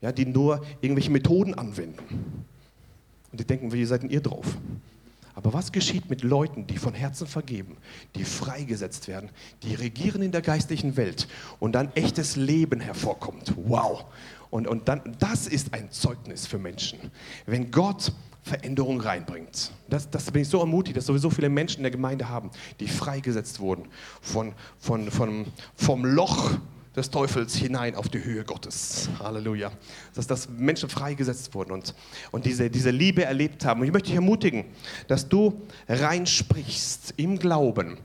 Ja, 0.01 0.11
die 0.11 0.25
nur 0.25 0.63
irgendwelche 0.81 1.09
Methoden 1.09 1.53
anwenden. 1.53 2.45
Und 3.31 3.39
die 3.39 3.45
denken, 3.45 3.71
wie 3.73 3.85
seid 3.85 4.03
denn 4.03 4.09
ihr 4.09 4.21
drauf? 4.21 4.57
Aber 5.35 5.53
was 5.53 5.71
geschieht 5.71 6.09
mit 6.09 6.23
Leuten, 6.23 6.65
die 6.65 6.77
von 6.77 6.93
Herzen 6.93 7.27
vergeben, 7.27 7.77
die 8.15 8.23
freigesetzt 8.23 9.07
werden, 9.07 9.29
die 9.63 9.75
regieren 9.75 10.21
in 10.21 10.31
der 10.31 10.41
geistlichen 10.41 10.95
Welt 10.95 11.27
und 11.59 11.73
dann 11.73 11.91
echtes 11.93 12.37
Leben 12.37 12.79
hervorkommt? 12.79 13.53
Wow! 13.57 14.05
Und, 14.49 14.67
und 14.67 14.87
dann, 14.87 15.01
das 15.19 15.47
ist 15.47 15.73
ein 15.73 15.91
Zeugnis 15.91 16.47
für 16.47 16.57
Menschen. 16.57 16.99
Wenn 17.45 17.71
Gott 17.71 18.13
Veränderung 18.45 19.01
reinbringt. 19.01 19.71
Das, 19.89 20.07
das 20.07 20.29
bin 20.29 20.43
ich 20.43 20.47
so 20.47 20.59
ermutigt, 20.59 20.95
dass 20.95 21.07
sowieso 21.07 21.31
viele 21.31 21.49
Menschen 21.49 21.77
in 21.77 21.83
der 21.83 21.91
Gemeinde 21.91 22.29
haben, 22.29 22.51
die 22.79 22.87
freigesetzt 22.87 23.59
wurden 23.59 23.87
von, 24.21 24.53
von, 24.77 25.09
von, 25.09 25.47
vom 25.73 26.05
Loch 26.05 26.51
des 26.95 27.09
Teufels 27.09 27.55
hinein 27.55 27.95
auf 27.95 28.09
die 28.09 28.23
Höhe 28.23 28.43
Gottes. 28.43 29.09
Halleluja. 29.19 29.71
Dass, 30.13 30.27
dass 30.27 30.49
Menschen 30.49 30.89
freigesetzt 30.89 31.53
wurden 31.53 31.71
und, 31.71 31.93
und 32.31 32.45
diese, 32.45 32.69
diese 32.69 32.91
Liebe 32.91 33.23
erlebt 33.23 33.65
haben. 33.65 33.81
Und 33.81 33.87
ich 33.87 33.93
möchte 33.93 34.07
dich 34.07 34.15
ermutigen, 34.15 34.65
dass 35.07 35.27
du 35.27 35.61
reinsprichst 35.87 37.15
im 37.17 37.37
Glauben 37.37 37.97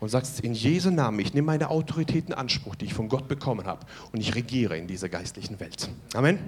und 0.00 0.08
sagst, 0.08 0.40
in 0.40 0.54
Jesu 0.54 0.90
Namen, 0.90 1.18
ich 1.20 1.34
nehme 1.34 1.46
meine 1.46 1.70
Autorität 1.70 2.28
in 2.28 2.34
Anspruch, 2.34 2.74
die 2.74 2.84
ich 2.84 2.94
von 2.94 3.08
Gott 3.08 3.28
bekommen 3.28 3.66
habe 3.66 3.86
und 4.12 4.20
ich 4.20 4.34
regiere 4.34 4.76
in 4.76 4.86
dieser 4.86 5.08
geistlichen 5.08 5.58
Welt. 5.58 5.88
Amen. 6.14 6.38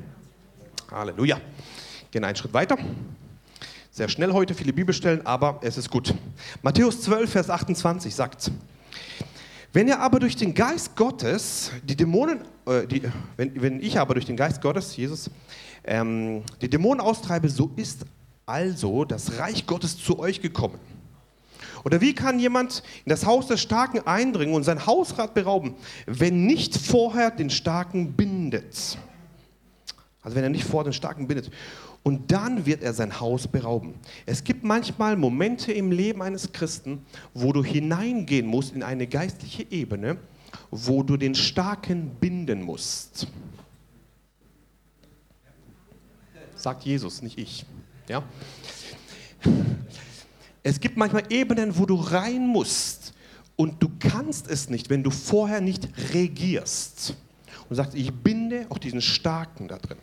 Halleluja. 0.90 1.40
Gehen 2.10 2.24
einen 2.24 2.36
Schritt 2.36 2.54
weiter. 2.54 2.78
Sehr 3.90 4.08
schnell 4.08 4.32
heute, 4.32 4.54
viele 4.54 4.72
Bibelstellen, 4.72 5.26
aber 5.26 5.58
es 5.62 5.76
ist 5.76 5.90
gut. 5.90 6.14
Matthäus 6.62 7.02
12, 7.02 7.30
Vers 7.30 7.50
28 7.50 8.14
sagt, 8.14 8.52
wenn 9.78 9.86
ihr 9.86 10.00
aber 10.00 10.18
durch 10.18 10.34
den 10.34 10.54
Geist 10.54 10.96
Gottes 10.96 11.70
die 11.84 11.94
Dämonen, 11.94 12.40
äh, 12.66 12.84
die, 12.88 13.00
wenn, 13.36 13.62
wenn 13.62 13.80
ich 13.80 13.96
aber 13.96 14.14
durch 14.14 14.26
den 14.26 14.36
Geist 14.36 14.60
Gottes, 14.60 14.96
Jesus, 14.96 15.30
ähm, 15.84 16.42
die 16.60 16.68
Dämonen 16.68 17.00
austreibe, 17.00 17.48
so 17.48 17.70
ist 17.76 18.04
also 18.44 19.04
das 19.04 19.38
Reich 19.38 19.68
Gottes 19.68 19.96
zu 19.96 20.18
euch 20.18 20.42
gekommen. 20.42 20.80
Oder 21.84 22.00
wie 22.00 22.12
kann 22.12 22.40
jemand 22.40 22.82
in 23.04 23.10
das 23.10 23.24
Haus 23.24 23.46
des 23.46 23.60
Starken 23.60 24.04
eindringen 24.04 24.52
und 24.52 24.64
sein 24.64 24.84
Hausrat 24.84 25.32
berauben, 25.34 25.76
wenn 26.06 26.44
nicht 26.44 26.76
vorher 26.76 27.30
den 27.30 27.48
Starken 27.48 28.14
bindet? 28.14 28.98
Also 30.22 30.34
wenn 30.34 30.42
er 30.42 30.50
nicht 30.50 30.64
vor 30.64 30.82
den 30.82 30.92
Starken 30.92 31.28
bindet. 31.28 31.52
Und 32.08 32.32
dann 32.32 32.64
wird 32.64 32.82
er 32.82 32.94
sein 32.94 33.20
Haus 33.20 33.46
berauben. 33.46 33.92
Es 34.24 34.42
gibt 34.42 34.64
manchmal 34.64 35.14
Momente 35.14 35.72
im 35.72 35.92
Leben 35.92 36.22
eines 36.22 36.52
Christen, 36.52 37.04
wo 37.34 37.52
du 37.52 37.62
hineingehen 37.62 38.46
musst 38.46 38.74
in 38.74 38.82
eine 38.82 39.06
geistliche 39.06 39.70
Ebene, 39.70 40.16
wo 40.70 41.02
du 41.02 41.18
den 41.18 41.34
Starken 41.34 42.08
binden 42.18 42.62
musst. 42.62 43.26
Sagt 46.54 46.84
Jesus, 46.84 47.20
nicht 47.20 47.38
ich. 47.38 47.66
Ja? 48.08 48.22
Es 50.62 50.80
gibt 50.80 50.96
manchmal 50.96 51.24
Ebenen, 51.28 51.76
wo 51.76 51.84
du 51.84 51.96
rein 51.96 52.46
musst 52.48 53.12
und 53.54 53.82
du 53.82 53.90
kannst 53.98 54.48
es 54.48 54.70
nicht, 54.70 54.88
wenn 54.88 55.02
du 55.02 55.10
vorher 55.10 55.60
nicht 55.60 55.86
regierst. 56.14 57.16
Und 57.68 57.76
sagst, 57.76 57.94
ich 57.94 58.10
binde 58.10 58.64
auch 58.70 58.78
diesen 58.78 59.02
Starken 59.02 59.68
da 59.68 59.76
drin. 59.76 59.98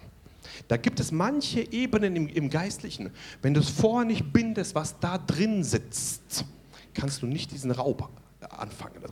Da 0.67 0.77
gibt 0.77 0.99
es 0.99 1.11
manche 1.11 1.61
Ebenen 1.71 2.15
im, 2.15 2.27
im 2.27 2.49
Geistlichen. 2.49 3.11
Wenn 3.41 3.53
du 3.53 3.59
es 3.59 3.69
vorher 3.69 4.05
nicht 4.05 4.33
bindest, 4.33 4.75
was 4.75 4.99
da 4.99 5.17
drin 5.17 5.63
sitzt, 5.63 6.45
kannst 6.93 7.21
du 7.21 7.27
nicht 7.27 7.51
diesen 7.51 7.71
Raub 7.71 8.09
anfangen 8.49 9.01
da. 9.01 9.09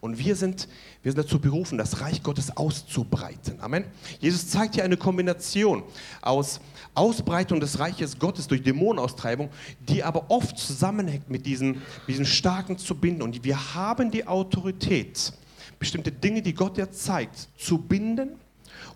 Und 0.00 0.18
wir 0.18 0.36
sind, 0.36 0.68
wir 1.02 1.12
sind 1.12 1.24
dazu 1.24 1.40
berufen, 1.40 1.78
das 1.78 2.00
Reich 2.00 2.22
Gottes 2.22 2.56
auszubreiten. 2.56 3.60
Amen. 3.60 3.84
Jesus 4.20 4.48
zeigt 4.48 4.74
hier 4.74 4.84
eine 4.84 4.96
Kombination 4.96 5.82
aus 6.22 6.60
Ausbreitung 6.94 7.60
des 7.60 7.78
Reiches 7.78 8.18
Gottes 8.18 8.46
durch 8.46 8.62
Dämonenaustreibung, 8.62 9.50
die 9.80 10.02
aber 10.02 10.30
oft 10.30 10.58
zusammenhängt 10.58 11.30
mit 11.30 11.46
diesem, 11.46 11.82
diesem 12.06 12.24
starken 12.24 12.78
zu 12.78 12.94
binden. 12.94 13.22
Und 13.22 13.44
wir 13.44 13.74
haben 13.74 14.10
die 14.10 14.26
Autorität, 14.26 15.32
bestimmte 15.78 16.12
Dinge, 16.12 16.42
die 16.42 16.54
Gott 16.54 16.76
dir 16.76 16.90
zeigt, 16.90 17.48
zu 17.56 17.78
binden 17.78 18.30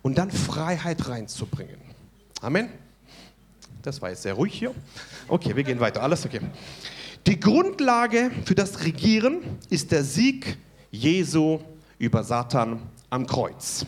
und 0.03 0.19
dann 0.19 0.31
Freiheit 0.31 1.09
reinzubringen. 1.09 1.82
Amen. 2.43 2.71
Das 3.83 4.03
war 4.03 4.11
jetzt 4.11 4.23
sehr 4.23 4.35
ruhig 4.35 4.53
hier. 4.53 4.75
Okay, 5.29 5.55
wir 5.55 5.63
gehen 5.63 5.79
weiter. 5.79 6.03
Alles 6.03 6.27
okay. 6.27 6.41
Die 7.25 7.39
Grundlage 7.39 8.33
für 8.45 8.57
das 8.57 8.85
Regieren 8.85 9.59
ist 9.71 9.93
der 9.93 10.03
Sieg 10.03 10.59
Jesu 10.91 11.61
über 12.01 12.25
Satan 12.25 12.83
am 13.11 13.29
Kreuz. 13.29 13.87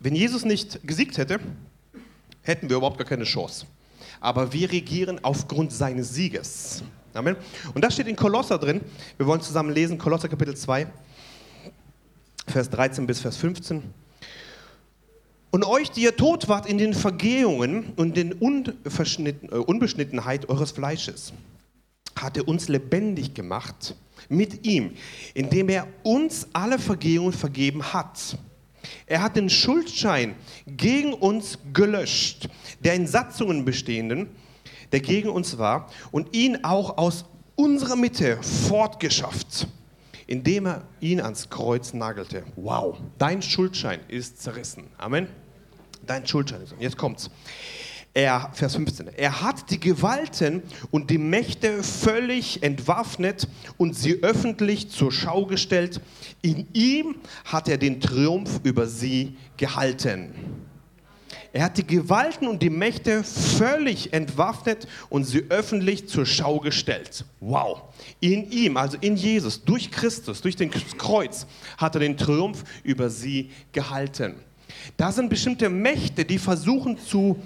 Wenn 0.00 0.16
Jesus 0.16 0.44
nicht 0.44 0.84
gesiegt 0.84 1.16
hätte, 1.16 1.38
hätten 2.42 2.68
wir 2.68 2.78
überhaupt 2.78 2.98
gar 2.98 3.06
keine 3.06 3.24
Chance. 3.24 3.66
Aber 4.18 4.52
wir 4.52 4.72
regieren 4.72 5.20
aufgrund 5.22 5.72
seines 5.72 6.12
Sieges. 6.12 6.82
Amen. 7.14 7.36
Und 7.74 7.82
das 7.82 7.94
steht 7.94 8.08
in 8.08 8.16
Kolosser 8.16 8.58
drin. 8.58 8.80
Wir 9.16 9.26
wollen 9.28 9.40
zusammen 9.40 9.70
lesen, 9.70 9.98
Kolosser 9.98 10.28
Kapitel 10.28 10.56
2, 10.56 10.88
Vers 12.46 12.70
13 12.70 13.06
bis 13.06 13.20
Vers 13.20 13.36
15. 13.36 13.82
Und 15.50 15.64
euch, 15.64 15.90
die 15.90 16.02
ihr 16.02 16.16
tot 16.16 16.48
wart 16.48 16.66
in 16.66 16.78
den 16.78 16.94
Vergehungen 16.94 17.92
und 17.96 18.16
den 18.16 18.32
äh, 18.32 19.54
Unbeschnittenheit 19.56 20.48
eures 20.48 20.72
Fleisches, 20.72 21.32
hat 22.14 22.36
er 22.36 22.48
uns 22.48 22.68
lebendig 22.68 23.34
gemacht 23.34 23.94
mit 24.28 24.66
ihm, 24.66 24.92
indem 25.34 25.68
er 25.68 25.86
uns 26.02 26.48
alle 26.52 26.78
Vergehungen 26.78 27.32
vergeben 27.32 27.92
hat. 27.92 28.38
Er 29.06 29.22
hat 29.22 29.36
den 29.36 29.50
Schuldschein 29.50 30.34
gegen 30.66 31.12
uns 31.12 31.58
gelöscht, 31.72 32.48
der 32.80 32.94
in 32.94 33.06
Satzungen 33.06 33.64
bestehenden, 33.64 34.28
der 34.92 35.00
gegen 35.00 35.28
uns 35.28 35.58
war, 35.58 35.90
und 36.12 36.34
ihn 36.34 36.64
auch 36.64 36.98
aus 36.98 37.24
unserer 37.56 37.96
Mitte 37.96 38.38
fortgeschafft, 38.42 39.66
indem 40.26 40.66
er 40.66 40.82
ihn 41.00 41.20
ans 41.20 41.50
Kreuz 41.50 41.92
nagelte. 41.92 42.44
Wow, 42.56 42.98
dein 43.18 43.42
Schuldschein 43.42 44.00
ist 44.08 44.42
zerrissen. 44.42 44.84
Amen 44.98 45.28
dein 46.06 46.26
Schuldschein 46.26 46.62
ist. 46.62 46.74
Jetzt 46.78 46.96
kommt's. 46.96 47.30
Er, 48.14 48.50
Vers 48.54 48.76
15. 48.76 49.08
Er 49.08 49.42
hat 49.42 49.70
die 49.70 49.78
Gewalten 49.78 50.62
und 50.90 51.10
die 51.10 51.18
Mächte 51.18 51.82
völlig 51.82 52.62
entwaffnet 52.62 53.46
und 53.76 53.94
sie 53.94 54.22
öffentlich 54.22 54.90
zur 54.90 55.12
Schau 55.12 55.44
gestellt. 55.44 56.00
In 56.40 56.66
ihm 56.72 57.16
hat 57.44 57.68
er 57.68 57.76
den 57.76 58.00
Triumph 58.00 58.60
über 58.62 58.86
sie 58.86 59.36
gehalten. 59.58 60.32
Er 61.52 61.64
hat 61.64 61.78
die 61.78 61.86
Gewalten 61.86 62.46
und 62.46 62.62
die 62.62 62.70
Mächte 62.70 63.24
völlig 63.24 64.12
entwaffnet 64.12 64.86
und 65.08 65.24
sie 65.24 65.44
öffentlich 65.48 66.08
zur 66.08 66.26
Schau 66.26 66.60
gestellt. 66.60 67.24
Wow. 67.40 67.82
In 68.20 68.50
ihm, 68.50 68.76
also 68.76 68.96
in 69.00 69.16
Jesus, 69.16 69.64
durch 69.64 69.90
Christus, 69.90 70.40
durch 70.40 70.56
den 70.56 70.70
Kreuz, 70.70 71.46
hat 71.78 71.94
er 71.94 72.00
den 72.00 72.16
Triumph 72.16 72.64
über 72.82 73.10
sie 73.10 73.50
gehalten. 73.72 74.36
Da 74.96 75.12
sind 75.12 75.28
bestimmte 75.28 75.68
Mächte, 75.68 76.24
die 76.24 76.38
versuchen 76.38 76.98
zu 76.98 77.36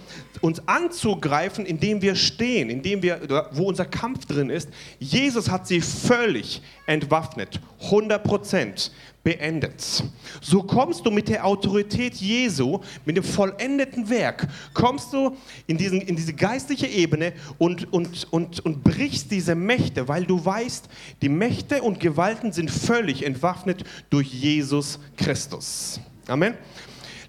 uns 0.41 0.67
anzugreifen, 0.67 1.67
indem 1.67 2.03
wir 2.03 2.15
stehen, 2.15 2.71
indem 2.71 3.03
wir, 3.03 3.49
wo 3.53 3.65
unser 3.65 3.85
Kampf 3.85 4.27
drin 4.27 4.51
ist. 4.51 4.69
Jesus 4.99 5.51
hat 5.51 5.67
sie 5.67 5.81
völlig 5.81 6.63
entwaffnet, 6.87 7.61
100 7.83 8.23
Prozent 8.23 8.93
beendet. 9.23 10.03
So 10.41 10.63
kommst 10.63 11.05
du 11.05 11.11
mit 11.11 11.29
der 11.29 11.45
Autorität 11.45 12.15
Jesu, 12.17 12.81
mit 13.05 13.17
dem 13.17 13.25
vollendeten 13.25 14.09
Werk, 14.09 14.49
kommst 14.73 15.13
du 15.13 15.37
in, 15.67 15.77
diesen, 15.77 16.01
in 16.01 16.17
diese 16.17 16.33
geistliche 16.33 16.87
Ebene 16.87 17.33
und, 17.59 17.93
und, 17.93 18.33
und, 18.33 18.61
und 18.61 18.83
brichst 18.83 19.31
diese 19.31 19.55
Mächte, 19.55 20.09
weil 20.09 20.25
du 20.25 20.43
weißt, 20.43 20.89
die 21.21 21.29
Mächte 21.29 21.83
und 21.83 22.01
Gewalten 22.01 22.53
sind 22.53 22.71
völlig 22.71 23.25
entwaffnet 23.25 23.85
durch 24.09 24.33
Jesus 24.33 24.99
Christus. 25.17 26.01
Amen. 26.27 26.55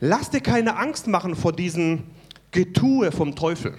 Lass 0.03 0.31
dir 0.31 0.41
keine 0.41 0.77
Angst 0.77 1.05
machen 1.05 1.35
vor 1.35 1.53
diesem 1.53 2.03
Getue 2.49 3.11
vom 3.11 3.35
Teufel. 3.35 3.77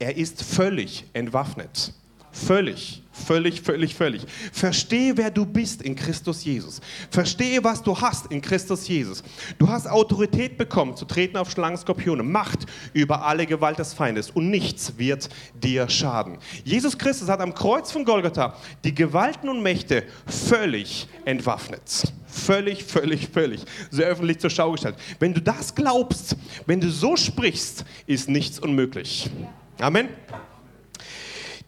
Er 0.00 0.16
ist 0.16 0.42
völlig 0.42 1.04
entwaffnet. 1.12 1.94
Völlig, 2.32 3.02
völlig, 3.12 3.60
völlig, 3.60 3.94
völlig. 3.94 4.26
Verstehe, 4.52 5.16
wer 5.16 5.30
du 5.30 5.46
bist 5.46 5.82
in 5.82 5.94
Christus 5.94 6.44
Jesus. 6.44 6.80
Verstehe, 7.10 7.62
was 7.62 7.82
du 7.82 8.00
hast 8.00 8.32
in 8.32 8.40
Christus 8.40 8.88
Jesus. 8.88 9.22
Du 9.58 9.68
hast 9.68 9.88
Autorität 9.88 10.58
bekommen, 10.58 10.96
zu 10.96 11.04
treten 11.04 11.36
auf 11.36 11.50
Schlangen, 11.50 11.76
Skorpione, 11.76 12.22
Macht 12.24 12.66
über 12.92 13.24
alle 13.24 13.46
Gewalt 13.46 13.78
des 13.78 13.94
Feindes 13.94 14.30
und 14.30 14.50
nichts 14.50 14.94
wird 14.96 15.28
dir 15.62 15.88
schaden. 15.88 16.38
Jesus 16.64 16.98
Christus 16.98 17.28
hat 17.28 17.40
am 17.40 17.54
Kreuz 17.54 17.92
von 17.92 18.04
Golgatha 18.04 18.56
die 18.84 18.94
Gewalten 18.94 19.48
und 19.48 19.62
Mächte 19.62 20.04
völlig 20.26 21.08
entwaffnet. 21.24 22.12
Völlig, 22.32 22.84
völlig, 22.84 23.28
völlig. 23.28 23.60
So 23.90 24.02
öffentlich 24.02 24.38
zur 24.38 24.50
Schau 24.50 24.72
gestellt. 24.72 24.96
Wenn 25.18 25.34
du 25.34 25.40
das 25.40 25.74
glaubst, 25.74 26.36
wenn 26.66 26.80
du 26.80 26.90
so 26.90 27.16
sprichst, 27.16 27.84
ist 28.06 28.28
nichts 28.28 28.58
unmöglich. 28.58 29.30
Amen. 29.80 30.08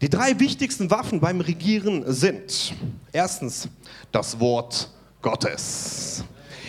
Die 0.01 0.09
drei 0.09 0.39
wichtigsten 0.39 0.91
Waffen 0.91 1.19
beim 1.19 1.41
Regieren 1.41 2.03
sind 2.11 2.73
erstens 3.11 3.69
das 4.11 4.39
Wort 4.39 4.89
Gottes. 5.21 6.23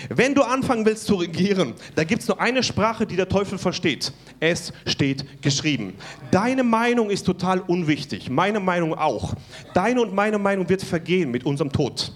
Wenn 0.09 0.35
du 0.35 0.43
anfangen 0.43 0.85
willst 0.85 1.07
zu 1.07 1.15
regieren, 1.15 1.75
da 1.95 2.05
gibt 2.05 2.23
es 2.23 2.29
nur 2.29 2.41
eine 2.41 2.63
Sprache, 2.63 3.07
die 3.07 3.17
der 3.17 3.29
Teufel 3.29 3.59
versteht. 3.59 4.13
Es 4.39 4.73
steht 4.87 5.43
geschrieben. 5.43 5.95
Deine 6.31 6.63
Meinung 6.63 7.11
ist 7.11 7.25
total 7.25 7.61
unwichtig, 7.61 8.29
meine 8.31 8.61
Meinung 8.61 8.95
auch. 8.95 9.35
Deine 9.73 10.03
und 10.03 10.15
meine 10.15 10.39
Meinung 10.39 10.69
wird 10.69 10.83
vergehen 10.83 11.31
mit 11.31 11.45
unserem 11.45 11.73
Tod. 11.73 12.13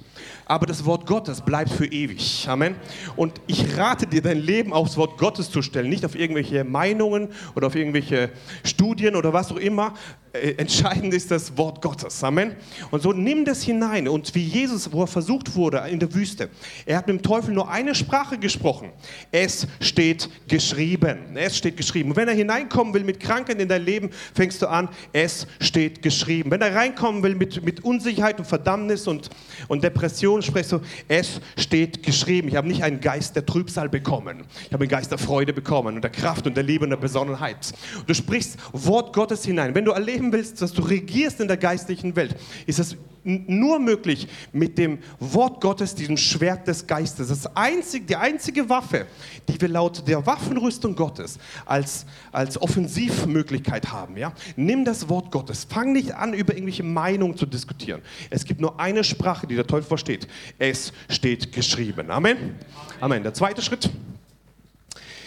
Aber 0.47 0.67
das 0.67 0.85
Wort 0.85 1.07
Gottes 1.07 1.41
bleibt 1.41 1.71
für 1.71 1.87
ewig. 1.87 2.47
Amen. 2.49 2.77
Und 3.17 3.41
ich 3.47 3.77
rate 3.77 4.07
dir, 4.07 4.23
dein 4.23 4.39
Leben 4.39 4.73
aufs 4.73 4.97
Wort 4.97 5.19
Gottes 5.19 5.51
zu 5.51 5.63
stellen, 5.63 5.89
nicht 5.89 6.05
auf 6.05 6.15
irgendwelche 6.15 6.65
Meinungen 6.65 7.29
oder 7.55 7.67
auf 7.69 7.75
irgendwelche 7.75 8.31
Studien 8.65 9.17
oder 9.17 9.33
was 9.33 9.53
auch 9.53 9.57
immer. 9.57 9.95
Äh, 10.33 10.55
entscheidend 10.59 11.15
ist 11.15 11.31
das 11.31 11.57
Wort 11.57 11.81
Gottes. 11.83 12.23
Amen. 12.23 12.55
Und 12.91 13.03
so 13.03 13.13
nimm 13.13 13.45
das 13.45 13.63
hinein. 13.63 14.09
Und 14.09 14.35
wie 14.35 14.45
Jesus, 14.45 14.93
wo 14.93 15.03
er 15.03 15.07
versucht 15.07 15.55
wurde 15.55 15.83
in 15.91 15.99
der 15.99 16.13
Wüste, 16.15 16.51
er 16.87 16.99
hat 16.99 17.07
mit 17.07 17.17
dem 17.17 17.23
Teufel 17.23 17.55
nur 17.55 17.69
eine 17.71 17.95
Sprache 17.95 18.39
gesprochen. 18.39 18.91
Es 19.33 19.67
steht 19.81 20.29
geschrieben. 20.49 21.37
Es 21.37 21.57
steht 21.57 21.77
geschrieben. 21.77 22.11
Und 22.11 22.17
wenn 22.17 22.29
er 22.29 22.35
hineinkommen 22.35 22.95
will 22.95 23.05
mit 23.05 23.21
Krankheit 23.21 23.61
in 23.61 23.69
dein 23.69 23.85
Leben, 23.85 24.11
fängst 24.35 24.61
du 24.63 24.69
an, 24.69 24.89
es 25.13 25.47
steht 25.61 26.03
geschrieben. 26.03 26.51
Wenn 26.51 26.61
er 26.61 26.75
reinkommen 26.75 27.23
will 27.23 27.35
mit, 27.35 27.65
mit 27.65 27.85
Unsicherheit 27.85 28.39
und 28.39 28.45
Verdammnis 28.45 29.07
und, 29.07 29.31
und 29.69 29.83
Depression, 29.83 30.08
sprichst 30.09 30.73
du, 30.73 30.81
es 31.09 31.41
steht 31.57 32.03
geschrieben. 32.03 32.49
Ich 32.49 32.57
habe 32.57 32.69
nicht 32.69 32.83
einen 32.83 33.01
Geist 33.01 33.37
der 33.37 33.45
Trübsal 33.45 33.89
bekommen. 33.89 34.45
Ich 34.67 34.73
habe 34.73 34.85
einen 34.85 34.91
Geist 34.91 35.11
der 35.11 35.19
Freude 35.19 35.53
bekommen 35.53 35.97
und 35.97 36.03
der 36.03 36.11
Kraft 36.11 36.47
und 36.47 36.57
der 36.57 36.65
Liebe 36.65 36.85
und 36.85 36.91
der 36.91 36.97
Besonnenheit. 36.97 37.73
Du 38.07 38.15
sprichst 38.15 38.57
Wort 38.73 39.13
Gottes 39.13 39.45
hinein. 39.45 39.75
Wenn 39.75 39.85
du 39.85 39.93
erleben 39.93 40.33
willst, 40.33 40.61
dass 40.63 40.73
du 40.73 40.83
regierst 40.83 41.41
in 41.41 41.49
der 41.49 41.57
geistlichen 41.57 42.17
Welt, 42.17 42.37
ist 42.67 42.79
es 42.79 42.97
nur 43.29 43.79
möglich 43.79 44.29
mit 44.53 44.79
dem 44.79 44.99
Wort 45.21 45.61
Gottes, 45.61 45.95
diesem 45.95 46.17
Schwert 46.17 46.67
des 46.67 46.87
Geistes. 46.87 47.29
Das 47.29 47.55
einzige, 47.57 48.07
die 48.07 48.17
einzige 48.17 48.69
Waffe, 48.69 49.07
die 49.49 49.61
wir 49.61 49.69
laut 49.69 50.07
der 50.09 50.25
Waffenrüstung 50.27 50.97
Gottes 50.97 51.39
als, 51.67 52.07
als 52.33 52.61
Offensivmöglichkeit 52.61 53.93
haben. 53.93 54.17
Ja? 54.17 54.33
Nimm 54.57 54.85
das 54.85 55.09
Wort 55.09 55.31
Gottes. 55.31 55.65
Fang 55.65 55.93
nicht 55.93 56.15
an, 56.15 56.33
über 56.33 56.55
irgendwelche 56.55 56.83
Meinungen 56.83 57.37
zu 57.37 57.47
diskutieren. 57.47 58.03
Es 58.31 58.45
gibt 58.45 58.61
nur 58.61 58.81
eine 58.81 59.05
Sprache, 59.05 59.47
die 59.47 59.55
der 59.55 59.67
Teufel 59.67 59.89
versteht. 59.89 60.27
Es 60.59 60.93
steht 61.09 61.53
geschrieben. 61.53 62.11
Amen. 62.11 62.57
Amen. 63.01 63.23
Der 63.23 63.35
zweite 63.35 63.63
Schritt 63.63 63.91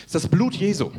ist 0.06 0.16
das 0.16 0.28
Blut 0.28 0.56
Jesu. 0.56 0.92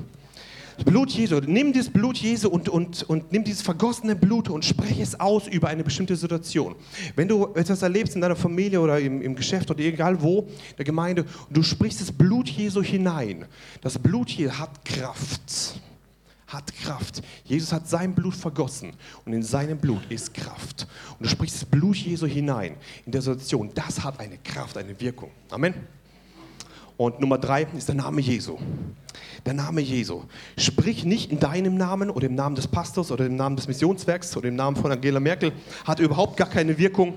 Blut 0.85 1.11
Jesu, 1.11 1.41
nimm 1.47 1.73
dieses 1.73 1.93
Blut 1.93 2.16
Jesu 2.16 2.49
und, 2.49 2.68
und, 2.68 3.03
und 3.05 3.33
nimm 3.33 3.45
dieses 3.45 3.62
vergossene 3.62 4.16
Blut 4.16 4.49
und 4.49 4.64
spreche 4.64 5.03
es 5.03 5.18
aus 5.18 5.47
über 5.47 5.68
eine 5.68 5.85
bestimmte 5.85 6.16
Situation. 6.16 6.75
Wenn 7.14 7.29
du 7.29 7.55
etwas 7.55 7.83
erlebst 7.83 8.14
in 8.14 8.20
deiner 8.20 8.37
Familie 8.37 8.81
oder 8.81 8.99
im, 8.99 9.23
im 9.23 9.35
Geschäft 9.35 9.70
oder 9.70 9.81
egal 9.81 10.23
wo, 10.23 10.49
der 10.79 10.85
Gemeinde, 10.85 11.23
und 11.49 11.57
du 11.57 11.62
sprichst 11.62 12.01
das 12.01 12.12
Blut 12.12 12.49
Jesu 12.49 12.83
hinein. 12.83 13.47
Das 13.81 13.99
Blut 13.99 14.31
Jesu 14.31 14.53
hat 14.59 14.85
Kraft. 14.85 15.81
Hat 16.47 16.75
Kraft. 16.77 17.23
Jesus 17.45 17.73
hat 17.73 17.89
sein 17.89 18.14
Blut 18.14 18.35
vergossen 18.35 18.93
und 19.25 19.33
in 19.33 19.43
seinem 19.43 19.79
Blut 19.79 20.03
ist 20.11 20.35
Kraft. 20.35 20.87
Und 21.18 21.27
du 21.27 21.29
sprichst 21.29 21.62
das 21.62 21.64
Blut 21.64 21.97
Jesu 21.97 22.27
hinein 22.27 22.77
in 23.07 23.12
der 23.12 23.23
Situation. 23.23 23.70
Das 23.75 24.03
hat 24.05 24.20
eine 24.20 24.39
Kraft, 24.39 24.77
eine 24.77 24.99
Wirkung. 25.01 25.31
Amen. 25.51 25.75
Und 26.97 27.20
Nummer 27.20 27.38
drei 27.38 27.66
ist 27.76 27.88
der 27.88 27.95
Name 27.95 28.20
Jesu. 28.20 28.59
Der 29.45 29.55
Name 29.55 29.80
Jesu. 29.80 30.22
Sprich 30.57 31.05
nicht 31.05 31.32
in 31.32 31.40
deinem 31.40 31.76
Namen 31.76 32.11
oder 32.11 32.26
im 32.26 32.34
Namen 32.34 32.55
des 32.55 32.68
Pastors 32.68 33.11
oder 33.11 33.26
im 33.26 33.36
Namen 33.36 33.57
des 33.57 33.66
Missionswerks 33.66 34.36
oder 34.36 34.49
im 34.49 34.57
Namen 34.57 34.76
von 34.76 34.93
Angela 34.93 35.20
Merkel. 35.20 35.53
Hat 35.84 35.99
überhaupt 35.99 36.36
gar 36.36 36.49
keine 36.49 36.78
Wirkung. 36.78 37.14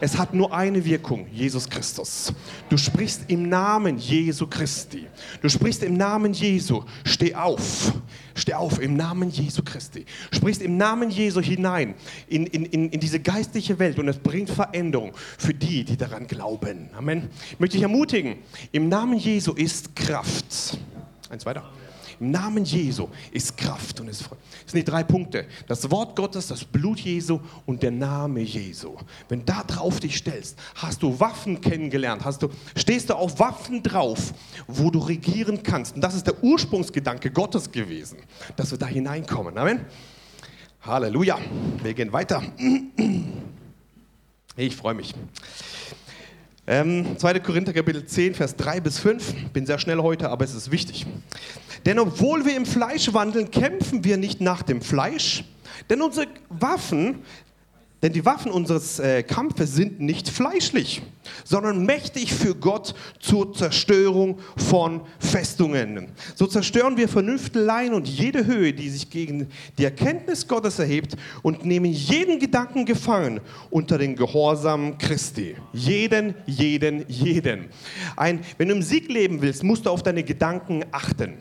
Es 0.00 0.18
hat 0.18 0.34
nur 0.34 0.52
eine 0.52 0.84
Wirkung, 0.84 1.26
Jesus 1.32 1.68
Christus. 1.68 2.32
Du 2.68 2.76
sprichst 2.76 3.22
im 3.28 3.48
Namen 3.48 3.96
Jesu 3.98 4.46
Christi. 4.46 5.06
Du 5.40 5.48
sprichst 5.48 5.82
im 5.82 5.96
Namen 5.96 6.32
Jesu. 6.32 6.84
Steh 7.04 7.34
auf. 7.34 7.92
Steh 8.36 8.54
auf 8.54 8.80
im 8.80 8.96
Namen 8.96 9.30
Jesu 9.30 9.62
Christi. 9.64 10.06
Sprichst 10.30 10.62
im 10.62 10.76
Namen 10.76 11.10
Jesu 11.10 11.40
hinein 11.40 11.94
in, 12.28 12.46
in, 12.46 12.90
in, 12.90 13.00
diese 13.00 13.18
geistliche 13.18 13.78
Welt 13.78 13.98
und 13.98 14.06
es 14.08 14.18
bringt 14.18 14.50
Veränderung 14.50 15.12
für 15.38 15.54
die, 15.54 15.84
die 15.84 15.96
daran 15.96 16.26
glauben. 16.26 16.90
Amen. 16.96 17.28
Ich 17.50 17.58
möchte 17.58 17.76
dich 17.76 17.82
ermutigen. 17.82 18.36
Im 18.72 18.88
Namen 18.88 19.18
Jesu 19.18 19.52
ist 19.52 19.96
Kraft. 19.96 20.78
Eins 21.30 21.44
weiter. 21.44 21.64
Im 22.20 22.30
Namen 22.30 22.64
Jesu 22.64 23.08
ist 23.32 23.56
Kraft 23.56 24.00
und 24.00 24.08
ist 24.08 24.22
Freude. 24.22 24.40
Das 24.64 24.72
sind 24.72 24.80
die 24.86 24.90
drei 24.90 25.02
Punkte. 25.02 25.46
Das 25.66 25.90
Wort 25.90 26.16
Gottes, 26.16 26.48
das 26.48 26.64
Blut 26.64 27.00
Jesu 27.00 27.40
und 27.66 27.82
der 27.82 27.90
Name 27.90 28.40
Jesu. 28.40 28.96
Wenn 29.28 29.44
da 29.44 29.62
drauf 29.64 30.00
dich 30.00 30.16
stellst, 30.16 30.58
hast 30.76 31.02
du 31.02 31.18
Waffen 31.20 31.60
kennengelernt, 31.60 32.24
hast 32.24 32.42
du, 32.42 32.48
stehst 32.74 33.10
du 33.10 33.14
auf 33.14 33.38
Waffen 33.38 33.82
drauf, 33.82 34.32
wo 34.66 34.90
du 34.90 34.98
regieren 34.98 35.62
kannst. 35.62 35.96
Und 35.96 36.00
das 36.00 36.14
ist 36.14 36.26
der 36.26 36.42
Ursprungsgedanke 36.42 37.30
Gottes 37.30 37.70
gewesen, 37.70 38.18
dass 38.56 38.70
wir 38.70 38.78
da 38.78 38.86
hineinkommen. 38.86 39.56
Amen. 39.58 39.80
Halleluja. 40.82 41.38
Wir 41.82 41.94
gehen 41.94 42.12
weiter. 42.12 42.42
Ich 44.58 44.74
freue 44.74 44.94
mich. 44.94 45.14
Ähm, 46.66 47.18
2. 47.18 47.40
Korinther 47.40 47.74
Kapitel 47.74 48.06
10, 48.06 48.34
Vers 48.34 48.56
3 48.56 48.80
bis 48.80 48.98
5. 48.98 49.52
Bin 49.52 49.66
sehr 49.66 49.78
schnell 49.78 49.98
heute, 49.98 50.30
aber 50.30 50.46
es 50.46 50.54
ist 50.54 50.70
wichtig. 50.70 51.04
Denn 51.86 52.00
obwohl 52.00 52.44
wir 52.44 52.56
im 52.56 52.66
Fleisch 52.66 53.14
wandeln, 53.14 53.50
kämpfen 53.50 54.04
wir 54.04 54.16
nicht 54.16 54.40
nach 54.40 54.62
dem 54.62 54.82
Fleisch. 54.82 55.44
Denn 55.88 56.02
unsere 56.02 56.26
Waffen, 56.48 57.22
denn 58.02 58.12
die 58.12 58.24
Waffen 58.24 58.50
unseres 58.50 58.98
äh, 58.98 59.22
Kampfes 59.22 59.74
sind 59.74 60.00
nicht 60.00 60.28
fleischlich, 60.28 61.02
sondern 61.44 61.86
mächtig 61.86 62.34
für 62.34 62.56
Gott 62.56 62.94
zur 63.20 63.54
Zerstörung 63.54 64.38
von 64.56 65.02
Festungen. 65.20 66.08
So 66.34 66.46
zerstören 66.46 66.96
wir 66.96 67.08
Vernünfteleien 67.08 67.94
und 67.94 68.08
jede 68.08 68.46
Höhe, 68.46 68.72
die 68.72 68.90
sich 68.90 69.08
gegen 69.08 69.46
die 69.78 69.84
Erkenntnis 69.84 70.48
Gottes 70.48 70.80
erhebt 70.80 71.16
und 71.42 71.64
nehmen 71.64 71.92
jeden 71.92 72.40
Gedanken 72.40 72.84
gefangen 72.84 73.40
unter 73.70 73.96
den 73.96 74.16
Gehorsam 74.16 74.98
Christi. 74.98 75.54
Jeden, 75.72 76.34
jeden, 76.46 77.04
jeden. 77.08 77.66
Ein, 78.16 78.40
wenn 78.58 78.68
du 78.68 78.74
im 78.74 78.82
Sieg 78.82 79.08
leben 79.08 79.40
willst, 79.40 79.62
musst 79.62 79.86
du 79.86 79.90
auf 79.90 80.02
deine 80.02 80.24
Gedanken 80.24 80.84
achten. 80.90 81.34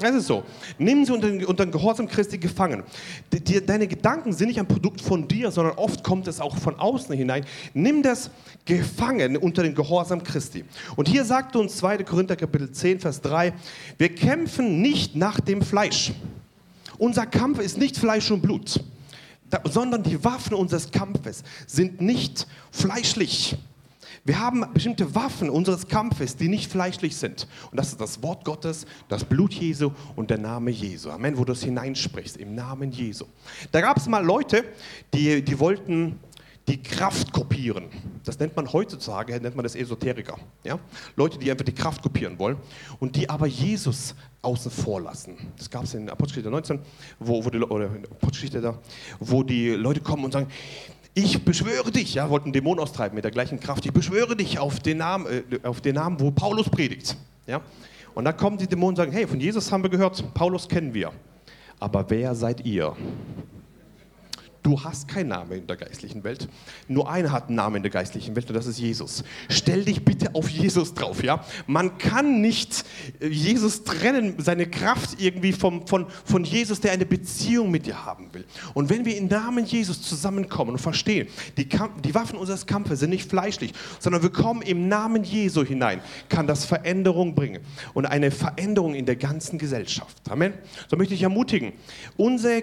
Das 0.00 0.14
ist 0.14 0.26
so. 0.26 0.44
Nimm 0.78 1.04
sie 1.04 1.12
unter 1.12 1.28
den, 1.28 1.44
unter 1.44 1.66
den 1.66 1.72
Gehorsam 1.72 2.08
Christi 2.08 2.38
gefangen. 2.38 2.82
Die, 3.30 3.64
deine 3.64 3.86
Gedanken 3.86 4.32
sind 4.32 4.48
nicht 4.48 4.58
ein 4.58 4.66
Produkt 4.66 5.02
von 5.02 5.28
dir, 5.28 5.50
sondern 5.50 5.76
oft 5.76 6.02
kommt 6.02 6.26
es 6.26 6.40
auch 6.40 6.56
von 6.56 6.78
außen 6.78 7.14
hinein. 7.14 7.44
Nimm 7.74 8.02
das 8.02 8.30
gefangen 8.64 9.36
unter 9.36 9.62
den 9.62 9.74
Gehorsam 9.74 10.24
Christi. 10.24 10.64
Und 10.96 11.06
hier 11.06 11.24
sagt 11.24 11.54
uns 11.54 11.76
2. 11.76 11.98
Korinther 11.98 12.36
Kapitel 12.36 12.72
10, 12.72 13.00
Vers 13.00 13.20
3, 13.20 13.52
wir 13.98 14.14
kämpfen 14.14 14.80
nicht 14.80 15.16
nach 15.16 15.38
dem 15.38 15.60
Fleisch. 15.60 16.12
Unser 16.96 17.26
Kampf 17.26 17.60
ist 17.60 17.76
nicht 17.76 17.98
Fleisch 17.98 18.30
und 18.30 18.40
Blut, 18.40 18.82
sondern 19.64 20.02
die 20.02 20.24
Waffen 20.24 20.54
unseres 20.54 20.90
Kampfes 20.90 21.42
sind 21.66 22.00
nicht 22.00 22.46
fleischlich 22.70 23.56
wir 24.24 24.38
haben 24.38 24.66
bestimmte 24.74 25.14
Waffen 25.14 25.48
unseres 25.48 25.88
Kampfes, 25.88 26.36
die 26.36 26.48
nicht 26.48 26.70
fleischlich 26.70 27.16
sind. 27.16 27.48
Und 27.70 27.78
das 27.78 27.88
ist 27.88 28.00
das 28.00 28.22
Wort 28.22 28.44
Gottes, 28.44 28.86
das 29.08 29.24
Blut 29.24 29.52
Jesu 29.54 29.92
und 30.16 30.30
der 30.30 30.38
Name 30.38 30.70
Jesu. 30.70 31.10
Amen, 31.10 31.38
wo 31.38 31.44
du 31.44 31.52
es 31.52 31.62
hineinsprichst, 31.62 32.36
im 32.36 32.54
Namen 32.54 32.92
Jesu. 32.92 33.24
Da 33.72 33.80
gab 33.80 33.96
es 33.96 34.06
mal 34.08 34.24
Leute, 34.24 34.64
die, 35.14 35.42
die 35.42 35.58
wollten 35.58 36.18
die 36.68 36.82
Kraft 36.82 37.32
kopieren. 37.32 37.86
Das 38.24 38.38
nennt 38.38 38.54
man 38.54 38.72
heutzutage, 38.72 39.40
nennt 39.40 39.56
man 39.56 39.64
das 39.64 39.74
Esoteriker. 39.74 40.36
Ja? 40.62 40.78
Leute, 41.16 41.38
die 41.38 41.50
einfach 41.50 41.64
die 41.64 41.74
Kraft 41.74 42.02
kopieren 42.02 42.38
wollen 42.38 42.58
und 43.00 43.16
die 43.16 43.28
aber 43.28 43.46
Jesus 43.46 44.14
außen 44.42 44.70
vor 44.70 45.00
lassen. 45.00 45.36
Das 45.56 45.68
gab 45.68 45.84
es 45.84 45.94
in 45.94 46.08
Apostelgeschichte 46.08 46.50
19, 46.50 46.78
wo, 47.18 47.44
wo 47.44 47.50
die, 47.50 47.58
oder 47.58 47.86
Apostelgeschichte 47.86 48.60
da, 48.60 48.78
wo 49.18 49.42
die 49.42 49.70
Leute 49.70 50.00
kommen 50.00 50.24
und 50.24 50.32
sagen, 50.32 50.48
ich 51.14 51.44
beschwöre 51.44 51.90
dich, 51.90 52.14
ja, 52.14 52.30
wollten 52.30 52.52
Dämon 52.52 52.78
austreiben 52.78 53.14
mit 53.14 53.24
der 53.24 53.30
gleichen 53.30 53.60
Kraft, 53.60 53.84
ich 53.84 53.92
beschwöre 53.92 54.36
dich 54.36 54.58
auf 54.58 54.80
den 54.80 54.98
Namen, 54.98 55.26
äh, 55.26 55.66
auf 55.66 55.80
den 55.80 55.96
Namen 55.96 56.20
wo 56.20 56.30
Paulus 56.30 56.68
predigt. 56.68 57.16
Ja? 57.46 57.60
Und 58.14 58.24
dann 58.24 58.36
kommen 58.36 58.58
die 58.58 58.66
Dämonen 58.66 58.90
und 58.90 58.96
sagen, 58.96 59.12
hey, 59.12 59.26
von 59.26 59.40
Jesus 59.40 59.70
haben 59.70 59.82
wir 59.82 59.90
gehört, 59.90 60.22
Paulus 60.34 60.68
kennen 60.68 60.94
wir. 60.94 61.12
Aber 61.78 62.08
wer 62.08 62.34
seid 62.34 62.64
ihr? 62.64 62.96
Du 64.62 64.82
hast 64.84 65.08
keinen 65.08 65.28
Namen 65.28 65.52
in 65.52 65.66
der 65.66 65.76
geistlichen 65.76 66.22
Welt. 66.22 66.46
Nur 66.86 67.10
einer 67.10 67.32
hat 67.32 67.46
einen 67.46 67.56
Namen 67.56 67.76
in 67.76 67.82
der 67.82 67.90
geistlichen 67.90 68.36
Welt 68.36 68.48
und 68.48 68.54
das 68.54 68.66
ist 68.66 68.78
Jesus. 68.78 69.24
Stell 69.48 69.84
dich 69.84 70.04
bitte 70.04 70.34
auf 70.34 70.50
Jesus 70.50 70.92
drauf, 70.92 71.22
ja? 71.22 71.42
Man 71.66 71.96
kann 71.96 72.42
nicht 72.42 72.84
äh, 73.20 73.28
Jesus 73.28 73.84
trennen, 73.84 74.34
seine 74.38 74.68
Kraft 74.68 75.20
irgendwie 75.20 75.52
vom, 75.52 75.86
von, 75.86 76.06
von 76.24 76.44
Jesus, 76.44 76.80
der 76.80 76.92
eine 76.92 77.06
Beziehung 77.06 77.70
mit 77.70 77.86
dir 77.86 78.04
haben 78.04 78.28
will. 78.34 78.44
Und 78.74 78.90
wenn 78.90 79.06
wir 79.06 79.16
im 79.16 79.28
Namen 79.28 79.64
Jesus 79.64 80.02
zusammenkommen 80.02 80.72
und 80.72 80.78
verstehen, 80.78 81.28
die, 81.56 81.66
Kamp 81.66 82.02
die 82.02 82.14
Waffen 82.14 82.38
unseres 82.38 82.66
Kampfes 82.66 83.00
sind 83.00 83.10
nicht 83.10 83.30
fleischlich, 83.30 83.72
sondern 83.98 84.22
wir 84.22 84.30
kommen 84.30 84.60
im 84.60 84.88
Namen 84.88 85.24
Jesu 85.24 85.64
hinein, 85.64 86.02
kann 86.28 86.46
das 86.46 86.66
Veränderung 86.66 87.34
bringen 87.34 87.62
und 87.94 88.04
eine 88.04 88.30
Veränderung 88.30 88.94
in 88.94 89.06
der 89.06 89.16
ganzen 89.16 89.58
Gesellschaft. 89.58 90.18
Amen. 90.28 90.52
So 90.88 90.98
möchte 90.98 91.14
ich 91.14 91.22
ermutigen, 91.22 91.72
unser, 92.18 92.58
äh, 92.58 92.62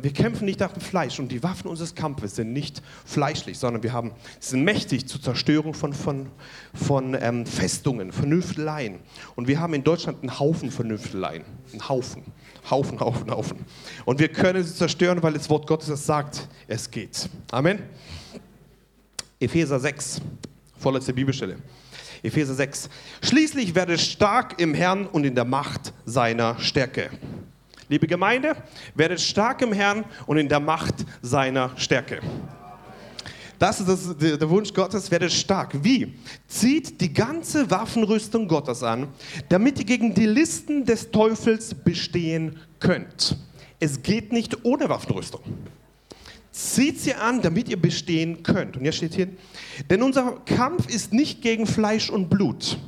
wir 0.00 0.12
kämpfen 0.12 0.46
nicht 0.46 0.60
nach 0.60 0.72
dem 0.72 0.80
Fleisch 0.80 1.18
und 1.18 1.25
die 1.28 1.42
Waffen 1.42 1.68
unseres 1.68 1.94
Kampfes 1.94 2.36
sind 2.36 2.52
nicht 2.52 2.82
fleischlich, 3.04 3.58
sondern 3.58 3.82
wir 3.82 3.92
haben, 3.92 4.12
sind 4.40 4.64
mächtig 4.64 5.06
zur 5.06 5.20
Zerstörung 5.20 5.74
von, 5.74 5.92
von, 5.92 6.28
von 6.74 7.16
ähm, 7.20 7.46
Festungen, 7.46 8.12
Vernünfteleien. 8.12 9.00
Und 9.34 9.48
wir 9.48 9.60
haben 9.60 9.74
in 9.74 9.84
Deutschland 9.84 10.20
einen 10.22 10.38
Haufen 10.38 10.70
Vernünfteleien. 10.70 11.44
Einen 11.72 11.88
Haufen. 11.88 12.22
Haufen, 12.70 13.00
Haufen, 13.00 13.30
Haufen. 13.30 13.58
Und 14.04 14.18
wir 14.18 14.28
können 14.28 14.62
sie 14.64 14.74
zerstören, 14.74 15.22
weil 15.22 15.34
das 15.34 15.48
Wort 15.50 15.66
Gottes 15.66 15.88
es 15.88 16.06
sagt, 16.06 16.48
es 16.66 16.90
geht. 16.90 17.28
Amen. 17.50 17.80
Epheser 19.38 19.78
6, 19.78 20.20
Vorletzte 20.78 21.12
Bibelstelle. 21.12 21.56
Epheser 22.22 22.54
6. 22.54 22.88
Schließlich 23.22 23.74
werde 23.74 23.98
stark 23.98 24.60
im 24.60 24.74
Herrn 24.74 25.06
und 25.06 25.24
in 25.24 25.34
der 25.34 25.44
Macht 25.44 25.92
seiner 26.04 26.58
Stärke. 26.58 27.10
Liebe 27.88 28.06
Gemeinde, 28.06 28.56
werdet 28.94 29.20
stark 29.20 29.62
im 29.62 29.72
Herrn 29.72 30.04
und 30.26 30.38
in 30.38 30.48
der 30.48 30.60
Macht 30.60 30.94
seiner 31.22 31.70
Stärke. 31.76 32.20
Das 33.58 33.80
ist 33.80 34.20
der 34.20 34.50
Wunsch 34.50 34.72
Gottes, 34.74 35.10
werdet 35.10 35.32
stark. 35.32 35.72
Wie? 35.82 36.14
Zieht 36.46 37.00
die 37.00 37.12
ganze 37.12 37.70
Waffenrüstung 37.70 38.48
Gottes 38.48 38.82
an, 38.82 39.08
damit 39.48 39.78
ihr 39.78 39.86
gegen 39.86 40.12
die 40.12 40.26
Listen 40.26 40.84
des 40.84 41.10
Teufels 41.10 41.74
bestehen 41.74 42.58
könnt. 42.80 43.36
Es 43.80 44.02
geht 44.02 44.32
nicht 44.32 44.64
ohne 44.64 44.88
Waffenrüstung. 44.88 45.40
Zieht 46.50 47.00
sie 47.00 47.14
an, 47.14 47.40
damit 47.40 47.68
ihr 47.68 47.80
bestehen 47.80 48.42
könnt. 48.42 48.76
Und 48.76 48.84
jetzt 48.84 48.96
steht 48.96 49.14
hier, 49.14 49.28
denn 49.88 50.02
unser 50.02 50.32
Kampf 50.44 50.88
ist 50.88 51.12
nicht 51.12 51.40
gegen 51.40 51.66
Fleisch 51.66 52.10
und 52.10 52.28
Blut, 52.28 52.78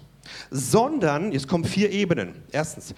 sondern, 0.50 1.32
jetzt 1.32 1.48
kommen 1.48 1.64
vier 1.64 1.90
Ebenen. 1.90 2.34
Erstens, 2.50 2.94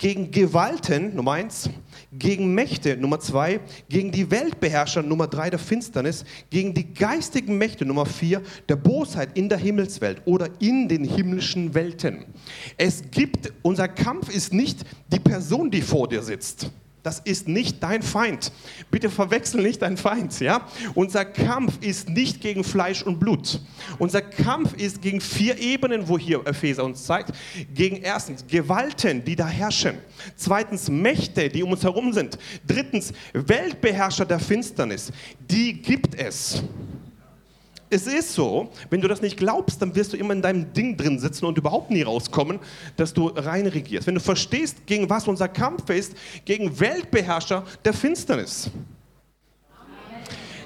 gegen 0.00 0.30
Gewalten, 0.30 1.14
Nummer 1.14 1.32
eins, 1.32 1.68
gegen 2.10 2.54
Mächte, 2.54 2.96
Nummer 2.96 3.20
zwei, 3.20 3.60
gegen 3.90 4.10
die 4.10 4.30
Weltbeherrscher, 4.30 5.02
Nummer 5.02 5.26
drei, 5.26 5.50
der 5.50 5.58
Finsternis, 5.58 6.24
gegen 6.48 6.72
die 6.72 6.94
geistigen 6.94 7.58
Mächte, 7.58 7.84
Nummer 7.84 8.06
vier, 8.06 8.42
der 8.68 8.76
Bosheit 8.76 9.36
in 9.36 9.50
der 9.50 9.58
Himmelswelt 9.58 10.22
oder 10.24 10.48
in 10.58 10.88
den 10.88 11.04
himmlischen 11.04 11.74
Welten. 11.74 12.24
Es 12.78 13.10
gibt, 13.10 13.52
unser 13.60 13.88
Kampf 13.88 14.34
ist 14.34 14.54
nicht 14.54 14.84
die 15.12 15.20
Person, 15.20 15.70
die 15.70 15.82
vor 15.82 16.08
dir 16.08 16.22
sitzt. 16.22 16.70
Das 17.02 17.20
ist 17.20 17.48
nicht 17.48 17.82
dein 17.82 18.02
Feind. 18.02 18.52
Bitte 18.90 19.10
verwechsel 19.10 19.62
nicht 19.62 19.82
dein 19.82 19.96
Feind, 19.96 20.38
ja? 20.40 20.66
Unser 20.94 21.24
Kampf 21.24 21.78
ist 21.80 22.08
nicht 22.08 22.40
gegen 22.40 22.62
Fleisch 22.62 23.02
und 23.02 23.18
Blut. 23.18 23.60
Unser 23.98 24.20
Kampf 24.20 24.74
ist 24.74 25.00
gegen 25.00 25.20
vier 25.20 25.58
Ebenen, 25.58 26.08
wo 26.08 26.18
hier 26.18 26.46
Epheser 26.46 26.84
uns 26.84 27.04
zeigt. 27.04 27.32
Gegen 27.74 27.96
erstens 27.96 28.46
Gewalten, 28.46 29.24
die 29.24 29.36
da 29.36 29.46
herrschen. 29.46 29.98
Zweitens 30.36 30.90
Mächte, 30.90 31.48
die 31.48 31.62
um 31.62 31.72
uns 31.72 31.82
herum 31.82 32.12
sind. 32.12 32.38
Drittens 32.66 33.12
Weltbeherrscher 33.32 34.26
der 34.26 34.38
Finsternis. 34.38 35.10
Die 35.38 35.80
gibt 35.80 36.14
es 36.14 36.62
es 37.90 38.06
ist 38.06 38.34
so, 38.34 38.70
wenn 38.88 39.00
du 39.00 39.08
das 39.08 39.20
nicht 39.20 39.36
glaubst, 39.36 39.82
dann 39.82 39.94
wirst 39.94 40.12
du 40.12 40.16
immer 40.16 40.32
in 40.32 40.42
deinem 40.42 40.72
Ding 40.72 40.96
drin 40.96 41.18
sitzen 41.18 41.44
und 41.44 41.58
überhaupt 41.58 41.90
nie 41.90 42.02
rauskommen, 42.02 42.60
dass 42.96 43.12
du 43.12 43.26
rein 43.28 43.66
regierst. 43.66 44.06
Wenn 44.06 44.14
du 44.14 44.20
verstehst, 44.20 44.86
gegen 44.86 45.10
was 45.10 45.26
unser 45.26 45.48
Kampf 45.48 45.90
ist, 45.90 46.14
gegen 46.44 46.78
Weltbeherrscher 46.78 47.64
der 47.84 47.92
Finsternis. 47.92 48.70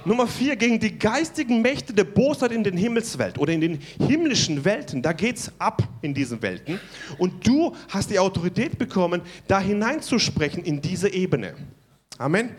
Nummer 0.06 0.26
vier, 0.26 0.56
gegen 0.56 0.78
die 0.78 0.98
geistigen 0.98 1.62
Mächte 1.62 1.94
der 1.94 2.04
Bosheit 2.04 2.52
in 2.52 2.62
den 2.62 2.76
Himmelswelt 2.76 3.38
oder 3.38 3.54
in 3.54 3.62
den 3.62 3.78
himmlischen 4.06 4.62
Welten. 4.66 5.00
Da 5.00 5.14
geht 5.14 5.38
es 5.38 5.52
ab 5.58 5.82
in 6.02 6.12
diesen 6.12 6.42
Welten. 6.42 6.78
Und 7.16 7.46
du 7.46 7.74
hast 7.88 8.10
die 8.10 8.18
Autorität 8.18 8.76
bekommen, 8.76 9.22
da 9.48 9.60
hineinzusprechen 9.60 10.62
in 10.62 10.82
diese 10.82 11.08
Ebene. 11.08 11.54
Amen. 12.18 12.50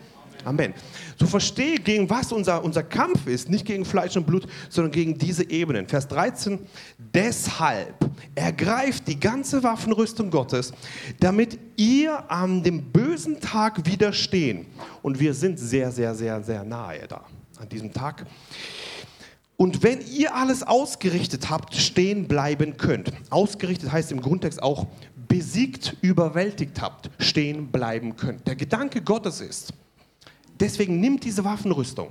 Amen. 0.46 0.74
So 1.18 1.26
verstehe, 1.26 1.76
gegen 1.78 2.08
was 2.08 2.30
unser, 2.30 2.62
unser 2.62 2.84
Kampf 2.84 3.26
ist, 3.26 3.50
nicht 3.50 3.64
gegen 3.64 3.84
Fleisch 3.84 4.16
und 4.16 4.28
Blut, 4.28 4.46
sondern 4.68 4.92
gegen 4.92 5.18
diese 5.18 5.50
Ebenen. 5.50 5.88
Vers 5.88 6.06
13, 6.06 6.60
deshalb 6.98 7.96
ergreift 8.36 9.08
die 9.08 9.18
ganze 9.18 9.64
Waffenrüstung 9.64 10.30
Gottes, 10.30 10.72
damit 11.18 11.58
ihr 11.76 12.30
an 12.30 12.62
dem 12.62 12.92
bösen 12.92 13.40
Tag 13.40 13.84
widerstehen. 13.86 14.66
Und 15.02 15.18
wir 15.18 15.34
sind 15.34 15.58
sehr, 15.58 15.90
sehr, 15.90 16.14
sehr, 16.14 16.40
sehr 16.40 16.62
nahe 16.62 17.08
da, 17.08 17.24
an 17.58 17.68
diesem 17.68 17.92
Tag. 17.92 18.24
Und 19.56 19.82
wenn 19.82 20.00
ihr 20.06 20.32
alles 20.32 20.62
ausgerichtet 20.62 21.50
habt, 21.50 21.74
stehen 21.74 22.28
bleiben 22.28 22.76
könnt. 22.76 23.10
Ausgerichtet 23.30 23.90
heißt 23.90 24.12
im 24.12 24.20
Grundtext 24.20 24.62
auch 24.62 24.86
besiegt, 25.26 25.96
überwältigt 26.02 26.80
habt, 26.80 27.10
stehen 27.18 27.72
bleiben 27.72 28.14
könnt. 28.14 28.46
Der 28.46 28.54
Gedanke 28.54 29.02
Gottes 29.02 29.40
ist, 29.40 29.72
Deswegen 30.58 31.00
nimmt 31.00 31.24
diese 31.24 31.44
Waffenrüstung, 31.44 32.08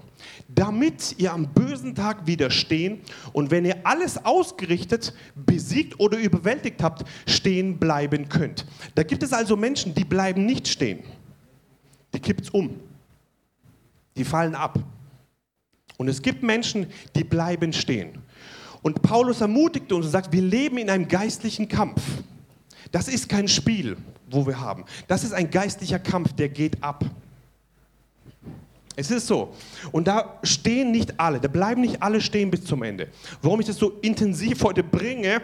damit 0.47 1.15
ihr 1.17 1.33
am 1.33 1.47
bösen 1.47 1.95
Tag 1.95 2.27
widerstehen 2.27 2.99
und 3.33 3.49
wenn 3.49 3.65
ihr 3.65 3.77
alles 3.83 4.23
ausgerichtet, 4.23 5.13
besiegt 5.35 5.99
oder 5.99 6.19
überwältigt 6.19 6.83
habt, 6.83 7.05
stehen 7.25 7.79
bleiben 7.79 8.29
könnt. 8.29 8.65
Da 8.93 9.01
gibt 9.01 9.23
es 9.23 9.33
also 9.33 9.57
Menschen, 9.57 9.95
die 9.95 10.05
bleiben 10.05 10.45
nicht 10.45 10.67
stehen. 10.67 10.99
Die 12.13 12.19
kippt 12.19 12.41
es 12.41 12.49
um. 12.51 12.79
Die 14.15 14.23
fallen 14.23 14.53
ab. 14.53 14.79
Und 15.97 16.07
es 16.07 16.21
gibt 16.21 16.43
Menschen, 16.43 16.87
die 17.15 17.23
bleiben 17.23 17.73
stehen. 17.73 18.19
Und 18.83 19.01
Paulus 19.01 19.41
ermutigt 19.41 19.91
uns 19.91 20.05
und 20.05 20.11
sagt, 20.11 20.31
wir 20.31 20.41
leben 20.43 20.77
in 20.77 20.91
einem 20.91 21.07
geistlichen 21.07 21.67
Kampf. 21.67 22.01
Das 22.91 23.07
ist 23.07 23.27
kein 23.27 23.47
Spiel, 23.47 23.97
wo 24.29 24.45
wir 24.45 24.59
haben. 24.59 24.85
Das 25.07 25.23
ist 25.23 25.33
ein 25.33 25.49
geistlicher 25.49 25.97
Kampf, 25.97 26.33
der 26.33 26.49
geht 26.49 26.83
ab. 26.83 27.03
Es 28.95 29.11
ist 29.11 29.27
so. 29.27 29.53
Und 29.91 30.07
da 30.07 30.39
stehen 30.43 30.91
nicht 30.91 31.19
alle, 31.19 31.39
da 31.39 31.47
bleiben 31.47 31.81
nicht 31.81 32.01
alle 32.01 32.21
stehen 32.21 32.51
bis 32.51 32.63
zum 32.63 32.83
Ende. 32.83 33.09
Warum 33.41 33.59
ich 33.59 33.67
das 33.67 33.77
so 33.77 33.97
intensiv 34.01 34.63
heute 34.63 34.83
bringe, 34.83 35.41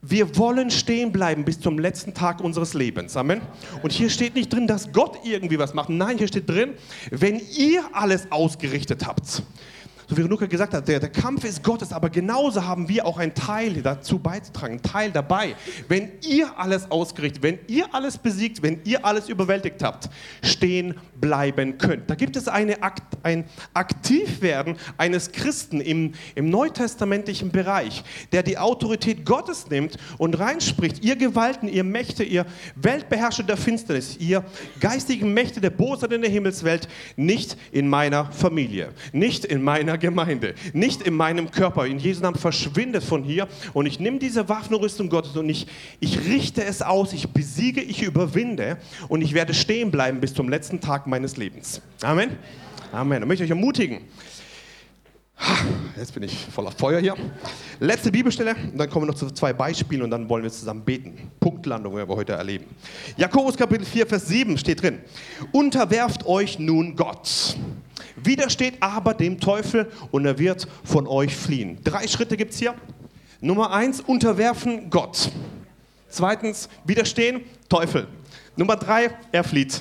wir 0.00 0.36
wollen 0.36 0.70
stehen 0.70 1.10
bleiben 1.10 1.44
bis 1.44 1.58
zum 1.58 1.78
letzten 1.78 2.14
Tag 2.14 2.40
unseres 2.40 2.72
Lebens. 2.74 3.16
Amen. 3.16 3.40
Und 3.82 3.92
hier 3.92 4.10
steht 4.10 4.36
nicht 4.36 4.52
drin, 4.52 4.68
dass 4.68 4.92
Gott 4.92 5.18
irgendwie 5.24 5.58
was 5.58 5.74
macht. 5.74 5.88
Nein, 5.88 6.18
hier 6.18 6.28
steht 6.28 6.48
drin, 6.48 6.74
wenn 7.10 7.40
ihr 7.56 7.82
alles 7.92 8.30
ausgerichtet 8.30 9.06
habt 9.06 9.42
so 10.08 10.16
wie 10.16 10.22
Renuka 10.22 10.46
gesagt 10.46 10.72
hat, 10.72 10.88
der, 10.88 11.00
der 11.00 11.10
Kampf 11.10 11.44
ist 11.44 11.62
Gottes, 11.62 11.92
aber 11.92 12.08
genauso 12.08 12.64
haben 12.64 12.88
wir 12.88 13.04
auch 13.04 13.18
einen 13.18 13.34
Teil 13.34 13.82
dazu 13.82 14.18
beizutragen, 14.18 14.74
einen 14.74 14.82
Teil 14.82 15.10
dabei. 15.10 15.54
Wenn 15.86 16.12
ihr 16.26 16.58
alles 16.58 16.90
ausgerichtet, 16.90 17.42
wenn 17.42 17.58
ihr 17.66 17.94
alles 17.94 18.16
besiegt, 18.16 18.62
wenn 18.62 18.80
ihr 18.84 19.04
alles 19.04 19.28
überwältigt 19.28 19.82
habt, 19.82 20.08
stehen 20.42 20.94
bleiben 21.20 21.76
könnt. 21.76 22.08
Da 22.08 22.14
gibt 22.14 22.36
es 22.36 22.48
eine, 22.48 22.78
ein 23.22 23.44
Aktivwerden 23.74 24.76
eines 24.96 25.32
Christen 25.32 25.82
im, 25.82 26.12
im 26.34 26.48
neutestamentlichen 26.48 27.50
Bereich, 27.50 28.02
der 28.32 28.42
die 28.42 28.56
Autorität 28.56 29.26
Gottes 29.26 29.68
nimmt 29.68 29.98
und 30.16 30.38
reinspricht, 30.38 31.04
ihr 31.04 31.16
Gewalten, 31.16 31.68
ihr 31.68 31.84
Mächte, 31.84 32.24
ihr 32.24 32.46
Weltbeherrscher 32.76 33.42
der 33.42 33.58
Finsternis, 33.58 34.16
ihr 34.18 34.42
geistigen 34.80 35.34
Mächte 35.34 35.60
der 35.60 35.70
Bosheit 35.70 36.12
in 36.12 36.22
der 36.22 36.30
Himmelswelt, 36.30 36.88
nicht 37.16 37.58
in 37.72 37.88
meiner 37.88 38.32
Familie, 38.32 38.94
nicht 39.12 39.44
in 39.44 39.62
meiner 39.62 39.97
Gemeinde, 39.98 40.54
nicht 40.72 41.02
in 41.02 41.14
meinem 41.14 41.50
Körper. 41.50 41.86
In 41.86 41.98
Jesu 41.98 42.22
Namen 42.22 42.38
verschwindet 42.38 43.04
von 43.04 43.22
hier 43.22 43.48
und 43.74 43.86
ich 43.86 44.00
nehme 44.00 44.18
diese 44.18 44.48
Waffenrüstung 44.48 45.08
Gottes 45.08 45.36
und 45.36 45.48
ich, 45.48 45.66
ich 46.00 46.18
richte 46.26 46.64
es 46.64 46.82
aus, 46.82 47.12
ich 47.12 47.28
besiege, 47.28 47.80
ich 47.80 48.02
überwinde 48.02 48.78
und 49.08 49.22
ich 49.22 49.34
werde 49.34 49.54
stehen 49.54 49.90
bleiben 49.90 50.20
bis 50.20 50.34
zum 50.34 50.48
letzten 50.48 50.80
Tag 50.80 51.06
meines 51.06 51.36
Lebens. 51.36 51.80
Amen. 52.02 52.30
Amen. 52.92 53.22
Ich 53.22 53.28
möchte 53.28 53.44
euch 53.44 53.50
ermutigen. 53.50 54.00
Jetzt 55.96 56.14
bin 56.14 56.22
ich 56.24 56.46
voller 56.46 56.72
Feuer 56.72 57.00
hier. 57.00 57.14
Letzte 57.80 58.10
Bibelstelle, 58.10 58.54
und 58.54 58.78
dann 58.78 58.90
kommen 58.90 59.06
wir 59.06 59.12
noch 59.12 59.18
zu 59.18 59.30
zwei 59.30 59.52
Beispielen 59.52 60.02
und 60.02 60.10
dann 60.10 60.28
wollen 60.28 60.42
wir 60.42 60.50
zusammen 60.50 60.84
beten. 60.84 61.30
Punktlandung 61.38 61.96
werden 61.96 62.08
wir 62.08 62.16
heute 62.16 62.32
erleben. 62.32 62.66
Jakobus 63.16 63.56
Kapitel 63.56 63.84
4, 63.84 64.06
Vers 64.06 64.26
7 64.26 64.58
steht 64.58 64.82
drin. 64.82 64.98
Unterwerft 65.52 66.26
euch 66.26 66.58
nun 66.58 66.96
Gott. 66.96 67.56
Widersteht 68.24 68.74
aber 68.80 69.14
dem 69.14 69.40
Teufel 69.40 69.90
und 70.10 70.24
er 70.26 70.38
wird 70.38 70.66
von 70.84 71.06
euch 71.06 71.34
fliehen. 71.34 71.78
Drei 71.84 72.06
Schritte 72.06 72.36
gibt 72.36 72.52
es 72.52 72.58
hier. 72.58 72.74
Nummer 73.40 73.72
eins, 73.72 74.00
unterwerfen 74.00 74.90
Gott. 74.90 75.30
Zweitens, 76.08 76.68
widerstehen, 76.84 77.42
Teufel. 77.68 78.08
Nummer 78.56 78.76
drei, 78.76 79.10
er 79.30 79.44
flieht. 79.44 79.80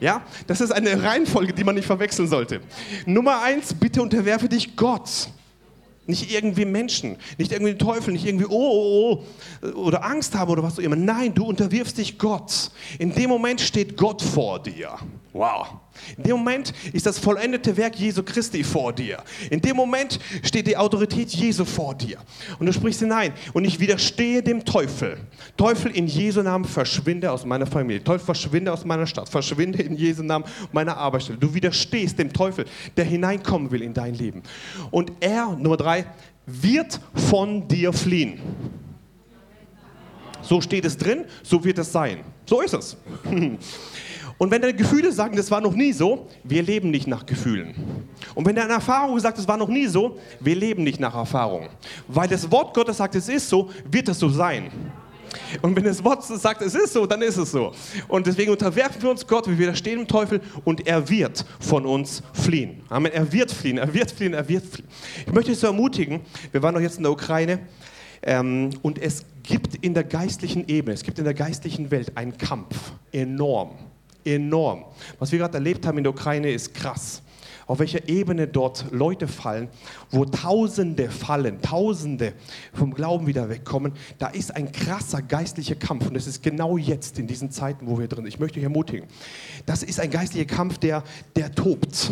Ja, 0.00 0.22
das 0.46 0.60
ist 0.60 0.70
eine 0.70 1.02
Reihenfolge, 1.02 1.52
die 1.52 1.64
man 1.64 1.74
nicht 1.74 1.86
verwechseln 1.86 2.28
sollte. 2.28 2.60
Nummer 3.06 3.42
eins, 3.42 3.74
bitte 3.74 4.02
unterwerfe 4.02 4.48
dich 4.48 4.76
Gott. 4.76 5.28
Nicht 6.06 6.30
irgendwie 6.30 6.66
Menschen, 6.66 7.16
nicht 7.38 7.50
irgendwie 7.50 7.72
den 7.72 7.78
Teufel, 7.78 8.12
nicht 8.12 8.26
irgendwie, 8.26 8.44
oh, 8.44 8.50
oh, 8.50 9.24
oh, 9.62 9.68
oder 9.80 10.04
Angst 10.04 10.34
haben 10.34 10.50
oder 10.50 10.62
was 10.62 10.74
auch 10.74 10.82
immer. 10.82 10.96
Nein, 10.96 11.32
du 11.32 11.46
unterwirfst 11.46 11.96
dich 11.96 12.18
Gott. 12.18 12.70
In 12.98 13.14
dem 13.14 13.30
Moment 13.30 13.62
steht 13.62 13.96
Gott 13.96 14.20
vor 14.20 14.62
dir. 14.62 14.90
Wow. 15.32 15.68
In 16.16 16.24
dem 16.24 16.36
Moment 16.36 16.72
ist 16.92 17.06
das 17.06 17.18
vollendete 17.18 17.76
Werk 17.76 17.96
Jesu 17.96 18.22
Christi 18.22 18.64
vor 18.64 18.92
dir. 18.92 19.22
In 19.50 19.60
dem 19.60 19.76
Moment 19.76 20.18
steht 20.42 20.66
die 20.66 20.76
Autorität 20.76 21.30
Jesu 21.30 21.64
vor 21.64 21.94
dir. 21.94 22.18
Und 22.58 22.66
du 22.66 22.72
sprichst 22.72 23.00
hinein. 23.00 23.32
Und 23.52 23.64
ich 23.64 23.80
widerstehe 23.80 24.42
dem 24.42 24.64
Teufel. 24.64 25.18
Teufel 25.56 25.92
in 25.92 26.06
Jesu 26.06 26.42
Namen 26.42 26.64
verschwinde 26.64 27.30
aus 27.30 27.44
meiner 27.44 27.66
Familie. 27.66 28.02
Teufel 28.02 28.24
verschwinde 28.24 28.72
aus 28.72 28.84
meiner 28.84 29.06
Stadt. 29.06 29.28
Verschwinde 29.28 29.82
in 29.82 29.96
Jesu 29.96 30.22
Namen 30.22 30.44
meiner 30.72 30.96
Arbeitsstelle. 30.96 31.38
Du 31.38 31.54
widerstehst 31.54 32.18
dem 32.18 32.32
Teufel, 32.32 32.64
der 32.96 33.04
hineinkommen 33.04 33.70
will 33.70 33.82
in 33.82 33.94
dein 33.94 34.14
Leben. 34.14 34.42
Und 34.90 35.12
er, 35.20 35.56
Nummer 35.56 35.76
drei, 35.76 36.06
wird 36.46 37.00
von 37.14 37.66
dir 37.68 37.92
fliehen. 37.92 38.40
So 40.42 40.60
steht 40.60 40.84
es 40.84 40.96
drin, 40.96 41.24
so 41.42 41.64
wird 41.64 41.78
es 41.78 41.90
sein. 41.90 42.18
So 42.46 42.60
ist 42.60 42.74
es. 42.74 42.96
Und 44.38 44.50
wenn 44.50 44.60
deine 44.60 44.74
Gefühle 44.74 45.12
sagen, 45.12 45.36
das 45.36 45.50
war 45.50 45.60
noch 45.60 45.74
nie 45.74 45.92
so, 45.92 46.26
wir 46.42 46.62
leben 46.62 46.90
nicht 46.90 47.06
nach 47.06 47.24
Gefühlen. 47.24 47.74
Und 48.34 48.46
wenn 48.46 48.56
deine 48.56 48.72
Erfahrung 48.72 49.18
sagt, 49.20 49.38
das 49.38 49.46
war 49.46 49.56
noch 49.56 49.68
nie 49.68 49.86
so, 49.86 50.18
wir 50.40 50.56
leben 50.56 50.82
nicht 50.82 51.00
nach 51.00 51.14
Erfahrung. 51.14 51.68
Weil 52.08 52.28
das 52.28 52.50
Wort 52.50 52.74
Gottes 52.74 52.96
sagt, 52.96 53.14
es 53.14 53.28
ist 53.28 53.48
so, 53.48 53.70
wird 53.90 54.08
es 54.08 54.18
so 54.18 54.28
sein. 54.28 54.70
Und 55.62 55.74
wenn 55.76 55.84
das 55.84 56.02
Wort 56.04 56.24
sagt, 56.24 56.62
es 56.62 56.74
ist 56.74 56.92
so, 56.92 57.06
dann 57.06 57.22
ist 57.22 57.36
es 57.36 57.50
so. 57.50 57.72
Und 58.08 58.26
deswegen 58.26 58.50
unterwerfen 58.50 59.02
wir 59.02 59.10
uns 59.10 59.26
Gott, 59.26 59.48
wir 59.48 59.58
widerstehen 59.58 59.98
dem 59.98 60.08
Teufel 60.08 60.40
und 60.64 60.86
er 60.86 61.08
wird 61.08 61.44
von 61.60 61.86
uns 61.86 62.22
fliehen. 62.32 62.82
Amen. 62.88 63.12
Er 63.12 63.32
wird 63.32 63.50
fliehen, 63.50 63.78
er 63.78 63.92
wird 63.92 64.10
fliehen, 64.10 64.34
er 64.34 64.48
wird 64.48 64.64
fliehen. 64.64 64.88
Ich 65.26 65.32
möchte 65.32 65.50
dich 65.50 65.60
so 65.60 65.66
ermutigen, 65.66 66.20
wir 66.52 66.62
waren 66.62 66.74
noch 66.74 66.80
jetzt 66.80 66.96
in 66.96 67.02
der 67.02 67.12
Ukraine 67.12 67.60
ähm, 68.22 68.70
und 68.82 68.98
es 69.00 69.24
gibt 69.42 69.76
in 69.76 69.94
der 69.94 70.04
geistlichen 70.04 70.68
Ebene, 70.68 70.94
es 70.94 71.02
gibt 71.02 71.18
in 71.18 71.24
der 71.24 71.34
geistlichen 71.34 71.90
Welt 71.90 72.16
einen 72.16 72.36
Kampf, 72.38 72.92
enorm, 73.12 73.70
enorm. 74.24 74.84
Was 75.18 75.32
wir 75.32 75.38
gerade 75.38 75.54
erlebt 75.54 75.86
haben 75.86 75.98
in 75.98 76.04
der 76.04 76.12
Ukraine 76.12 76.50
ist 76.50 76.74
krass 76.74 77.22
auf 77.66 77.78
welcher 77.78 78.08
Ebene 78.08 78.46
dort 78.46 78.86
Leute 78.90 79.26
fallen, 79.26 79.68
wo 80.10 80.24
Tausende 80.24 81.10
fallen, 81.10 81.60
Tausende 81.62 82.34
vom 82.72 82.92
Glauben 82.92 83.26
wieder 83.26 83.48
wegkommen. 83.48 83.92
Da 84.18 84.28
ist 84.28 84.54
ein 84.54 84.70
krasser 84.70 85.22
geistlicher 85.22 85.74
Kampf 85.74 86.06
und 86.06 86.16
es 86.16 86.26
ist 86.26 86.42
genau 86.42 86.76
jetzt 86.76 87.18
in 87.18 87.26
diesen 87.26 87.50
Zeiten, 87.50 87.86
wo 87.86 87.98
wir 87.98 88.08
drin 88.08 88.24
sind. 88.24 88.28
Ich 88.28 88.38
möchte 88.38 88.58
euch 88.58 88.64
ermutigen. 88.64 89.08
Das 89.66 89.82
ist 89.82 90.00
ein 90.00 90.10
geistlicher 90.10 90.46
Kampf, 90.46 90.78
der, 90.78 91.02
der 91.36 91.54
tobt 91.54 92.10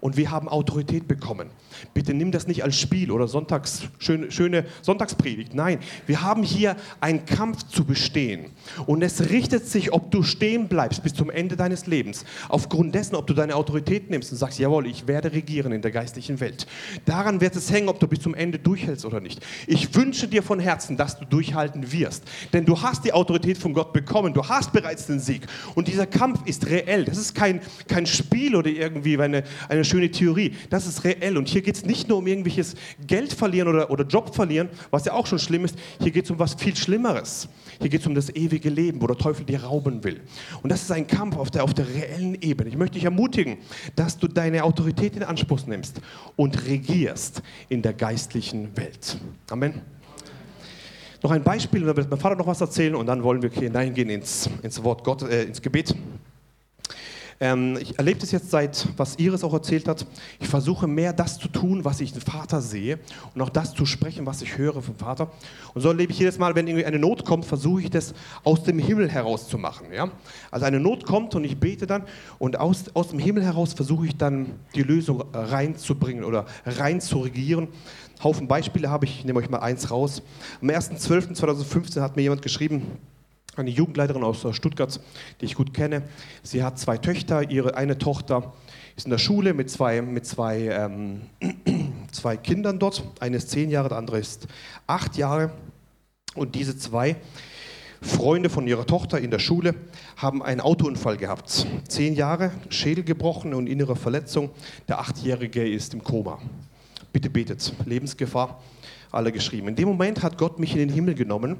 und 0.00 0.16
wir 0.16 0.30
haben 0.30 0.48
Autorität 0.48 1.06
bekommen. 1.06 1.50
Bitte 1.94 2.14
nimm 2.14 2.32
das 2.32 2.46
nicht 2.46 2.64
als 2.64 2.78
Spiel 2.78 3.10
oder 3.10 3.28
Sonntags, 3.28 3.82
schöne, 3.98 4.30
schöne 4.30 4.64
Sonntagspredigt. 4.82 5.54
Nein, 5.54 5.78
wir 6.06 6.22
haben 6.22 6.42
hier 6.42 6.76
einen 7.00 7.24
Kampf 7.24 7.64
zu 7.64 7.84
bestehen. 7.84 8.46
Und 8.86 9.02
es 9.02 9.30
richtet 9.30 9.66
sich, 9.66 9.92
ob 9.92 10.10
du 10.10 10.22
stehen 10.22 10.68
bleibst 10.68 11.02
bis 11.02 11.14
zum 11.14 11.30
Ende 11.30 11.56
deines 11.56 11.86
Lebens, 11.86 12.24
aufgrund 12.48 12.94
dessen, 12.94 13.16
ob 13.16 13.26
du 13.26 13.34
deine 13.34 13.54
Autorität 13.54 14.10
nimmst 14.10 14.32
und 14.32 14.38
sagst, 14.38 14.58
jawohl, 14.58 14.86
ich 14.86 15.06
werde 15.06 15.32
regieren 15.32 15.72
in 15.72 15.82
der 15.82 15.90
geistlichen 15.90 16.40
Welt. 16.40 16.66
Daran 17.04 17.40
wird 17.40 17.56
es 17.56 17.70
hängen, 17.70 17.88
ob 17.88 18.00
du 18.00 18.06
bis 18.06 18.20
zum 18.20 18.34
Ende 18.34 18.58
durchhältst 18.58 19.04
oder 19.04 19.20
nicht. 19.20 19.44
Ich 19.66 19.94
wünsche 19.94 20.28
dir 20.28 20.42
von 20.42 20.60
Herzen, 20.60 20.96
dass 20.96 21.18
du 21.18 21.24
durchhalten 21.24 21.92
wirst. 21.92 22.24
Denn 22.52 22.64
du 22.64 22.80
hast 22.80 23.04
die 23.04 23.12
Autorität 23.12 23.58
von 23.58 23.72
Gott 23.72 23.92
bekommen. 23.92 24.34
Du 24.34 24.46
hast 24.48 24.72
bereits 24.72 25.06
den 25.06 25.20
Sieg. 25.20 25.42
Und 25.74 25.88
dieser 25.88 26.06
Kampf 26.06 26.40
ist 26.46 26.66
reell. 26.66 27.04
Das 27.04 27.18
ist 27.18 27.34
kein, 27.34 27.60
kein 27.88 28.06
Spiel 28.06 28.56
oder 28.56 28.70
irgendwie 28.70 29.18
eine, 29.18 29.44
eine 29.68 29.84
schöne 29.84 30.10
Theorie. 30.10 30.54
Das 30.70 30.86
ist 30.86 31.04
reell. 31.04 31.36
Und 31.36 31.48
hier 31.48 31.62
geht 31.62 31.71
es 31.76 31.84
nicht 31.84 32.08
nur 32.08 32.18
um 32.18 32.26
irgendwelches 32.26 32.74
Geld 33.06 33.32
verlieren 33.32 33.68
oder, 33.68 33.90
oder 33.90 34.04
Job 34.04 34.34
verlieren, 34.34 34.68
was 34.90 35.04
ja 35.04 35.12
auch 35.12 35.26
schon 35.26 35.38
schlimm 35.38 35.64
ist. 35.64 35.76
Hier 36.00 36.10
geht 36.10 36.24
es 36.24 36.30
um 36.30 36.38
was 36.38 36.54
viel 36.54 36.76
Schlimmeres. 36.76 37.48
Hier 37.80 37.88
geht 37.88 38.00
es 38.00 38.06
um 38.06 38.14
das 38.14 38.30
ewige 38.30 38.70
Leben, 38.70 39.00
wo 39.02 39.06
der 39.06 39.16
Teufel 39.16 39.44
dir 39.44 39.64
rauben 39.64 40.04
will. 40.04 40.20
Und 40.62 40.70
das 40.70 40.82
ist 40.82 40.92
ein 40.92 41.06
Kampf 41.06 41.36
auf 41.36 41.50
der, 41.50 41.64
auf 41.64 41.74
der 41.74 41.86
reellen 41.88 42.36
Ebene. 42.40 42.70
Ich 42.70 42.76
möchte 42.76 42.94
dich 42.94 43.04
ermutigen, 43.04 43.58
dass 43.96 44.18
du 44.18 44.28
deine 44.28 44.64
Autorität 44.64 45.16
in 45.16 45.22
Anspruch 45.22 45.66
nimmst 45.66 46.00
und 46.36 46.66
regierst 46.66 47.42
in 47.68 47.82
der 47.82 47.92
geistlichen 47.92 48.76
Welt. 48.76 49.18
Amen. 49.50 49.80
Noch 51.22 51.30
ein 51.30 51.44
Beispiel, 51.44 51.82
da 51.84 51.96
wird 51.96 52.10
mein 52.10 52.18
Vater 52.18 52.34
noch 52.34 52.48
was 52.48 52.60
erzählen 52.60 52.96
und 52.96 53.06
dann 53.06 53.22
wollen 53.22 53.42
wir 53.42 53.50
hineingehen 53.50 54.10
ins, 54.10 54.50
ins 54.62 54.82
Wort 54.82 55.04
Gott, 55.04 55.22
äh, 55.22 55.44
ins 55.44 55.62
Gebet. 55.62 55.94
Ähm, 57.40 57.78
ich 57.80 57.98
erlebe 57.98 58.20
das 58.20 58.32
jetzt 58.32 58.50
seit, 58.50 58.88
was 58.96 59.16
Iris 59.18 59.44
auch 59.44 59.52
erzählt 59.52 59.88
hat. 59.88 60.06
Ich 60.40 60.48
versuche 60.48 60.86
mehr 60.86 61.12
das 61.12 61.38
zu 61.38 61.48
tun, 61.48 61.84
was 61.84 62.00
ich 62.00 62.12
den 62.12 62.22
Vater 62.22 62.60
sehe 62.60 62.98
und 63.34 63.42
auch 63.42 63.48
das 63.48 63.74
zu 63.74 63.86
sprechen, 63.86 64.26
was 64.26 64.42
ich 64.42 64.58
höre 64.58 64.82
vom 64.82 64.96
Vater. 64.96 65.30
Und 65.74 65.80
so 65.80 65.88
erlebe 65.88 66.12
ich 66.12 66.18
jedes 66.18 66.38
Mal, 66.38 66.54
wenn 66.54 66.66
irgendwie 66.66 66.84
eine 66.84 66.98
Not 66.98 67.24
kommt, 67.24 67.44
versuche 67.44 67.82
ich 67.82 67.90
das 67.90 68.14
aus 68.44 68.62
dem 68.64 68.78
Himmel 68.78 69.08
heraus 69.08 69.48
zu 69.48 69.58
machen. 69.58 69.86
Ja? 69.92 70.10
Also 70.50 70.66
eine 70.66 70.80
Not 70.80 71.04
kommt 71.04 71.34
und 71.34 71.44
ich 71.44 71.58
bete 71.58 71.86
dann 71.86 72.04
und 72.38 72.58
aus, 72.58 72.84
aus 72.94 73.08
dem 73.08 73.18
Himmel 73.18 73.44
heraus 73.44 73.72
versuche 73.72 74.06
ich 74.06 74.16
dann 74.16 74.46
die 74.74 74.82
Lösung 74.82 75.24
reinzubringen 75.32 76.24
oder 76.24 76.46
rein 76.64 77.00
zu 77.00 77.20
regieren. 77.20 77.68
Haufen 78.22 78.46
Beispiele 78.46 78.88
habe 78.88 79.04
ich, 79.04 79.18
ich 79.18 79.24
nehme 79.24 79.40
euch 79.40 79.50
mal 79.50 79.58
eins 79.58 79.90
raus. 79.90 80.22
Am 80.60 80.68
1.12.2015 80.68 82.00
hat 82.00 82.16
mir 82.16 82.22
jemand 82.22 82.42
geschrieben, 82.42 82.82
eine 83.56 83.70
Jugendleiterin 83.70 84.24
aus 84.24 84.46
Stuttgart, 84.52 84.98
die 85.40 85.44
ich 85.44 85.54
gut 85.54 85.74
kenne. 85.74 86.02
Sie 86.42 86.62
hat 86.62 86.78
zwei 86.78 86.96
Töchter. 86.96 87.50
Ihre 87.50 87.76
eine 87.76 87.98
Tochter 87.98 88.52
ist 88.96 89.04
in 89.04 89.10
der 89.10 89.18
Schule 89.18 89.52
mit 89.52 89.70
zwei, 89.70 90.00
mit 90.00 90.24
zwei, 90.26 90.68
ähm, 90.68 91.22
zwei 92.12 92.36
Kindern 92.36 92.78
dort. 92.78 93.04
Eine 93.20 93.36
ist 93.36 93.50
zehn 93.50 93.70
Jahre, 93.70 93.90
der 93.90 93.98
andere 93.98 94.18
ist 94.18 94.46
acht 94.86 95.16
Jahre. 95.16 95.52
Und 96.34 96.54
diese 96.54 96.78
zwei 96.78 97.16
Freunde 98.00 98.48
von 98.48 98.66
ihrer 98.66 98.86
Tochter 98.86 99.20
in 99.20 99.30
der 99.30 99.38
Schule 99.38 99.74
haben 100.16 100.42
einen 100.42 100.62
Autounfall 100.62 101.18
gehabt. 101.18 101.66
Zehn 101.88 102.14
Jahre, 102.14 102.52
Schädel 102.70 103.04
gebrochen 103.04 103.52
und 103.52 103.66
innere 103.66 103.96
Verletzung. 103.96 104.50
Der 104.88 104.98
Achtjährige 104.98 105.68
ist 105.68 105.92
im 105.92 106.02
Koma. 106.02 106.38
Bitte 107.12 107.28
betet. 107.28 107.74
Lebensgefahr. 107.84 108.62
Alle 109.10 109.30
geschrieben. 109.30 109.68
In 109.68 109.76
dem 109.76 109.88
Moment 109.88 110.22
hat 110.22 110.38
Gott 110.38 110.58
mich 110.58 110.72
in 110.72 110.78
den 110.78 110.88
Himmel 110.88 111.14
genommen 111.14 111.58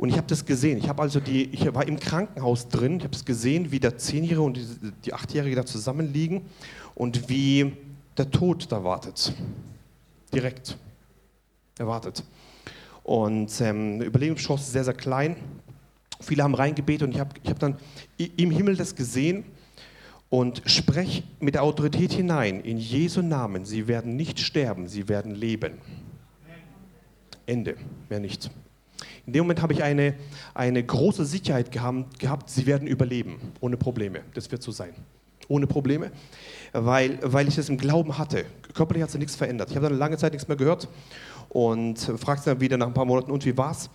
und 0.00 0.08
ich 0.08 0.16
habe 0.16 0.26
das 0.26 0.46
gesehen. 0.46 0.78
Ich 0.78 0.88
habe 0.88 1.02
also 1.02 1.20
die, 1.20 1.50
ich 1.52 1.74
war 1.74 1.86
im 1.86 2.00
Krankenhaus 2.00 2.68
drin. 2.68 2.96
Ich 2.96 3.04
habe 3.04 3.14
es 3.14 3.22
gesehen, 3.22 3.70
wie 3.70 3.78
der 3.78 3.98
Zehnjährige 3.98 4.40
und 4.40 4.58
die, 5.04 5.12
Achtjährige 5.12 5.54
da 5.54 5.66
zusammenliegen 5.66 6.40
und 6.94 7.28
wie 7.28 7.74
der 8.16 8.30
Tod 8.30 8.72
da 8.72 8.82
wartet. 8.82 9.34
Direkt. 10.32 10.78
Er 11.76 11.86
wartet. 11.86 12.24
Und 13.02 13.60
ähm, 13.60 14.00
Überlebenschance 14.00 14.64
ist 14.64 14.72
sehr, 14.72 14.84
sehr 14.84 14.94
klein. 14.94 15.36
Viele 16.18 16.44
haben 16.44 16.54
reingebetet 16.54 17.02
und 17.02 17.12
ich 17.12 17.20
habe 17.20 17.34
ich 17.42 17.50
hab 17.50 17.58
dann 17.58 17.76
im 18.16 18.50
Himmel 18.50 18.76
das 18.76 18.96
gesehen 18.96 19.44
und 20.30 20.62
sprech 20.64 21.24
mit 21.40 21.56
der 21.56 21.62
Autorität 21.62 22.14
hinein. 22.14 22.62
In 22.62 22.78
Jesu 22.78 23.20
Namen, 23.20 23.66
sie 23.66 23.86
werden 23.86 24.16
nicht 24.16 24.40
sterben, 24.40 24.88
sie 24.88 25.10
werden 25.10 25.34
leben. 25.34 25.74
Ende, 27.44 27.76
mehr 28.08 28.20
nicht. 28.20 28.50
In 29.26 29.32
dem 29.32 29.44
Moment 29.44 29.62
habe 29.62 29.72
ich 29.72 29.82
eine, 29.82 30.14
eine 30.54 30.82
große 30.82 31.24
Sicherheit 31.24 31.70
gehabt, 31.70 32.50
sie 32.50 32.66
werden 32.66 32.88
überleben, 32.88 33.40
ohne 33.60 33.76
Probleme. 33.76 34.20
Das 34.34 34.50
wird 34.50 34.62
so 34.62 34.72
sein. 34.72 34.94
Ohne 35.48 35.66
Probleme, 35.66 36.12
weil, 36.72 37.18
weil 37.22 37.48
ich 37.48 37.56
das 37.56 37.68
im 37.68 37.76
Glauben 37.76 38.18
hatte. 38.18 38.44
Körperlich 38.72 39.02
hat 39.02 39.10
sich 39.10 39.18
nichts 39.18 39.34
verändert. 39.34 39.70
Ich 39.70 39.76
habe 39.76 39.88
dann 39.88 39.98
lange 39.98 40.16
Zeit 40.16 40.32
nichts 40.32 40.46
mehr 40.46 40.56
gehört 40.56 40.88
und 41.48 41.98
fragte 41.98 42.50
dann 42.50 42.60
wieder 42.60 42.76
nach 42.76 42.86
ein 42.86 42.94
paar 42.94 43.04
Monaten, 43.04 43.32
und 43.32 43.44
wie 43.44 43.56
war's? 43.56 43.90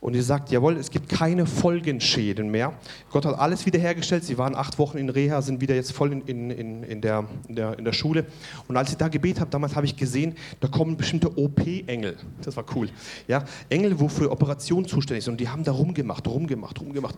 Und 0.00 0.14
sie 0.14 0.22
sagt, 0.22 0.50
jawohl, 0.50 0.78
es 0.78 0.90
gibt 0.90 1.10
keine 1.10 1.44
Folgenschäden 1.44 2.50
mehr. 2.50 2.72
Gott 3.10 3.26
hat 3.26 3.38
alles 3.38 3.66
wiederhergestellt. 3.66 4.24
Sie 4.24 4.38
waren 4.38 4.54
acht 4.54 4.78
Wochen 4.78 4.96
in 4.96 5.10
Reha, 5.10 5.42
sind 5.42 5.60
wieder 5.60 5.74
jetzt 5.74 5.92
voll 5.92 6.12
in, 6.12 6.50
in, 6.50 6.82
in, 6.82 7.00
der, 7.02 7.26
in, 7.48 7.54
der, 7.54 7.78
in 7.78 7.84
der 7.84 7.92
Schule. 7.92 8.24
Und 8.66 8.78
als 8.78 8.90
ich 8.90 8.96
da 8.96 9.08
gebetet 9.08 9.40
habe, 9.40 9.50
damals 9.50 9.76
habe 9.76 9.84
ich 9.84 9.96
gesehen, 9.96 10.36
da 10.60 10.68
kommen 10.68 10.96
bestimmte 10.96 11.36
OP-Engel. 11.36 12.16
Das 12.42 12.56
war 12.56 12.64
cool. 12.74 12.88
Ja, 13.28 13.44
Engel, 13.68 14.00
wo 14.00 14.08
für 14.08 14.30
Operationen 14.30 14.88
zuständig 14.88 15.24
sind. 15.24 15.32
Und 15.32 15.40
die 15.40 15.48
haben 15.48 15.64
da 15.64 15.72
rumgemacht, 15.72 16.26
rumgemacht, 16.26 16.80
rumgemacht. 16.80 17.16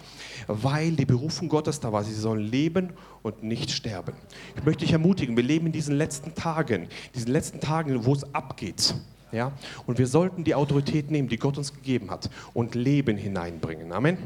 Weil 0.48 0.90
die 0.92 1.06
Berufung 1.06 1.48
Gottes 1.48 1.78
da 1.78 1.92
war. 1.92 2.02
Sie 2.02 2.14
sollen 2.14 2.40
leben 2.40 2.94
und 3.22 3.44
nicht 3.44 3.70
sterben. 3.70 4.14
Ich 4.56 4.64
möchte 4.64 4.84
dich 4.84 4.92
ermutigen, 4.92 5.36
wir 5.36 5.44
leben 5.44 5.66
in 5.66 5.72
diesen 5.72 5.94
letzten 5.94 6.34
Tagen, 6.34 6.88
diesen 7.14 7.30
letzten 7.30 7.60
Tagen, 7.60 8.04
wo 8.04 8.12
es 8.12 8.34
abgeht. 8.34 8.94
Ja? 9.32 9.52
Und 9.86 9.98
wir 9.98 10.06
sollten 10.06 10.44
die 10.44 10.54
Autorität 10.54 11.10
nehmen, 11.10 11.28
die 11.28 11.38
Gott 11.38 11.58
uns 11.58 11.72
gegeben 11.72 12.10
hat, 12.10 12.30
und 12.54 12.74
Leben 12.74 13.16
hineinbringen. 13.16 13.92
Amen. 13.92 14.18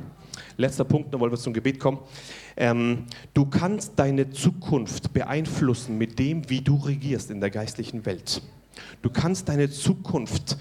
Letzter 0.57 0.85
Punkt, 0.85 1.13
dann 1.13 1.21
wollen 1.21 1.33
wir 1.33 1.39
zum 1.39 1.55
Gebet 1.55 1.81
kommen. 1.81 1.99
Ähm, 2.57 3.07
du 3.33 3.47
kannst 3.47 3.99
deine 3.99 4.31
Zukunft 4.31 5.13
beeinflussen 5.13 5.97
mit 5.97 6.19
dem, 6.19 6.49
wie 6.51 6.61
du 6.61 6.77
regierst 6.77 7.31
in 7.31 7.41
der 7.41 7.51
geistlichen 7.51 8.05
Welt. 8.05 8.43
Du 9.03 9.11
kannst 9.11 9.49
deine 9.49 9.71
Zukunft 9.71 10.59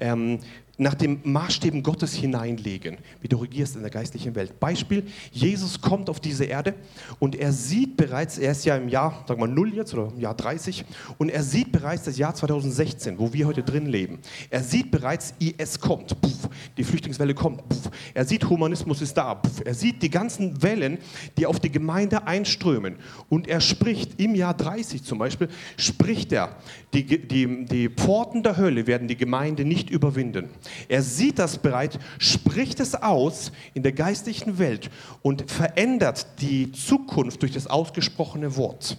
ähm, 0.00 0.38
nach 0.78 0.94
dem 0.94 1.18
Maßstäben 1.24 1.82
Gottes 1.82 2.14
hineinlegen, 2.14 2.98
wie 3.20 3.28
du 3.28 3.36
regierst 3.36 3.74
in 3.74 3.82
der 3.82 3.90
geistlichen 3.90 4.36
Welt. 4.36 4.60
Beispiel, 4.60 5.04
Jesus 5.32 5.80
kommt 5.80 6.08
auf 6.08 6.20
diese 6.20 6.44
Erde 6.44 6.74
und 7.18 7.34
er 7.34 7.52
sieht 7.52 7.96
bereits, 7.96 8.38
er 8.38 8.52
ist 8.52 8.64
ja 8.64 8.76
im 8.76 8.88
Jahr, 8.88 9.24
sagen 9.26 9.40
wir 9.40 9.48
mal 9.48 9.52
null 9.52 9.74
jetzt 9.74 9.92
oder 9.92 10.12
im 10.14 10.20
Jahr 10.20 10.34
30 10.34 10.84
und 11.18 11.30
er 11.30 11.42
sieht 11.42 11.72
bereits 11.72 12.04
das 12.04 12.16
Jahr 12.16 12.32
2016, 12.32 13.18
wo 13.18 13.32
wir 13.32 13.48
heute 13.48 13.64
drin 13.64 13.86
leben. 13.86 14.20
Er 14.50 14.62
sieht 14.62 14.92
bereits, 14.92 15.34
IS 15.40 15.80
kommt, 15.80 16.20
puff, 16.20 16.48
die 16.76 16.84
Flüchtlingswelle 16.84 17.34
kommt, 17.34 17.68
puff. 17.68 17.90
er 18.14 18.24
sieht, 18.24 18.48
Humanismus 18.48 19.02
ist 19.02 19.14
da, 19.14 19.34
puff. 19.34 19.60
er 19.64 19.74
sieht 19.74 20.00
die 20.02 20.10
ganzen 20.10 20.62
Wellen, 20.62 20.98
die 21.36 21.46
auf 21.46 21.58
die 21.58 21.72
Gemeinde 21.72 22.28
einströmen 22.28 22.96
und 23.28 23.48
er 23.48 23.60
spricht 23.60 24.20
im 24.20 24.36
Jahr 24.36 24.54
30 24.54 25.02
zum 25.02 25.18
Beispiel, 25.18 25.48
spricht 25.76 26.32
er, 26.32 26.54
die, 26.94 27.04
die, 27.04 27.64
die 27.64 27.88
Pforten 27.88 28.44
der 28.44 28.56
Hölle 28.56 28.86
werden 28.86 29.08
die 29.08 29.16
Gemeinde 29.16 29.64
nicht 29.64 29.90
überwinden. 29.90 30.50
Er 30.88 31.02
sieht 31.02 31.38
das 31.38 31.58
bereits, 31.58 31.98
spricht 32.18 32.80
es 32.80 32.94
aus 32.94 33.52
in 33.74 33.82
der 33.82 33.92
geistlichen 33.92 34.58
Welt 34.58 34.90
und 35.22 35.50
verändert 35.50 36.26
die 36.40 36.72
Zukunft 36.72 37.42
durch 37.42 37.52
das 37.52 37.66
ausgesprochene 37.66 38.56
Wort. 38.56 38.96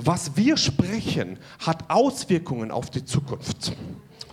was 0.00 0.36
wir 0.36 0.56
sprechen, 0.56 1.38
hat 1.58 1.90
Auswirkungen 1.90 2.70
auf 2.70 2.88
die 2.88 3.04
Zukunft. 3.04 3.72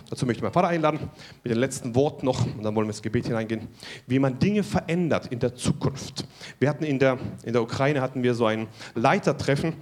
Dazu 0.08 0.24
möchte 0.24 0.38
ich 0.38 0.42
meinen 0.42 0.52
Vater 0.52 0.68
einladen, 0.68 1.00
mit 1.42 1.50
den 1.50 1.58
letzten 1.58 1.94
Worten 1.94 2.26
noch, 2.26 2.44
und 2.44 2.62
dann 2.62 2.74
wollen 2.76 2.86
wir 2.86 2.92
ins 2.92 3.02
Gebet 3.02 3.26
hineingehen, 3.26 3.66
wie 4.06 4.18
man 4.18 4.38
Dinge 4.38 4.62
verändert 4.62 5.26
in 5.28 5.40
der 5.40 5.56
Zukunft. 5.56 6.26
Wir 6.60 6.68
hatten 6.68 6.84
in 6.84 6.98
der, 6.98 7.18
in 7.44 7.52
der 7.52 7.62
Ukraine 7.62 8.00
hatten 8.00 8.22
wir 8.22 8.34
so 8.34 8.46
ein 8.46 8.68
Leitertreffen 8.94 9.74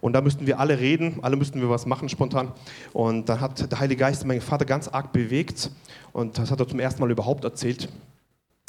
und 0.00 0.14
da 0.14 0.20
müssten 0.20 0.46
wir 0.46 0.58
alle 0.58 0.80
reden, 0.80 1.20
alle 1.22 1.36
müssten 1.36 1.60
wir 1.60 1.70
was 1.70 1.86
machen 1.86 2.08
spontan. 2.08 2.52
Und 2.92 3.28
dann 3.28 3.40
hat 3.40 3.70
der 3.70 3.78
Heilige 3.78 4.00
Geist 4.00 4.24
meinen 4.26 4.40
Vater 4.40 4.64
ganz 4.64 4.88
arg 4.88 5.12
bewegt 5.12 5.70
und 6.12 6.38
das 6.38 6.50
hat 6.50 6.58
er 6.58 6.66
zum 6.66 6.80
ersten 6.80 7.00
Mal 7.00 7.10
überhaupt 7.10 7.44
erzählt. 7.44 7.88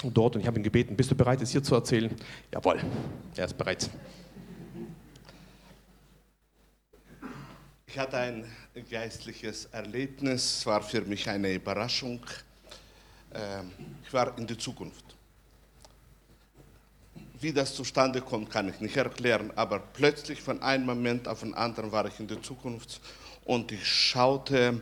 Dort 0.04 0.36
und 0.36 0.42
ich 0.42 0.48
habe 0.48 0.58
ihn 0.60 0.64
gebeten, 0.64 0.96
bist 0.96 1.12
du 1.12 1.16
bereit, 1.16 1.42
es 1.42 1.52
hier 1.52 1.64
zu 1.64 1.76
erzählen? 1.76 2.12
Jawohl, 2.54 2.80
er 3.36 3.46
ist 3.46 3.58
bereit. 3.58 3.90
Ich 7.92 7.98
hatte 7.98 8.18
ein 8.18 8.46
geistliches 8.88 9.66
Erlebnis, 9.72 10.64
war 10.68 10.80
für 10.80 11.02
mich 11.02 11.28
eine 11.28 11.56
Überraschung. 11.56 12.20
Ähm, 13.34 13.72
ich 14.06 14.14
war 14.14 14.38
in 14.38 14.46
der 14.46 14.60
Zukunft. 14.60 15.04
Wie 17.40 17.52
das 17.52 17.74
zustande 17.74 18.22
kommt, 18.22 18.52
kann 18.52 18.70
ich 18.70 18.80
nicht 18.80 18.96
erklären, 18.96 19.52
aber 19.56 19.80
plötzlich 19.80 20.40
von 20.40 20.62
einem 20.62 20.86
Moment 20.86 21.28
auf 21.28 21.40
den 21.40 21.56
anderen 21.56 21.92
war 21.92 22.06
ich 22.06 22.20
in 22.20 22.28
der 22.28 22.44
Zukunft 22.44 23.02
und 23.44 23.72
ich 23.72 23.88
schaute 23.88 24.82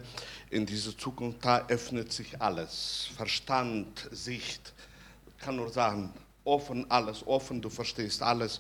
in 0.50 0.66
diese 0.66 0.98
Zukunft, 0.98 1.46
da 1.46 1.66
öffnet 1.70 2.12
sich 2.12 2.42
alles. 2.42 3.08
Verstand, 3.16 4.10
Sicht, 4.12 4.74
ich 5.30 5.38
kann 5.46 5.56
nur 5.56 5.72
sagen, 5.72 6.12
offen 6.44 6.86
alles, 6.92 7.26
offen, 7.26 7.62
du 7.62 7.70
verstehst 7.70 8.22
alles. 8.22 8.60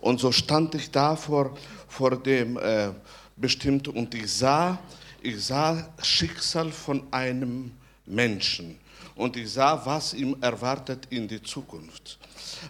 Und 0.00 0.18
so 0.18 0.32
stand 0.32 0.74
ich 0.74 0.90
da 0.90 1.14
vor, 1.14 1.56
vor 1.86 2.20
dem 2.20 2.56
äh, 2.56 2.90
bestimmt 3.36 3.88
und 3.88 4.14
ich 4.14 4.32
sah, 4.32 4.78
ich 5.22 5.44
sah 5.44 5.88
Schicksal 6.02 6.72
von 6.72 7.06
einem 7.12 7.72
Menschen 8.06 8.78
und 9.14 9.36
ich 9.36 9.52
sah, 9.52 9.84
was 9.84 10.14
ihm 10.14 10.36
erwartet 10.40 11.06
in 11.10 11.28
die 11.28 11.42
Zukunft. 11.42 12.18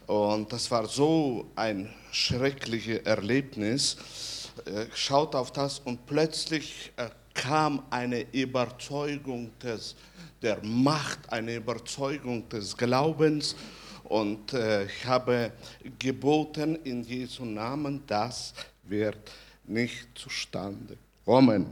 Und 0.07 0.53
das 0.53 0.71
war 0.71 0.87
so 0.87 1.51
ein 1.55 1.93
schreckliches 2.11 3.01
Erlebnis. 3.01 3.97
Äh, 4.67 4.85
ich 4.85 4.97
schaute 4.97 5.39
auf 5.39 5.53
das 5.53 5.81
und 5.81 6.07
plötzlich 6.07 6.93
äh, 6.97 7.09
kam 7.35 7.83
eine 7.91 8.27
Überzeugung 8.33 9.51
des, 9.63 9.95
der 10.41 10.63
Macht, 10.65 11.31
eine 11.31 11.57
Überzeugung 11.57 12.49
des 12.49 12.77
Glaubens. 12.77 13.55
Und 14.05 14.53
äh, 14.53 14.85
ich 14.85 15.05
habe 15.05 15.53
geboten 15.99 16.77
in 16.85 17.03
Jesu 17.03 17.45
Namen, 17.45 18.03
das 18.07 18.55
wird 18.85 19.19
nicht 19.69 20.07
zustande 20.15 20.97
kommen. 21.25 21.67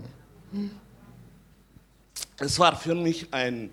Es 2.39 2.59
war 2.59 2.77
für 2.77 2.95
mich 2.95 3.33
ein 3.33 3.71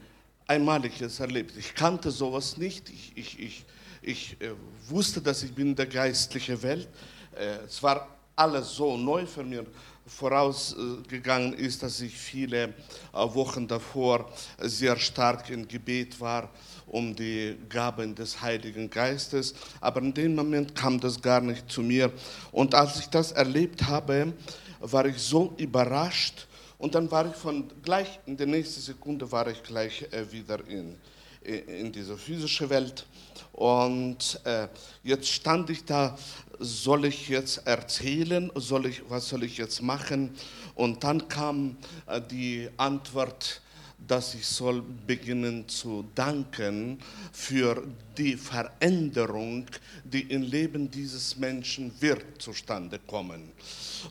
einmaliges 0.47 1.19
Erlebnis. 1.19 1.57
Ich 1.57 1.73
kannte 1.73 2.11
sowas 2.11 2.57
nicht. 2.57 2.89
Ich, 2.89 3.11
ich, 3.15 3.39
ich, 3.39 3.65
ich 4.01 4.41
äh, 4.41 4.51
wusste, 4.87 5.21
dass 5.21 5.43
ich 5.43 5.53
bin 5.53 5.69
in 5.69 5.75
der 5.75 5.87
geistlichen 5.87 6.61
Welt. 6.61 6.87
Äh, 7.35 7.65
es 7.65 7.81
war 7.81 8.07
alles 8.35 8.75
so 8.75 8.97
neu 8.97 9.25
für 9.25 9.43
mich. 9.43 9.61
Vorausgegangen 10.05 11.53
ist, 11.53 11.83
dass 11.83 12.01
ich 12.01 12.17
viele 12.17 12.63
äh, 12.63 12.73
Wochen 13.13 13.67
davor 13.67 14.31
sehr 14.59 14.97
stark 14.97 15.49
im 15.49 15.67
Gebet 15.67 16.19
war 16.19 16.49
um 16.91 17.15
die 17.15 17.55
Gaben 17.69 18.15
des 18.15 18.41
Heiligen 18.41 18.89
Geistes. 18.89 19.53
Aber 19.79 20.01
in 20.01 20.13
dem 20.13 20.35
Moment 20.35 20.75
kam 20.75 20.99
das 20.99 21.21
gar 21.21 21.39
nicht 21.39 21.71
zu 21.71 21.81
mir. 21.81 22.11
Und 22.51 22.75
als 22.75 22.99
ich 22.99 23.07
das 23.07 23.31
erlebt 23.31 23.83
habe, 23.83 24.33
war 24.81 25.05
ich 25.05 25.17
so 25.17 25.53
überrascht. 25.57 26.47
Und 26.77 26.95
dann 26.95 27.09
war 27.09 27.27
ich 27.27 27.35
von 27.35 27.69
gleich 27.81 28.19
in 28.25 28.35
der 28.35 28.47
nächsten 28.47 28.81
Sekunde 28.81 29.31
war 29.31 29.47
ich 29.47 29.63
gleich 29.63 30.05
äh, 30.11 30.29
wieder 30.31 30.59
in, 30.67 30.97
in 31.43 31.91
dieser 31.93 32.17
physischen 32.17 32.69
Welt. 32.69 33.05
Und 33.53 34.41
äh, 34.43 34.67
jetzt 35.03 35.27
stand 35.29 35.69
ich 35.69 35.85
da, 35.85 36.17
soll 36.59 37.05
ich 37.05 37.29
jetzt 37.29 37.65
erzählen, 37.67 38.51
soll 38.55 38.87
ich, 38.87 39.03
was 39.09 39.29
soll 39.29 39.43
ich 39.43 39.57
jetzt 39.57 39.81
machen? 39.81 40.35
Und 40.75 41.03
dann 41.03 41.27
kam 41.29 41.77
äh, 42.07 42.19
die 42.19 42.69
Antwort, 42.77 43.60
dass 44.07 44.33
ich 44.33 44.45
soll 44.45 44.83
beginnen 45.05 45.67
zu 45.67 46.05
danken 46.15 46.99
für 47.31 47.83
die 48.17 48.35
Veränderung, 48.35 49.65
die 50.03 50.21
im 50.23 50.41
Leben 50.41 50.89
dieses 50.89 51.37
Menschen 51.37 51.93
wird 51.99 52.41
zustande 52.41 52.99
kommen. 52.99 53.51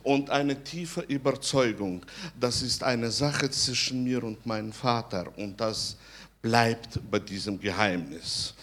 Und 0.02 0.30
eine 0.30 0.62
tiefe 0.62 1.02
Überzeugung, 1.02 2.04
das 2.38 2.62
ist 2.62 2.82
eine 2.82 3.10
Sache 3.10 3.50
zwischen 3.50 4.04
mir 4.04 4.22
und 4.24 4.46
meinem 4.46 4.72
Vater 4.72 5.36
und 5.36 5.60
das 5.60 5.96
bleibt 6.40 6.98
bei 7.10 7.18
diesem 7.18 7.60
Geheimnis. 7.60 8.54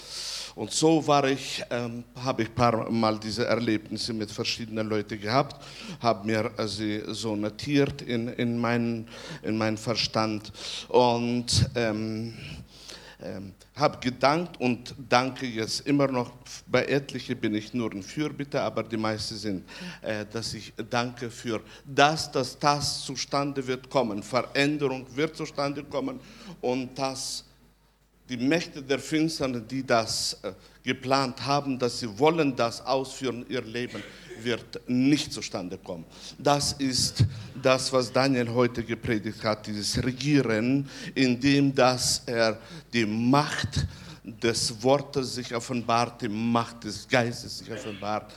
Und 0.58 0.72
so 0.72 1.06
war 1.06 1.24
ich, 1.26 1.64
ähm, 1.70 2.04
habe 2.16 2.42
ich 2.42 2.50
ein 2.50 2.56
paar 2.56 2.90
Mal 2.90 3.20
diese 3.20 3.46
Erlebnisse 3.46 4.12
mit 4.12 4.32
verschiedenen 4.32 4.90
Leuten 4.90 5.22
gehabt, 5.22 5.64
habe 6.00 6.26
mir 6.26 6.52
sie 6.66 7.04
so 7.10 7.36
notiert 7.36 8.02
in, 8.02 8.28
in, 8.30 8.58
meinen, 8.58 9.08
in 9.44 9.56
meinen 9.56 9.78
Verstand 9.78 10.52
und 10.88 11.70
ähm, 11.76 12.34
ähm, 13.22 13.54
habe 13.76 14.00
gedankt 14.00 14.60
und 14.60 14.96
danke 15.08 15.46
jetzt 15.46 15.86
immer 15.86 16.08
noch. 16.08 16.32
Bei 16.66 16.86
etlichen 16.86 17.38
bin 17.38 17.54
ich 17.54 17.76
nur 17.76 17.92
ein 17.92 18.02
Fürbitter, 18.02 18.64
aber 18.64 18.82
die 18.82 18.98
meisten 18.98 19.38
sind, 19.38 19.64
äh, 20.02 20.26
dass 20.26 20.56
ich 20.56 20.74
danke 20.90 21.30
für 21.30 21.62
das, 21.86 22.32
dass 22.32 22.58
das 22.58 23.06
zustande 23.06 23.66
wird 23.68 23.88
kommen. 23.92 24.24
Veränderung 24.24 25.06
wird 25.16 25.36
zustande 25.36 25.84
kommen 25.84 26.20
und 26.62 26.98
das 26.98 27.47
die 28.30 28.38
Mächte 28.38 28.82
der 28.82 29.00
Finsternis, 29.00 29.64
die 29.70 29.86
das 29.86 30.38
äh, 30.44 30.52
geplant 30.84 31.46
haben, 31.46 31.80
dass 31.80 32.00
sie 32.00 32.20
wollen 32.20 32.56
das 32.56 32.86
ausführen, 32.86 33.46
ihr 33.50 33.62
Leben 33.62 34.04
wird 34.42 34.82
nicht 34.88 35.34
zustande 35.34 35.78
kommen. 35.78 36.06
Das 36.38 36.74
ist 36.74 37.26
das, 37.62 37.92
was 37.92 38.12
Daniel 38.12 38.50
heute 38.50 38.84
gepredigt 38.84 39.44
hat, 39.44 39.66
dieses 39.68 40.02
Regieren, 40.04 40.90
indem 41.16 41.74
dass 41.74 42.24
er 42.26 42.60
die 42.94 43.06
Macht 43.06 43.88
des 44.24 44.82
Wortes 44.84 45.36
sich 45.36 45.56
offenbart, 45.56 46.22
die 46.22 46.30
Macht 46.30 46.84
des 46.84 47.08
Geistes 47.08 47.60
sich 47.60 47.72
offenbart, 47.72 48.34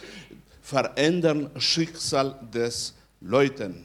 verändern 0.62 1.50
Schicksal 1.58 2.38
des 2.52 2.94
Leuten. 3.20 3.84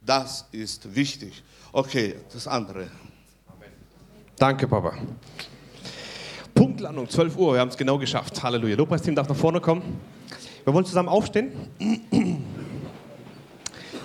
Das 0.00 0.46
ist 0.52 0.94
wichtig. 0.94 1.42
Okay, 1.72 2.16
das 2.32 2.46
andere. 2.46 2.88
Danke, 4.36 4.66
Papa. 4.66 4.94
Punktlandung, 6.54 7.08
12 7.08 7.36
Uhr, 7.36 7.52
wir 7.54 7.60
haben 7.60 7.68
es 7.68 7.76
genau 7.76 7.98
geschafft. 7.98 8.42
Halleluja. 8.42 8.74
Lobpreisteam 8.76 9.14
darf 9.14 9.28
nach 9.28 9.36
vorne 9.36 9.60
kommen. 9.60 9.82
Wir 10.64 10.74
wollen 10.74 10.84
zusammen 10.84 11.08
aufstehen. 11.08 11.52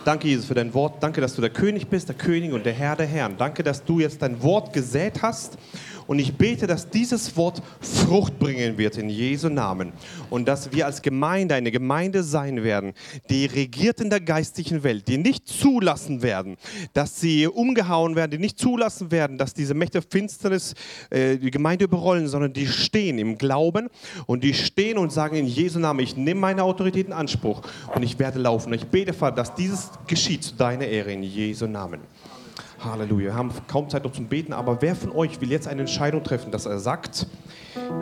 Danke, 0.05 0.27
Jesus, 0.27 0.45
für 0.45 0.53
dein 0.53 0.73
Wort. 0.73 1.01
Danke, 1.01 1.19
dass 1.19 1.35
du 1.35 1.41
der 1.41 1.49
König 1.49 1.87
bist, 1.87 2.09
der 2.09 2.15
König 2.15 2.53
und 2.53 2.65
der 2.65 2.73
Herr 2.73 2.95
der 2.95 3.07
Herren. 3.07 3.37
Danke, 3.37 3.63
dass 3.63 3.83
du 3.83 3.99
jetzt 3.99 4.21
dein 4.21 4.41
Wort 4.43 4.71
gesät 4.71 5.21
hast 5.23 5.57
und 6.09 6.17
ich 6.17 6.33
bete, 6.33 6.65
dass 6.65 6.89
dieses 6.89 7.37
Wort 7.37 7.61
Frucht 7.81 8.39
bringen 8.39 8.79
wird 8.79 8.97
in 8.97 9.09
Jesu 9.09 9.47
Namen. 9.47 9.93
Und 10.31 10.47
dass 10.47 10.71
wir 10.71 10.87
als 10.87 11.03
Gemeinde 11.03 11.53
eine 11.53 11.69
Gemeinde 11.69 12.23
sein 12.23 12.63
werden, 12.63 12.93
die 13.29 13.45
regiert 13.45 14.01
in 14.01 14.09
der 14.09 14.19
geistlichen 14.19 14.81
Welt, 14.81 15.07
die 15.07 15.19
nicht 15.19 15.47
zulassen 15.47 16.23
werden, 16.23 16.57
dass 16.93 17.21
sie 17.21 17.45
umgehauen 17.45 18.15
werden, 18.15 18.31
die 18.31 18.39
nicht 18.39 18.57
zulassen 18.57 19.11
werden, 19.11 19.37
dass 19.37 19.53
diese 19.53 19.75
Mächte 19.75 20.01
Finsternis 20.01 20.73
äh, 21.11 21.37
die 21.37 21.51
Gemeinde 21.51 21.85
überrollen, 21.85 22.27
sondern 22.27 22.53
die 22.53 22.65
stehen 22.65 23.19
im 23.19 23.37
Glauben 23.37 23.87
und 24.25 24.43
die 24.43 24.55
stehen 24.55 24.97
und 24.97 25.11
sagen 25.11 25.35
in 25.35 25.45
Jesu 25.45 25.77
Namen, 25.77 25.99
ich 25.99 26.17
nehme 26.17 26.39
meine 26.39 26.63
Autorität 26.63 27.05
in 27.05 27.13
Anspruch 27.13 27.61
und 27.93 28.01
ich 28.01 28.17
werde 28.17 28.39
laufen. 28.39 28.73
Ich 28.73 28.87
bete, 28.87 29.13
Vater, 29.13 29.35
dass 29.35 29.53
dieses 29.53 29.91
geschieht 30.07 30.43
zu 30.43 30.55
deiner 30.55 30.87
Ehre 30.87 31.13
in 31.13 31.21
Jesu 31.21 31.67
Namen. 31.67 31.99
Halleluja. 32.83 33.25
Wir 33.27 33.35
haben 33.35 33.51
kaum 33.67 33.89
Zeit 33.89 34.03
noch 34.03 34.11
zum 34.11 34.27
Beten, 34.27 34.53
aber 34.53 34.81
wer 34.81 34.95
von 34.95 35.11
euch 35.11 35.41
will 35.41 35.51
jetzt 35.51 35.67
eine 35.67 35.81
Entscheidung 35.81 36.23
treffen, 36.23 36.51
dass 36.51 36.65
er 36.65 36.79
sagt, 36.79 37.27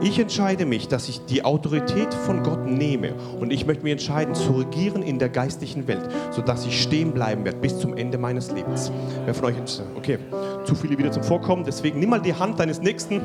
ich 0.02 0.20
entscheide 0.20 0.66
mich, 0.66 0.88
dass 0.88 1.10
ich 1.10 1.26
die 1.26 1.44
Autorität 1.44 2.14
von 2.14 2.44
Gott 2.44 2.66
nehme 2.66 3.14
und 3.40 3.52
ich 3.52 3.66
möchte 3.66 3.84
mich 3.84 3.94
entscheiden, 3.94 4.36
zu 4.36 4.54
regieren 4.54 5.02
in 5.02 5.20
der 5.20 5.30
geistlichen 5.30 5.88
Welt, 5.88 6.08
sodass 6.32 6.66
ich 6.66 6.82
stehen 6.82 7.12
bleiben 7.12 7.46
werde 7.46 7.58
bis 7.58 7.80
zum 7.80 7.98
Ende 7.98 8.18
meines 8.18 8.52
Lebens. 8.52 8.92
Wer 9.26 9.34
von 9.34 9.46
euch, 9.46 9.56
okay, 9.96 10.20
zu 10.66 10.76
viele 10.76 10.98
wieder 10.98 11.12
zum 11.12 11.24
Vorkommen, 11.24 11.64
deswegen 11.64 12.00
nimm 12.00 12.10
mal 12.10 12.22
die 12.22 12.34
Hand 12.34 12.60
deines 12.60 12.82
Nächsten, 12.82 13.22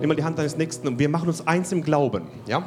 nimm 0.00 0.08
mal 0.08 0.16
die 0.16 0.24
Hand 0.24 0.38
deines 0.38 0.56
Nächsten 0.56 0.88
und 0.88 0.98
wir 0.98 1.08
machen 1.08 1.28
uns 1.28 1.46
eins 1.46 1.72
im 1.72 1.82
Glauben, 1.82 2.28
ja? 2.46 2.62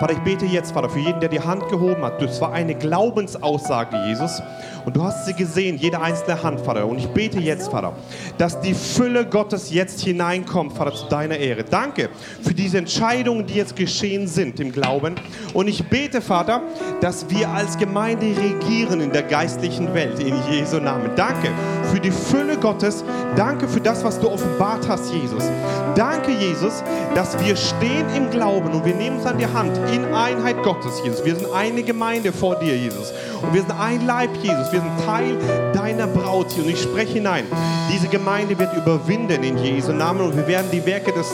Vater, 0.00 0.12
ich 0.12 0.18
bete 0.18 0.44
jetzt, 0.44 0.72
Vater, 0.72 0.90
für 0.90 0.98
jeden, 0.98 1.20
der 1.20 1.28
die 1.28 1.40
Hand 1.40 1.68
gehoben 1.68 2.02
hat. 2.02 2.20
Das 2.20 2.40
war 2.40 2.52
eine 2.52 2.74
Glaubensaussage, 2.74 3.96
Jesus. 4.06 4.42
Und 4.84 4.96
du 4.96 5.02
hast 5.02 5.26
sie 5.26 5.34
gesehen, 5.34 5.78
jede 5.78 6.00
einzelne 6.00 6.42
Hand, 6.42 6.60
Vater. 6.60 6.86
Und 6.86 6.98
ich 6.98 7.08
bete 7.08 7.38
jetzt, 7.40 7.70
Vater, 7.70 7.94
dass 8.38 8.60
die 8.60 8.74
Fülle 8.74 9.26
Gottes 9.26 9.70
jetzt 9.70 10.00
hineinkommt, 10.00 10.74
Vater, 10.74 10.94
zu 10.94 11.06
deiner 11.06 11.36
Ehre. 11.36 11.64
Danke 11.64 12.10
für 12.42 12.54
diese 12.54 12.78
Entscheidungen, 12.78 13.46
die 13.46 13.54
jetzt 13.54 13.76
geschehen 13.76 14.26
sind 14.26 14.60
im 14.60 14.72
Glauben. 14.72 15.14
Und 15.54 15.68
ich 15.68 15.84
bete, 15.88 16.20
Vater, 16.20 16.62
dass 17.00 17.28
wir 17.30 17.48
als 17.48 17.78
Gemeinde 17.78 18.26
regieren 18.26 19.00
in 19.00 19.12
der 19.12 19.22
geistlichen 19.22 19.94
Welt, 19.94 20.18
in 20.18 20.34
Jesu 20.50 20.78
Namen. 20.78 21.10
Danke 21.16 21.50
für 21.92 22.00
die 22.00 22.10
Fülle 22.10 22.56
Gottes. 22.56 23.04
Danke 23.36 23.68
für 23.68 23.80
das, 23.80 24.04
was 24.04 24.20
du 24.20 24.30
offenbart 24.30 24.88
hast, 24.88 25.12
Jesus. 25.12 25.44
Danke, 25.94 26.32
Jesus, 26.32 26.82
dass 27.14 27.38
wir 27.44 27.56
stehen 27.56 28.06
im 28.16 28.30
Glauben 28.30 28.72
und 28.72 28.84
wir 28.84 28.94
nehmen 28.94 29.18
es 29.18 29.26
an 29.26 29.38
die 29.38 29.46
Hand 29.46 29.78
in 29.92 30.04
Einheit 30.12 30.62
Gottes, 30.62 31.00
Jesus. 31.04 31.24
Wir 31.24 31.36
sind 31.36 31.52
eine 31.52 31.82
Gemeinde 31.82 32.32
vor 32.32 32.56
dir, 32.56 32.76
Jesus. 32.76 33.12
Und 33.42 33.52
wir 33.52 33.62
sind 33.62 33.72
ein 33.72 34.06
Leib, 34.06 34.30
Jesus. 34.42 34.72
Wir 34.72 34.80
sind 34.80 35.04
Teil 35.04 35.36
deiner 35.72 36.06
Braut 36.06 36.52
hier. 36.52 36.64
Und 36.64 36.70
ich 36.70 36.82
spreche 36.82 37.14
hinein. 37.14 37.44
Diese 37.92 38.08
Gemeinde 38.08 38.58
wird 38.58 38.74
überwinden 38.74 39.42
in 39.42 39.58
Jesu 39.58 39.92
Namen 39.92 40.20
und 40.20 40.36
wir 40.36 40.46
werden 40.46 40.66
die 40.72 40.84
Werke 40.84 41.12
des, 41.12 41.26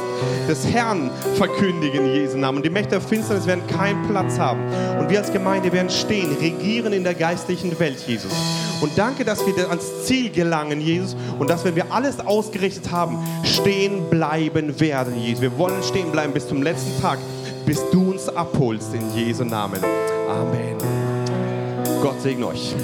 des 0.49 0.67
Herrn 0.67 1.11
verkündigen 1.37 2.05
in 2.05 2.15
Jesu 2.15 2.39
Namen. 2.39 2.59
Und 2.59 2.67
die 2.67 2.71
Mächte 2.71 2.91
der 2.91 3.01
Finsternis 3.01 3.47
werden 3.47 3.67
keinen 3.67 4.07
Platz 4.09 4.39
haben. 4.39 4.61
Und 4.99 5.09
wir 5.09 5.19
als 5.19 5.33
Gemeinde 5.33 5.73
werden 5.73 5.91
stehen, 5.91 6.37
regieren 6.41 6.93
in 6.93 7.05
der 7.05 7.15
geistlichen 7.15 7.79
Welt, 7.79 7.99
Jesus. 8.07 8.33
Und 8.81 8.97
danke, 8.97 9.25
dass 9.25 9.47
wir 9.47 9.69
ans 9.69 10.05
Ziel 10.05 10.31
gelangen, 10.31 10.81
Jesus. 10.81 11.17
Und 11.39 11.51
dass, 11.51 11.65
wenn 11.65 11.77
wir 11.77 11.93
alles 11.93 12.19
ausgerichtet 12.21 12.91
haben, 12.91 13.19
stehen 13.45 14.09
bleiben 14.11 14.79
werden, 14.81 15.17
Jesus. 15.19 15.43
Wir 15.43 15.59
wollen 15.59 15.83
stehen 15.83 16.11
bleiben 16.11 16.33
bis 16.33 16.49
zum 16.49 16.63
letzten 16.63 17.01
Tag, 17.01 17.19
bis 17.67 17.79
du 17.91 18.11
uns 18.11 18.29
abholst 18.29 18.95
in 18.95 19.15
Jesu 19.15 19.45
Namen. 19.45 19.81
Amen. 20.29 21.00
Gott 22.01 22.23
segne 22.23 22.47
euch. 22.47 22.75